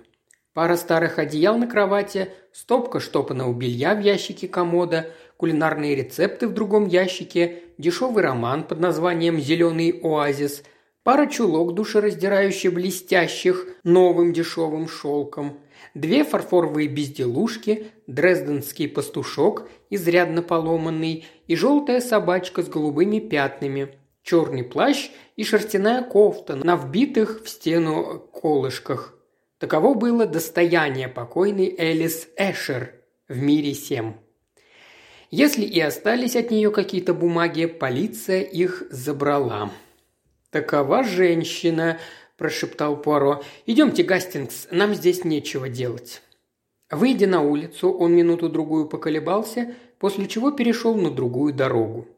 Пара 0.53 0.75
старых 0.75 1.17
одеял 1.17 1.57
на 1.57 1.67
кровати, 1.67 2.33
стопка 2.51 2.99
штопанного 2.99 3.53
белья 3.53 3.95
в 3.95 4.01
ящике 4.01 4.47
комода, 4.47 5.11
кулинарные 5.37 5.95
рецепты 5.95 6.47
в 6.47 6.53
другом 6.53 6.87
ящике, 6.87 7.63
дешевый 7.81 8.23
роман 8.23 8.63
под 8.63 8.79
названием 8.79 9.39
«Зеленый 9.39 9.99
оазис», 10.03 10.63
пара 11.03 11.25
чулок 11.25 11.73
душераздирающе 11.73 12.69
блестящих 12.69 13.67
новым 13.83 14.31
дешевым 14.31 14.87
шелком, 14.87 15.59
две 15.95 16.23
фарфоровые 16.23 16.87
безделушки, 16.87 17.87
дрезденский 18.07 18.87
пастушок, 18.87 19.67
изрядно 19.89 20.41
поломанный, 20.41 21.25
и 21.47 21.55
желтая 21.55 21.99
собачка 21.99 22.61
с 22.61 22.69
голубыми 22.69 23.19
пятнами– 23.19 23.95
черный 24.23 24.63
плащ 24.63 25.09
и 25.35 25.43
шерстяная 25.43 26.03
кофта 26.03 26.55
на 26.55 26.75
вбитых 26.75 27.43
в 27.43 27.49
стену 27.49 28.19
колышках. 28.31 29.15
Таково 29.57 29.93
было 29.93 30.25
достояние 30.25 31.07
покойной 31.07 31.75
Элис 31.77 32.27
Эшер 32.37 32.93
в 33.27 33.37
мире 33.37 33.73
семь. 33.73 34.13
Если 35.31 35.63
и 35.63 35.79
остались 35.79 36.35
от 36.35 36.51
нее 36.51 36.71
какие-то 36.71 37.13
бумаги, 37.13 37.65
полиция 37.65 38.41
их 38.41 38.83
забрала. 38.89 39.71
«Такова 40.49 41.03
женщина»,– 41.05 41.99
прошептал 42.37 42.97
Пуаро. 42.97 43.41
«Идемте, 43.65 44.03
Гастингс, 44.03 44.67
нам 44.71 44.93
здесь 44.93 45.23
нечего 45.23 45.69
делать». 45.69 46.21
Выйдя 46.89 47.27
на 47.27 47.41
улицу, 47.41 47.93
он 47.93 48.13
минуту-другую 48.13 48.89
поколебался, 48.89 49.73
после 49.99 50.27
чего 50.27 50.51
перешел 50.51 50.95
на 50.95 51.09
другую 51.09 51.53
дорогу. 51.53 52.09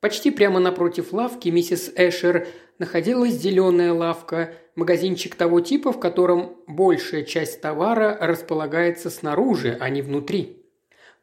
Почти 0.00 0.30
прямо 0.30 0.60
напротив 0.60 1.14
лавки 1.14 1.48
миссис 1.48 1.90
Эшер 1.96 2.46
находилась 2.78 3.32
зеленая 3.32 3.94
лавка, 3.94 4.52
магазинчик 4.74 5.34
того 5.34 5.62
типа, 5.62 5.90
в 5.92 5.98
котором 5.98 6.58
большая 6.66 7.22
часть 7.22 7.62
товара 7.62 8.18
располагается 8.20 9.08
снаружи, 9.08 9.74
а 9.80 9.88
не 9.88 10.02
внутри. 10.02 10.57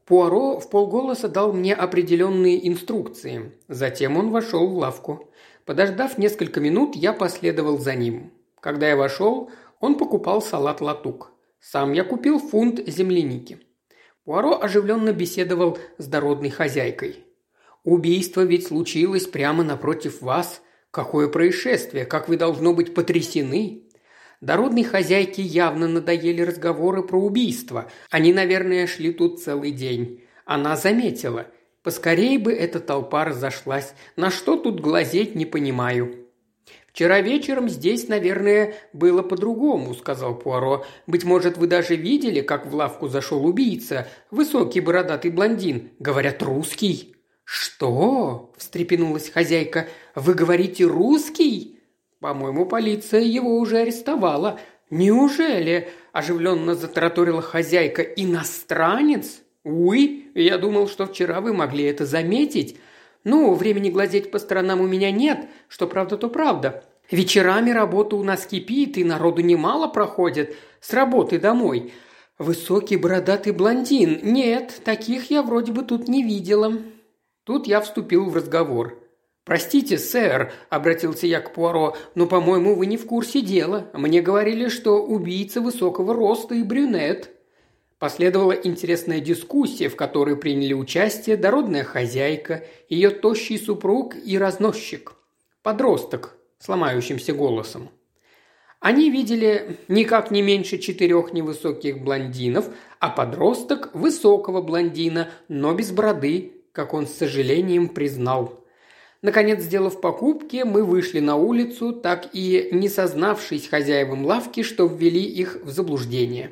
Пуаро 0.06 0.60
в 0.60 0.70
полголоса 0.70 1.28
дал 1.28 1.52
мне 1.52 1.74
определенные 1.74 2.68
инструкции. 2.68 3.54
Затем 3.68 4.18
он 4.18 4.30
вошел 4.30 4.68
в 4.68 4.78
лавку. 4.78 5.32
Подождав 5.66 6.20
несколько 6.20 6.60
минут, 6.60 6.96
я 6.96 7.12
последовал 7.12 7.80
за 7.80 7.96
ним. 7.96 8.32
Когда 8.60 8.88
я 8.88 8.96
вошел, 8.96 9.50
он 9.80 9.98
покупал 9.98 10.44
салат-латук. 10.44 11.32
Сам 11.60 11.94
я 11.94 12.04
купил 12.04 12.38
фунт 12.38 12.80
земляники. 12.86 13.60
Пуаро 14.26 14.60
оживленно 14.62 15.12
беседовал 15.12 15.80
с 15.98 16.06
дородной 16.06 16.52
хозяйкой. 16.52 17.26
Убийство 17.84 18.42
ведь 18.42 18.68
случилось 18.68 19.26
прямо 19.26 19.64
напротив 19.64 20.22
вас. 20.22 20.62
Какое 20.92 21.28
происшествие, 21.28 22.06
как 22.06 22.30
вы 22.30 22.38
должно 22.38 22.74
быть 22.74 22.94
потрясены. 22.94 23.85
Дородной 24.42 24.84
хозяйке 24.84 25.42
явно 25.42 25.88
надоели 25.88 26.42
разговоры 26.42 27.04
про 27.04 27.20
убийство. 27.20 27.90
Они, 28.10 28.34
наверное, 28.34 28.88
шли 28.88 29.14
тут 29.14 29.42
целый 29.42 29.72
день. 29.72 30.24
Она 30.46 30.76
заметила. 30.76 31.48
Поскорей 31.84 32.38
бы 32.38 32.52
эта 32.52 32.80
толпа 32.80 33.26
разошлась. 33.26 33.94
На 34.16 34.32
что 34.32 34.58
тут 34.58 34.80
глазеть, 34.80 35.36
не 35.36 35.46
понимаю. 35.46 36.26
«Вчера 36.88 37.20
вечером 37.20 37.68
здесь, 37.68 38.08
наверное, 38.08 38.74
было 38.94 39.22
по-другому»,– 39.22 39.94
сказал 39.96 40.34
Пуаро. 40.34 40.86
«Быть 41.08 41.26
может, 41.26 41.58
вы 41.58 41.68
даже 41.68 41.98
видели, 41.98 42.40
как 42.40 42.66
в 42.66 42.74
лавку 42.74 43.10
зашел 43.10 43.46
убийца, 43.46 44.08
высокий 44.32 44.80
бородатый 44.80 45.30
блондин, 45.30 45.92
говорят, 46.00 46.42
русский». 46.42 47.18
«Что?»– 47.44 48.54
встрепенулась 48.58 49.30
хозяйка. 49.30 49.88
«Вы 50.16 50.36
говорите 50.36 50.86
русский?» 50.86 51.75
«По-моему, 52.26 52.66
полиция 52.66 53.22
его 53.22 53.56
уже 53.60 53.78
арестовала». 53.78 54.60
«Неужели?»– 54.90 55.90
оживленно 56.12 56.74
затараторила 56.74 57.44
хозяйка. 57.44 58.02
«Иностранец?» 58.02 59.42
«Уй, 59.64 60.32
я 60.34 60.58
думал, 60.58 60.88
что 60.88 61.06
вчера 61.06 61.40
вы 61.40 61.54
могли 61.54 61.84
это 61.84 62.04
заметить. 62.08 62.80
Ну, 63.26 63.54
времени 63.54 63.92
глазеть 63.92 64.32
по 64.32 64.40
сторонам 64.40 64.82
у 64.82 64.88
меня 64.88 65.12
нет, 65.12 65.48
что 65.68 65.86
правда, 65.86 66.18
то 66.18 66.28
правда. 66.28 66.84
Вечерами 67.12 67.70
работа 67.70 68.16
у 68.16 68.24
нас 68.24 68.48
кипит, 68.48 68.98
и 68.98 69.04
народу 69.04 69.44
немало 69.44 69.88
проходит. 69.88 70.56
С 70.82 70.94
работы 70.94 71.38
домой. 71.38 71.94
Высокий 72.40 72.98
бородатый 72.98 73.54
блондин. 73.54 74.22
Нет, 74.24 74.82
таких 74.84 75.30
я 75.30 75.44
вроде 75.44 75.72
бы 75.72 75.84
тут 75.84 76.08
не 76.08 76.24
видела. 76.24 76.74
Тут 77.44 77.68
я 77.68 77.82
вступил 77.82 78.26
в 78.32 78.36
разговор. 78.36 79.05
«Простите, 79.46 80.00
сэр»,– 80.00 80.52
обратился 80.72 81.28
я 81.28 81.40
к 81.40 81.54
Пуаро,– 81.54 81.96
«но, 82.16 82.26
по-моему, 82.26 82.74
вы 82.74 82.88
не 82.88 82.98
в 82.98 83.06
курсе 83.06 83.42
дела. 83.42 83.86
Мне 83.94 84.20
говорили, 84.20 84.70
что 84.70 85.04
убийца 85.04 85.62
высокого 85.62 86.16
роста 86.16 86.56
и 86.56 86.64
брюнет». 86.64 87.30
Последовала 88.00 88.54
интересная 88.54 89.20
дискуссия, 89.20 89.88
в 89.88 89.96
которой 89.96 90.36
приняли 90.36 90.74
участие 90.74 91.38
дородная 91.38 91.84
хозяйка, 91.84 92.66
ее 92.90 93.12
тощий 93.12 93.60
супруг 93.60 94.16
и 94.16 94.38
разносчик. 94.38 95.14
Подросток 95.62 96.36
с 96.58 96.68
ломающимся 96.68 97.34
голосом. 97.34 97.90
Они 98.80 99.12
видели 99.12 99.78
никак 99.88 100.32
не 100.32 100.42
меньше 100.42 100.80
четырех 100.80 101.34
невысоких 101.34 102.04
блондинов, 102.04 102.70
а 103.00 103.10
подросток– 103.10 103.92
высокого 103.94 104.62
блондина, 104.64 105.30
но 105.48 105.74
без 105.76 105.92
бороды, 105.92 106.54
как 106.72 106.96
он 106.96 107.06
с 107.06 107.14
сожалением 107.14 107.90
признал. 107.90 108.65
Наконец, 109.26 109.64
сделав 109.64 110.02
покупки, 110.02 110.58
мы 110.64 110.84
вышли 110.84 111.20
на 111.20 111.36
улицу, 111.36 111.94
так 111.94 112.30
и 112.34 112.70
не 112.72 112.88
сознавшись 112.88 113.68
хозяевам 113.68 114.24
лавки, 114.24 114.62
что 114.62 114.86
ввели 114.86 115.24
их 115.24 115.58
в 115.64 115.72
заблуждение. 115.72 116.52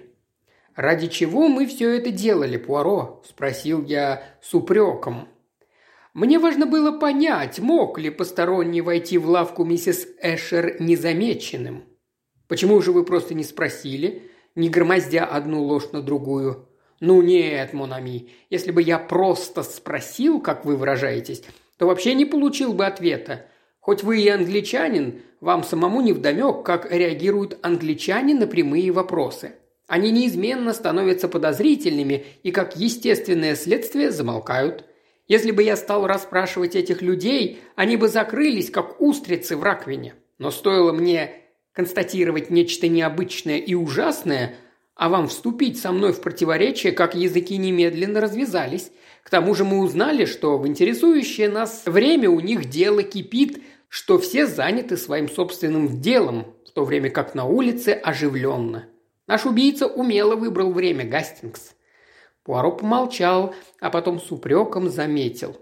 «Ради 0.75 1.05
чего 1.05 1.49
мы 1.49 1.67
все 1.67 1.95
это 1.95 2.09
делали, 2.09 2.57
Пуаро?»– 2.57 3.21
спросил 3.29 3.85
я 3.85 4.23
с 4.41 4.55
упреком. 4.55 5.27
Мне 6.15 6.39
важно 6.39 6.65
было 6.65 6.97
понять, 6.97 7.59
мог 7.59 7.99
ли 7.99 8.09
посторонний 8.09 8.81
войти 8.81 9.19
в 9.19 9.29
лавку 9.29 9.63
миссис 9.63 10.07
Эшер 10.19 10.77
незамеченным. 10.81 11.83
«Почему 12.47 12.81
же 12.81 12.91
вы 12.91 13.05
просто 13.05 13.35
не 13.35 13.43
спросили, 13.43 14.31
не 14.55 14.69
громоздя 14.69 15.25
одну 15.25 15.61
ложь 15.61 15.91
на 15.91 16.01
другую?» 16.01 16.67
«Ну 16.99 17.21
нет, 17.21 17.71
Монами, 17.73 18.29
если 18.49 18.71
бы 18.71 18.81
я 18.81 18.97
просто 18.97 19.61
спросил, 19.61 20.41
как 20.41 20.65
вы 20.65 20.75
выражаетесь, 20.75 21.43
то 21.77 21.87
вообще 21.87 22.13
не 22.13 22.25
получил 22.25 22.73
бы 22.73 22.85
ответа. 22.85 23.47
Хоть 23.79 24.03
вы 24.03 24.21
и 24.21 24.29
англичанин, 24.29 25.21
вам 25.41 25.63
самому 25.63 26.01
не 26.01 26.13
вдомек, 26.13 26.63
как 26.63 26.91
реагируют 26.91 27.57
англичане 27.61 28.33
на 28.33 28.47
прямые 28.47 28.91
вопросы. 28.91 29.55
Они 29.87 30.11
неизменно 30.11 30.73
становятся 30.73 31.27
подозрительными 31.27 32.25
и, 32.43 32.51
как 32.51 32.77
естественное 32.77 33.55
следствие, 33.55 34.11
замолкают. 34.11 34.85
Если 35.27 35.51
бы 35.51 35.63
я 35.63 35.75
стал 35.75 36.07
расспрашивать 36.07 36.75
этих 36.75 37.01
людей, 37.01 37.59
они 37.75 37.97
бы 37.97 38.07
закрылись, 38.07 38.69
как 38.69 39.01
устрицы 39.01 39.57
в 39.57 39.63
раковине. 39.63 40.15
Но 40.37 40.51
стоило 40.51 40.93
мне 40.93 41.31
констатировать 41.73 42.49
нечто 42.49 42.87
необычное 42.87 43.57
и 43.57 43.73
ужасное, 43.73 44.55
а 44.95 45.09
вам 45.09 45.27
вступить 45.27 45.79
со 45.79 45.91
мной 45.91 46.13
в 46.13 46.21
противоречие, 46.21 46.91
как 46.91 47.15
языки 47.15 47.57
немедленно 47.57 48.21
развязались. 48.21 48.91
К 49.23 49.29
тому 49.29 49.55
же 49.55 49.63
мы 49.63 49.79
узнали, 49.79 50.25
что 50.25 50.57
в 50.57 50.67
интересующее 50.67 51.49
нас 51.49 51.83
время 51.85 52.29
у 52.29 52.39
них 52.39 52.65
дело 52.65 53.03
кипит, 53.03 53.63
что 53.89 54.19
все 54.19 54.45
заняты 54.45 54.97
своим 54.97 55.29
собственным 55.29 56.01
делом, 56.01 56.45
в 56.67 56.71
то 56.71 56.83
время 56.83 57.09
как 57.09 57.35
на 57.35 57.45
улице 57.45 57.89
оживленно. 57.89 58.87
Наш 59.27 59.45
убийца 59.45 59.87
умело 59.87 60.35
выбрал 60.35 60.71
время, 60.73 61.05
Гастингс. 61.05 61.75
Пуаро 62.43 62.71
помолчал, 62.71 63.55
а 63.79 63.89
потом 63.89 64.19
с 64.19 64.31
упреком 64.31 64.89
заметил. 64.89 65.55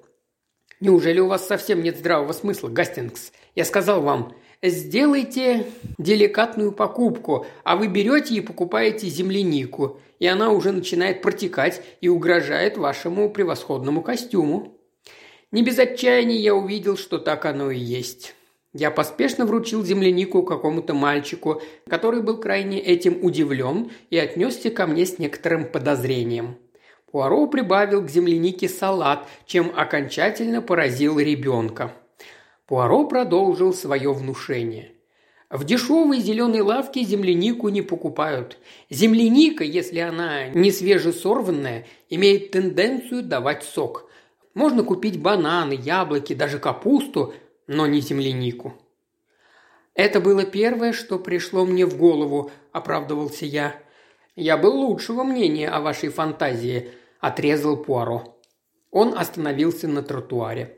«Неужели 0.80 1.20
у 1.20 1.28
вас 1.28 1.46
совсем 1.46 1.84
нет 1.84 2.00
здравого 2.00 2.34
смысла, 2.34 2.70
Гастингс? 2.70 3.32
Я 3.54 3.66
сказал 3.66 4.02
вам, 4.02 4.34
Сделайте 4.64 5.66
деликатную 5.98 6.72
покупку, 6.72 7.48
а 7.64 7.76
вы 7.76 7.88
берете 7.88 8.36
и 8.36 8.42
покупаете 8.42 9.08
землянику, 9.08 10.00
и 10.20 10.28
она 10.28 10.52
уже 10.52 10.72
начинает 10.72 11.24
протекать 11.24 11.82
и 12.00 12.10
угрожает 12.10 12.78
вашему 12.78 13.32
превосходному 13.32 14.04
костюму. 14.04 14.78
Не 15.52 15.64
без 15.64 15.80
отчаяния 15.80 16.38
я 16.38 16.54
увидел, 16.54 16.96
что 16.96 17.18
так 17.18 17.46
оно 17.46 17.72
и 17.72 17.80
есть. 17.80 18.36
Я 18.72 18.92
поспешно 18.92 19.48
вручил 19.48 19.84
землянику 19.84 20.44
какому-то 20.44 20.94
мальчику, 20.94 21.64
который 21.90 22.22
был 22.22 22.38
крайне 22.38 22.80
этим 22.80 23.18
удивлен 23.26 23.90
и 24.12 24.18
отнесся 24.18 24.70
ко 24.70 24.86
мне 24.86 25.08
с 25.08 25.18
некоторым 25.18 25.66
подозрением. 25.66 26.58
Пуаро 27.12 27.48
прибавил 27.48 28.04
к 28.04 28.12
землянике 28.12 28.70
салат, 28.70 29.28
чем 29.48 29.72
окончательно 29.76 30.62
поразил 30.62 31.20
ребенка. 31.20 31.94
Пуаро 32.72 33.04
продолжил 33.04 33.74
свое 33.74 34.14
внушение. 34.14 34.94
В 35.50 35.66
дешевой 35.66 36.22
зеленой 36.22 36.62
лавке 36.62 37.04
землянику 37.04 37.68
не 37.68 37.82
покупают. 37.82 38.60
Земляника, 38.90 39.66
если 39.66 40.00
она 40.00 40.48
не 40.48 40.72
свежесорванная, 40.72 41.86
имеет 42.10 42.52
тенденцию 42.52 43.24
давать 43.24 43.66
сок. 43.66 44.10
Можно 44.54 44.84
купить 44.84 45.22
бананы, 45.22 45.74
яблоки, 45.74 46.34
даже 46.34 46.60
капусту, 46.60 47.34
но 47.68 47.88
не 47.88 48.00
землянику. 48.00 48.74
«Это 49.94 50.22
было 50.22 50.46
первое, 50.46 50.94
что 50.94 51.20
пришло 51.20 51.66
мне 51.66 51.86
в 51.86 51.98
голову»,– 51.98 52.52
оправдывался 52.72 53.46
я. 53.46 53.76
«Я 54.38 54.56
был 54.56 54.78
лучшего 54.80 55.24
мнения 55.24 55.68
о 55.68 55.82
вашей 55.82 56.08
фантазии»,– 56.08 56.92
отрезал 57.20 57.76
Пуаро. 57.76 58.40
Он 58.92 59.18
остановился 59.18 59.90
на 59.90 60.04
тротуаре. 60.04 60.78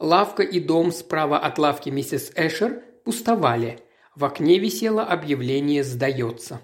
Лавка 0.00 0.44
и 0.44 0.60
дом 0.60 0.92
справа 0.92 1.38
от 1.38 1.58
лавки 1.58 1.90
миссис 1.90 2.30
Эшер 2.36 2.82
пустовали. 3.04 3.80
В 4.14 4.24
окне 4.24 4.58
висело 4.58 5.02
объявление 5.02 5.82
«Сдается». 5.82 6.60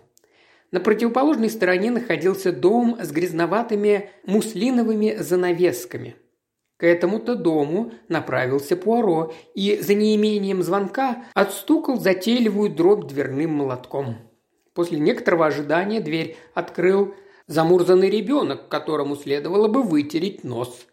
На 0.71 0.81
противоположной 0.81 1.51
стороне 1.51 1.91
находился 1.91 2.53
дом 2.53 2.97
с 3.01 3.11
грязноватыми 3.11 4.11
муслиновыми 4.25 5.17
занавесками. 5.17 6.17
К 6.77 6.85
этому-то 6.85 7.37
дому 7.37 7.93
направился 8.09 8.77
Пуаро 8.77 9.33
и 9.55 9.79
за 9.81 9.95
неимением 9.95 10.63
звонка 10.63 11.25
отстукал 11.35 11.99
затейливую 12.01 12.71
дробь 12.71 13.07
дверным 13.07 13.51
молотком. 13.51 14.17
После 14.75 14.99
некоторого 14.99 15.47
ожидания 15.47 16.01
дверь 16.01 16.37
открыл 16.55 17.15
замурзанный 17.47 18.11
ребенок, 18.11 18.69
которому 18.69 19.15
следовало 19.17 19.69
бы 19.69 19.83
вытереть 19.83 20.45
нос. 20.45 20.87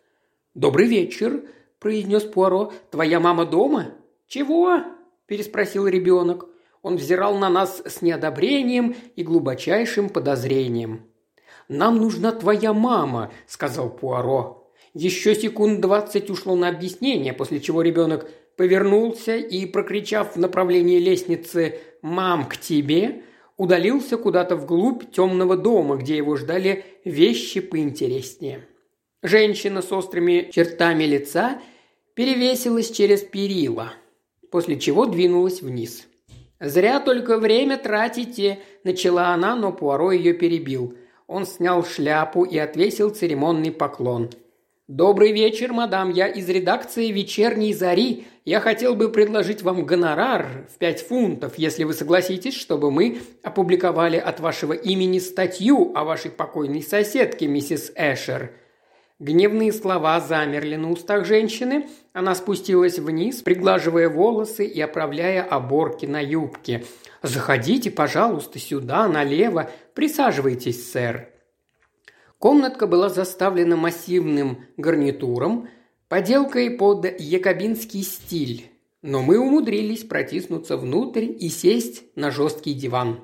«Добрый 0.54 0.88
вечер!» 0.88 1.44
Произнес 1.82 2.24
Пуаро. 2.24 2.72
«Твоя 2.92 3.20
мама 3.20 3.46
дома?» 3.46 3.96
«Чего?»– 4.28 4.80
переспросил 5.26 5.88
ребенок. 5.88 6.48
Он 6.82 6.96
взирал 6.96 7.38
на 7.38 7.50
нас 7.50 7.82
с 7.86 8.02
неодобрением 8.02 8.96
и 9.18 9.24
глубочайшим 9.24 10.10
подозрением. 10.10 11.02
«Нам 11.68 11.98
нужна 11.98 12.32
твоя 12.32 12.72
мама»,– 12.72 13.32
сказал 13.48 13.90
Пуаро. 13.90 14.72
Еще 14.94 15.36
секунд 15.36 15.82
двадцать 15.82 16.30
ушло 16.30 16.56
на 16.56 16.70
объяснение, 16.70 17.34
после 17.34 17.60
чего 17.60 17.82
ребенок 17.82 18.30
повернулся 18.58 19.36
и, 19.38 19.66
прокричав 19.66 20.36
в 20.36 20.40
направлении 20.40 21.00
лестницы 21.00 21.80
«Мам, 22.02 22.46
к 22.46 22.58
тебе!», 22.58 23.24
удалился 23.58 24.18
куда-то 24.18 24.56
вглубь 24.56 25.12
темного 25.12 25.56
дома, 25.56 25.96
где 25.96 26.18
его 26.18 26.36
ждали 26.36 26.84
вещи 27.06 27.60
поинтереснее. 27.60 28.68
Женщина 29.24 29.82
с 29.82 29.92
острыми 29.92 30.50
чертами 30.52 31.04
лица 31.04 31.62
перевесилась 32.16 32.92
через 32.92 33.22
перила, 33.22 33.94
после 34.52 34.80
чего 34.80 35.06
двинулась 35.06 35.62
вниз. 35.62 36.08
«Зря 36.60 37.00
только 37.00 37.38
время 37.38 37.78
тратите»,– 37.78 38.60
начала 38.84 39.30
она, 39.30 39.56
но 39.56 39.72
Пуаро 39.72 40.12
ее 40.12 40.34
перебил. 40.34 40.96
Он 41.26 41.46
снял 41.46 41.84
шляпу 41.84 42.44
и 42.44 42.58
отвесил 42.58 43.10
церемонный 43.10 43.72
поклон. 43.72 44.30
«Добрый 44.88 45.32
вечер, 45.32 45.72
мадам. 45.72 46.12
Я 46.12 46.28
из 46.28 46.50
редакции 46.50 47.12
«Вечерней 47.12 47.74
зари». 47.74 48.26
Я 48.44 48.60
хотел 48.60 48.96
бы 48.96 49.10
предложить 49.10 49.62
вам 49.62 49.86
гонорар 49.86 50.68
в 50.70 50.78
пять 50.78 51.02
фунтов, 51.02 51.58
если 51.58 51.84
вы 51.86 51.94
согласитесь, 51.94 52.56
чтобы 52.56 52.92
мы 52.92 53.20
опубликовали 53.42 54.18
от 54.18 54.40
вашего 54.40 54.74
имени 54.74 55.20
статью 55.20 55.94
о 55.96 56.04
вашей 56.04 56.30
покойной 56.30 56.82
соседке, 56.82 57.48
миссис 57.48 57.92
Эшер. 57.96 58.52
Гневные 59.22 59.72
слова 59.72 60.20
замерли 60.20 60.78
на 60.78 60.90
устах 60.90 61.26
женщины. 61.26 61.88
Она 62.12 62.34
спустилась 62.34 62.98
вниз, 62.98 63.44
приглаживая 63.44 64.10
волосы 64.10 64.66
и 64.66 64.82
оправляя 64.82 65.44
оборки 65.44 66.08
на 66.08 66.20
юбке. 66.20 66.86
«Заходите, 67.22 67.92
пожалуйста, 67.92 68.58
сюда, 68.58 69.08
налево. 69.08 69.70
Присаживайтесь, 69.94 70.92
сэр». 70.92 71.30
Комнатка 72.40 72.88
была 72.88 73.10
заставлена 73.10 73.76
массивным 73.76 74.66
гарнитуром, 74.76 75.70
поделкой 76.10 76.72
под 76.72 77.06
якобинский 77.20 78.02
стиль. 78.02 78.72
Но 79.04 79.22
мы 79.22 79.38
умудрились 79.38 80.04
протиснуться 80.04 80.78
внутрь 80.78 81.26
и 81.26 81.48
сесть 81.50 82.06
на 82.16 82.32
жесткий 82.32 82.74
диван. 82.74 83.20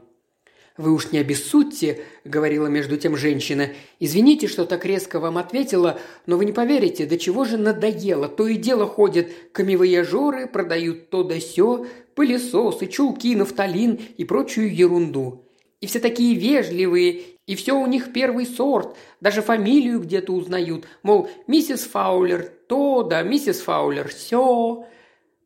«Вы 0.77 0.93
уж 0.93 1.11
не 1.11 1.17
обессудьте»,— 1.17 2.03
говорила 2.23 2.67
между 2.67 2.97
тем 2.97 3.17
женщина. 3.17 3.69
«Извините, 3.99 4.47
что 4.47 4.65
так 4.65 4.85
резко 4.85 5.19
вам 5.19 5.39
ответила, 5.39 5.99
но 6.27 6.37
вы 6.37 6.45
не 6.45 6.51
поверите, 6.51 7.07
до 7.07 7.17
чего 7.17 7.45
же 7.45 7.57
надоело. 7.57 8.27
То 8.27 8.47
и 8.47 8.57
дело 8.57 8.85
ходят 8.85 9.27
камевояжеры, 9.53 10.45
продают 10.45 11.09
то 11.09 11.23
да 11.23 11.39
сё, 11.39 11.87
пылесосы, 12.13 12.85
чулки, 12.85 13.35
нафталин 13.35 13.99
и 14.17 14.23
прочую 14.23 14.73
ерунду. 14.73 15.45
И 15.81 15.87
все 15.87 15.99
такие 15.99 16.35
вежливые, 16.35 17.21
и 17.47 17.55
все 17.55 17.73
у 17.73 17.87
них 17.87 18.13
первый 18.13 18.45
сорт, 18.45 18.95
даже 19.19 19.41
фамилию 19.41 19.99
где-то 19.99 20.31
узнают, 20.31 20.85
мол, 21.01 21.27
миссис 21.47 21.85
Фаулер 21.85 22.51
то 22.67 23.01
да, 23.01 23.23
миссис 23.23 23.61
Фаулер 23.61 24.11
сё». 24.11 24.85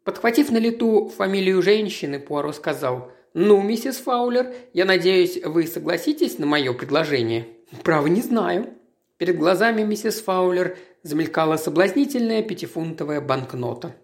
Подхватив 0.03 0.51
на 0.51 0.57
лету 0.57 1.09
фамилию 1.15 1.61
женщины, 1.61 2.19
Пуаро 2.19 2.51
сказал– 2.51 3.13
«Ну, 3.33 3.61
миссис 3.61 3.97
Фаулер, 3.97 4.53
я 4.73 4.83
надеюсь, 4.83 5.41
вы 5.41 5.65
согласитесь 5.65 6.37
на 6.37 6.45
мое 6.45 6.73
предложение?» 6.73 7.47
«Право, 7.83 8.07
не 8.07 8.21
знаю». 8.21 8.73
Перед 9.17 9.37
глазами 9.37 9.83
миссис 9.83 10.21
Фаулер 10.21 10.77
замелькала 11.03 11.55
соблазнительная 11.55 12.43
пятифунтовая 12.43 13.21
банкнота. 13.21 13.95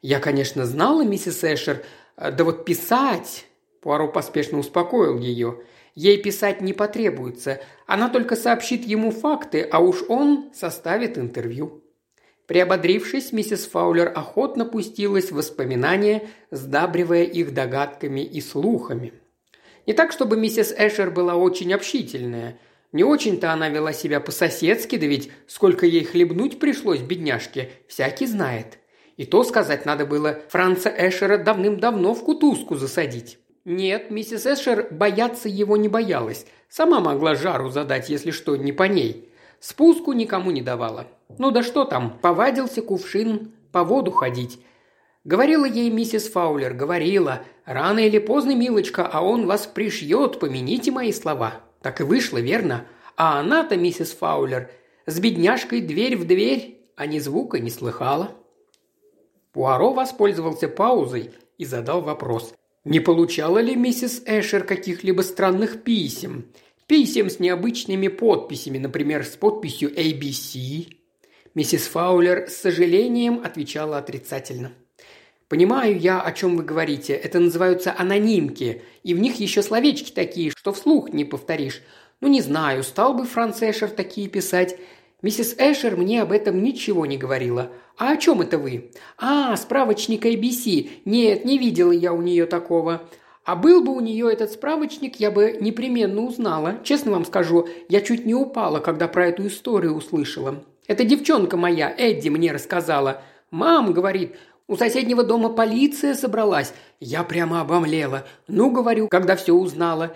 «Я, 0.00 0.18
конечно, 0.18 0.64
знала, 0.64 1.04
миссис 1.04 1.44
Эшер, 1.44 1.82
да 2.16 2.42
вот 2.42 2.64
писать...» 2.64 3.46
Пуаро 3.82 4.08
поспешно 4.08 4.58
успокоил 4.58 5.18
ее. 5.18 5.60
«Ей 5.94 6.22
писать 6.22 6.62
не 6.62 6.72
потребуется. 6.72 7.60
Она 7.86 8.08
только 8.08 8.34
сообщит 8.34 8.84
ему 8.84 9.10
факты, 9.10 9.62
а 9.62 9.80
уж 9.80 10.02
он 10.08 10.50
составит 10.54 11.18
интервью». 11.18 11.82
Приободрившись, 12.50 13.30
миссис 13.30 13.64
Фаулер 13.68 14.10
охотно 14.12 14.64
пустилась 14.64 15.30
в 15.30 15.36
воспоминания, 15.36 16.24
сдабривая 16.50 17.22
их 17.22 17.54
догадками 17.54 18.22
и 18.22 18.40
слухами. 18.40 19.12
Не 19.86 19.92
так, 19.92 20.10
чтобы 20.10 20.36
миссис 20.36 20.74
Эшер 20.76 21.12
была 21.12 21.36
очень 21.36 21.72
общительная. 21.72 22.58
Не 22.90 23.04
очень-то 23.04 23.52
она 23.52 23.68
вела 23.68 23.92
себя 23.92 24.18
по-соседски, 24.18 24.96
да 24.96 25.06
ведь 25.06 25.30
сколько 25.46 25.86
ей 25.86 26.02
хлебнуть 26.02 26.58
пришлось, 26.58 26.98
бедняжке, 26.98 27.70
всякий 27.86 28.26
знает. 28.26 28.78
И 29.16 29.26
то 29.26 29.44
сказать 29.44 29.86
надо 29.86 30.04
было 30.04 30.40
Франца 30.48 30.88
Эшера 30.88 31.38
давным-давно 31.38 32.14
в 32.14 32.24
кутузку 32.24 32.74
засадить. 32.74 33.38
Нет, 33.64 34.10
миссис 34.10 34.44
Эшер 34.44 34.88
бояться 34.90 35.48
его 35.48 35.76
не 35.76 35.86
боялась. 35.86 36.46
Сама 36.68 36.98
могла 36.98 37.36
жару 37.36 37.70
задать, 37.70 38.08
если 38.08 38.32
что, 38.32 38.56
не 38.56 38.72
по 38.72 38.88
ней. 38.88 39.29
Спуску 39.60 40.12
никому 40.12 40.50
не 40.50 40.62
давала. 40.62 41.06
Ну 41.38 41.50
да 41.50 41.62
что 41.62 41.84
там, 41.84 42.18
повадился 42.20 42.82
кувшин 42.82 43.52
по 43.72 43.84
воду 43.84 44.10
ходить. 44.10 44.58
Говорила 45.24 45.66
ей 45.66 45.90
миссис 45.90 46.30
Фаулер, 46.30 46.72
говорила, 46.72 47.42
рано 47.66 47.98
или 47.98 48.18
поздно, 48.18 48.56
милочка, 48.56 49.06
а 49.06 49.20
он 49.20 49.46
вас 49.46 49.66
пришьет, 49.66 50.40
помяните 50.40 50.90
мои 50.90 51.12
слова. 51.12 51.60
Так 51.82 52.00
и 52.00 52.04
вышло, 52.04 52.38
верно? 52.38 52.86
А 53.16 53.38
она-то, 53.38 53.76
миссис 53.76 54.12
Фаулер, 54.12 54.70
с 55.04 55.20
бедняжкой 55.20 55.82
дверь 55.82 56.16
в 56.16 56.26
дверь, 56.26 56.80
а 56.96 57.06
ни 57.06 57.18
звука 57.18 57.58
не 57.58 57.70
слыхала. 57.70 58.30
Пуаро 59.52 59.92
воспользовался 59.92 60.68
паузой 60.68 61.32
и 61.58 61.66
задал 61.66 62.00
вопрос. 62.00 62.54
Не 62.84 63.00
получала 63.00 63.58
ли 63.58 63.76
миссис 63.76 64.22
Эшер 64.24 64.64
каких-либо 64.64 65.20
странных 65.20 65.82
писем? 65.82 66.46
Писем 66.90 67.30
с 67.30 67.38
необычными 67.38 68.08
подписями, 68.08 68.78
например, 68.78 69.24
с 69.24 69.36
подписью 69.36 69.94
ABC. 69.94 70.88
Миссис 71.54 71.86
Фаулер 71.86 72.50
с 72.50 72.56
сожалением 72.56 73.42
отвечала 73.44 73.98
отрицательно. 73.98 74.72
«Понимаю 75.46 75.96
я, 75.96 76.20
о 76.20 76.32
чем 76.32 76.56
вы 76.56 76.64
говорите. 76.64 77.12
Это 77.12 77.38
называются 77.38 77.94
анонимки, 77.96 78.82
и 79.04 79.14
в 79.14 79.20
них 79.20 79.36
еще 79.36 79.62
словечки 79.62 80.10
такие, 80.10 80.50
что 80.50 80.72
вслух 80.72 81.12
не 81.12 81.24
повторишь. 81.24 81.80
Ну, 82.20 82.26
не 82.26 82.40
знаю, 82.40 82.82
стал 82.82 83.14
бы 83.14 83.24
Франц 83.24 83.62
Эшер 83.62 83.90
такие 83.90 84.28
писать. 84.28 84.76
Миссис 85.22 85.54
Эшер 85.58 85.96
мне 85.96 86.20
об 86.22 86.32
этом 86.32 86.60
ничего 86.60 87.06
не 87.06 87.18
говорила. 87.18 87.70
А 87.98 88.14
о 88.14 88.16
чем 88.16 88.40
это 88.40 88.58
вы? 88.58 88.90
А, 89.16 89.56
справочник 89.56 90.26
ABC. 90.26 90.90
Нет, 91.04 91.44
не 91.44 91.56
видела 91.56 91.92
я 91.92 92.12
у 92.12 92.20
нее 92.20 92.46
такого. 92.46 93.08
А 93.44 93.56
был 93.56 93.82
бы 93.82 93.92
у 93.92 94.00
нее 94.00 94.30
этот 94.32 94.52
справочник, 94.52 95.16
я 95.16 95.30
бы 95.30 95.56
непременно 95.60 96.20
узнала. 96.22 96.78
Честно 96.84 97.12
вам 97.12 97.24
скажу, 97.24 97.68
я 97.88 98.00
чуть 98.00 98.26
не 98.26 98.34
упала, 98.34 98.80
когда 98.80 99.08
про 99.08 99.28
эту 99.28 99.46
историю 99.46 99.94
услышала. 99.94 100.62
Эта 100.86 101.04
девчонка 101.04 101.56
моя, 101.56 101.92
Эдди, 101.96 102.28
мне 102.28 102.52
рассказала. 102.52 103.22
«Мам»,— 103.50 103.92
говорит,— 103.94 104.36
«у 104.68 104.76
соседнего 104.76 105.24
дома 105.24 105.48
полиция 105.48 106.14
собралась». 106.14 106.74
Я 107.00 107.24
прямо 107.24 107.62
обомлела. 107.62 108.26
Ну, 108.46 108.70
говорю, 108.70 109.08
когда 109.08 109.34
все 109.36 109.54
узнала. 109.54 110.14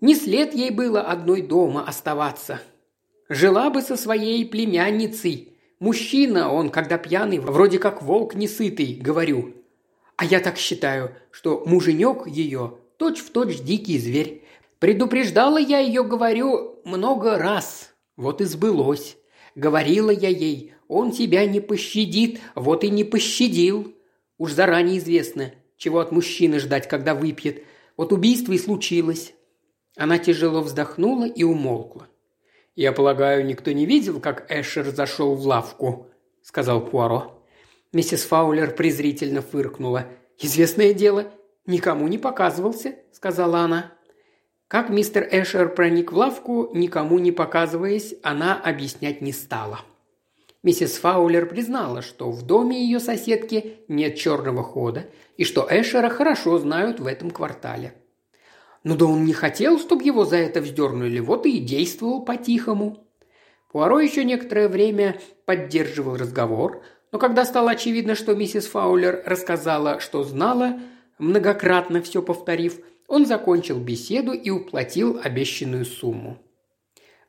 Не 0.00 0.14
след 0.14 0.52
ей 0.52 0.70
было 0.70 1.00
одной 1.00 1.42
дома 1.42 1.84
оставаться. 1.86 2.60
Жила 3.28 3.70
бы 3.70 3.80
со 3.80 3.96
своей 3.96 4.44
племянницей. 4.44 5.56
Мужчина 5.78 6.52
он, 6.52 6.70
когда 6.70 6.98
пьяный, 6.98 7.38
вроде 7.38 7.78
как 7.78 8.02
волк 8.02 8.34
несытый, 8.34 8.98
говорю. 9.00 9.54
А 10.16 10.24
я 10.24 10.40
так 10.40 10.58
считаю, 10.58 11.16
что 11.30 11.62
муженек 11.66 12.26
ее 12.26 12.78
точь-в-точь 12.98 13.60
дикий 13.60 13.98
зверь. 13.98 14.44
Предупреждала 14.78 15.58
я 15.58 15.78
ее, 15.78 16.04
говорю, 16.04 16.80
много 16.84 17.38
раз. 17.38 17.94
Вот 18.16 18.40
и 18.40 18.44
сбылось. 18.44 19.16
Говорила 19.54 20.10
я 20.10 20.28
ей, 20.28 20.74
он 20.88 21.10
тебя 21.10 21.46
не 21.46 21.60
пощадит, 21.60 22.40
вот 22.54 22.84
и 22.84 22.90
не 22.90 23.04
пощадил. 23.04 23.94
Уж 24.38 24.52
заранее 24.52 24.98
известно, 24.98 25.52
чего 25.76 26.00
от 26.00 26.12
мужчины 26.12 26.58
ждать, 26.58 26.88
когда 26.88 27.14
выпьет. 27.14 27.62
Вот 27.96 28.12
убийство 28.12 28.52
и 28.52 28.58
случилось. 28.58 29.32
Она 29.96 30.18
тяжело 30.18 30.60
вздохнула 30.60 31.26
и 31.26 31.44
умолкла. 31.44 32.08
«Я 32.74 32.92
полагаю, 32.92 33.46
никто 33.46 33.70
не 33.70 33.86
видел, 33.86 34.18
как 34.18 34.50
Эшер 34.50 34.90
зашел 34.90 35.36
в 35.36 35.46
лавку»,— 35.46 36.08
сказал 36.42 36.84
Пуаро. 36.84 37.43
Миссис 37.94 38.24
Фаулер 38.24 38.74
презрительно 38.74 39.40
фыркнула. 39.40 40.08
«Известное 40.36 40.92
дело, 40.92 41.30
никому 41.64 42.08
не 42.08 42.18
показывался»,— 42.18 42.96
сказала 43.12 43.60
она. 43.60 43.92
Как 44.66 44.90
мистер 44.90 45.28
Эшер 45.30 45.72
проник 45.72 46.10
в 46.10 46.16
лавку, 46.16 46.70
никому 46.74 47.20
не 47.20 47.30
показываясь, 47.30 48.16
она 48.24 48.60
объяснять 48.60 49.20
не 49.20 49.32
стала. 49.32 49.82
Миссис 50.64 50.96
Фаулер 50.96 51.46
признала, 51.46 52.02
что 52.02 52.32
в 52.32 52.42
доме 52.42 52.82
ее 52.82 52.98
соседки 52.98 53.76
нет 53.86 54.16
черного 54.16 54.64
хода 54.64 55.06
и 55.36 55.44
что 55.44 55.64
Эшера 55.70 56.08
хорошо 56.08 56.58
знают 56.58 56.98
в 56.98 57.06
этом 57.06 57.30
квартале. 57.30 57.94
Ну 58.82 58.96
да 58.96 59.04
он 59.04 59.24
не 59.24 59.32
хотел, 59.32 59.78
чтобы 59.78 60.02
его 60.02 60.24
за 60.24 60.38
это 60.38 60.60
вздернули, 60.60 61.20
вот 61.20 61.46
и 61.46 61.60
действовал 61.60 62.24
по-тихому. 62.24 63.06
Пуаро 63.70 64.00
еще 64.00 64.24
некоторое 64.24 64.68
время 64.68 65.20
поддерживал 65.46 66.16
разговор, 66.16 66.82
но 67.14 67.20
когда 67.20 67.44
стало 67.44 67.70
очевидно, 67.70 68.16
что 68.16 68.34
миссис 68.34 68.66
Фаулер 68.66 69.22
рассказала, 69.24 70.00
что 70.00 70.24
знала, 70.24 70.80
многократно 71.20 72.02
все 72.02 72.20
повторив, 72.22 72.80
он 73.06 73.24
закончил 73.24 73.78
беседу 73.78 74.32
и 74.32 74.50
уплатил 74.50 75.20
обещанную 75.22 75.84
сумму. 75.84 76.38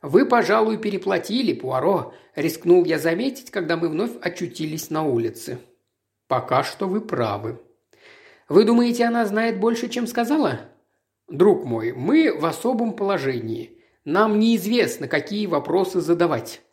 «Вы, 0.02 0.26
пожалуй, 0.26 0.80
переплатили, 0.80 1.54
Пуаро»,– 1.54 2.16
рискнул 2.36 2.84
я 2.84 2.98
заметить, 2.98 3.52
когда 3.52 3.78
мы 3.78 3.90
вновь 3.90 4.14
очутились 4.22 4.90
на 4.90 5.04
улице. 5.04 5.60
«Пока 6.28 6.64
что 6.64 6.88
вы 6.88 7.00
правы». 7.00 7.62
«Вы 8.50 8.64
думаете, 8.64 9.06
она 9.06 9.24
знает 9.28 9.60
больше, 9.60 9.88
чем 9.88 10.08
сказала?» 10.08 10.62
«Друг 11.28 11.64
мой, 11.64 11.94
мы 11.94 12.36
в 12.36 12.44
особом 12.48 12.94
положении. 12.94 13.78
Нам 14.04 14.40
неизвестно, 14.40 15.08
какие 15.08 15.46
вопросы 15.46 16.02
задавать. 16.02 16.65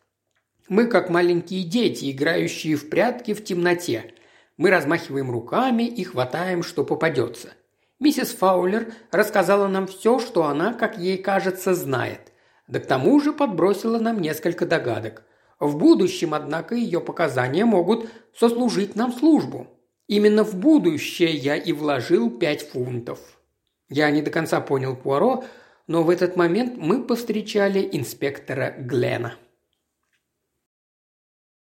Мы 0.69 0.87
как 0.87 1.09
маленькие 1.09 1.63
дети, 1.63 2.11
играющие 2.11 2.75
в 2.75 2.89
прятки 2.89 3.33
в 3.33 3.43
темноте. 3.43 4.13
Мы 4.55 4.69
размахиваем 4.69 5.29
руками 5.29 5.83
и 5.83 6.03
хватаем, 6.03 6.63
что 6.63 6.85
попадется. 6.85 7.49
Миссис 7.99 8.33
Фаулер 8.33 8.93
рассказала 9.11 9.67
нам 9.67 9.87
все, 9.87 10.19
что 10.19 10.45
она, 10.45 10.73
как 10.73 10.97
ей 10.97 11.17
кажется, 11.17 11.73
знает. 11.73 12.31
Да 12.67 12.79
к 12.79 12.85
тому 12.85 13.19
же 13.19 13.33
подбросила 13.33 13.99
нам 13.99 14.21
несколько 14.21 14.65
догадок. 14.65 15.23
В 15.59 15.77
будущем, 15.77 16.33
однако, 16.33 16.75
ее 16.75 17.01
показания 17.01 17.65
могут 17.65 18.09
сослужить 18.35 18.95
нам 18.95 19.11
службу. 19.13 19.67
Именно 20.07 20.43
в 20.43 20.55
будущее 20.55 21.31
я 21.31 21.55
и 21.55 21.71
вложил 21.73 22.29
пять 22.29 22.69
фунтов. 22.69 23.19
Я 23.89 24.09
не 24.11 24.21
до 24.21 24.31
конца 24.31 24.59
понял 24.61 24.95
Пуаро, 24.95 25.43
но 25.87 26.03
в 26.03 26.09
этот 26.09 26.35
момент 26.35 26.77
мы 26.77 27.03
повстречали 27.03 27.87
инспектора 27.91 28.73
Глена. 28.77 29.35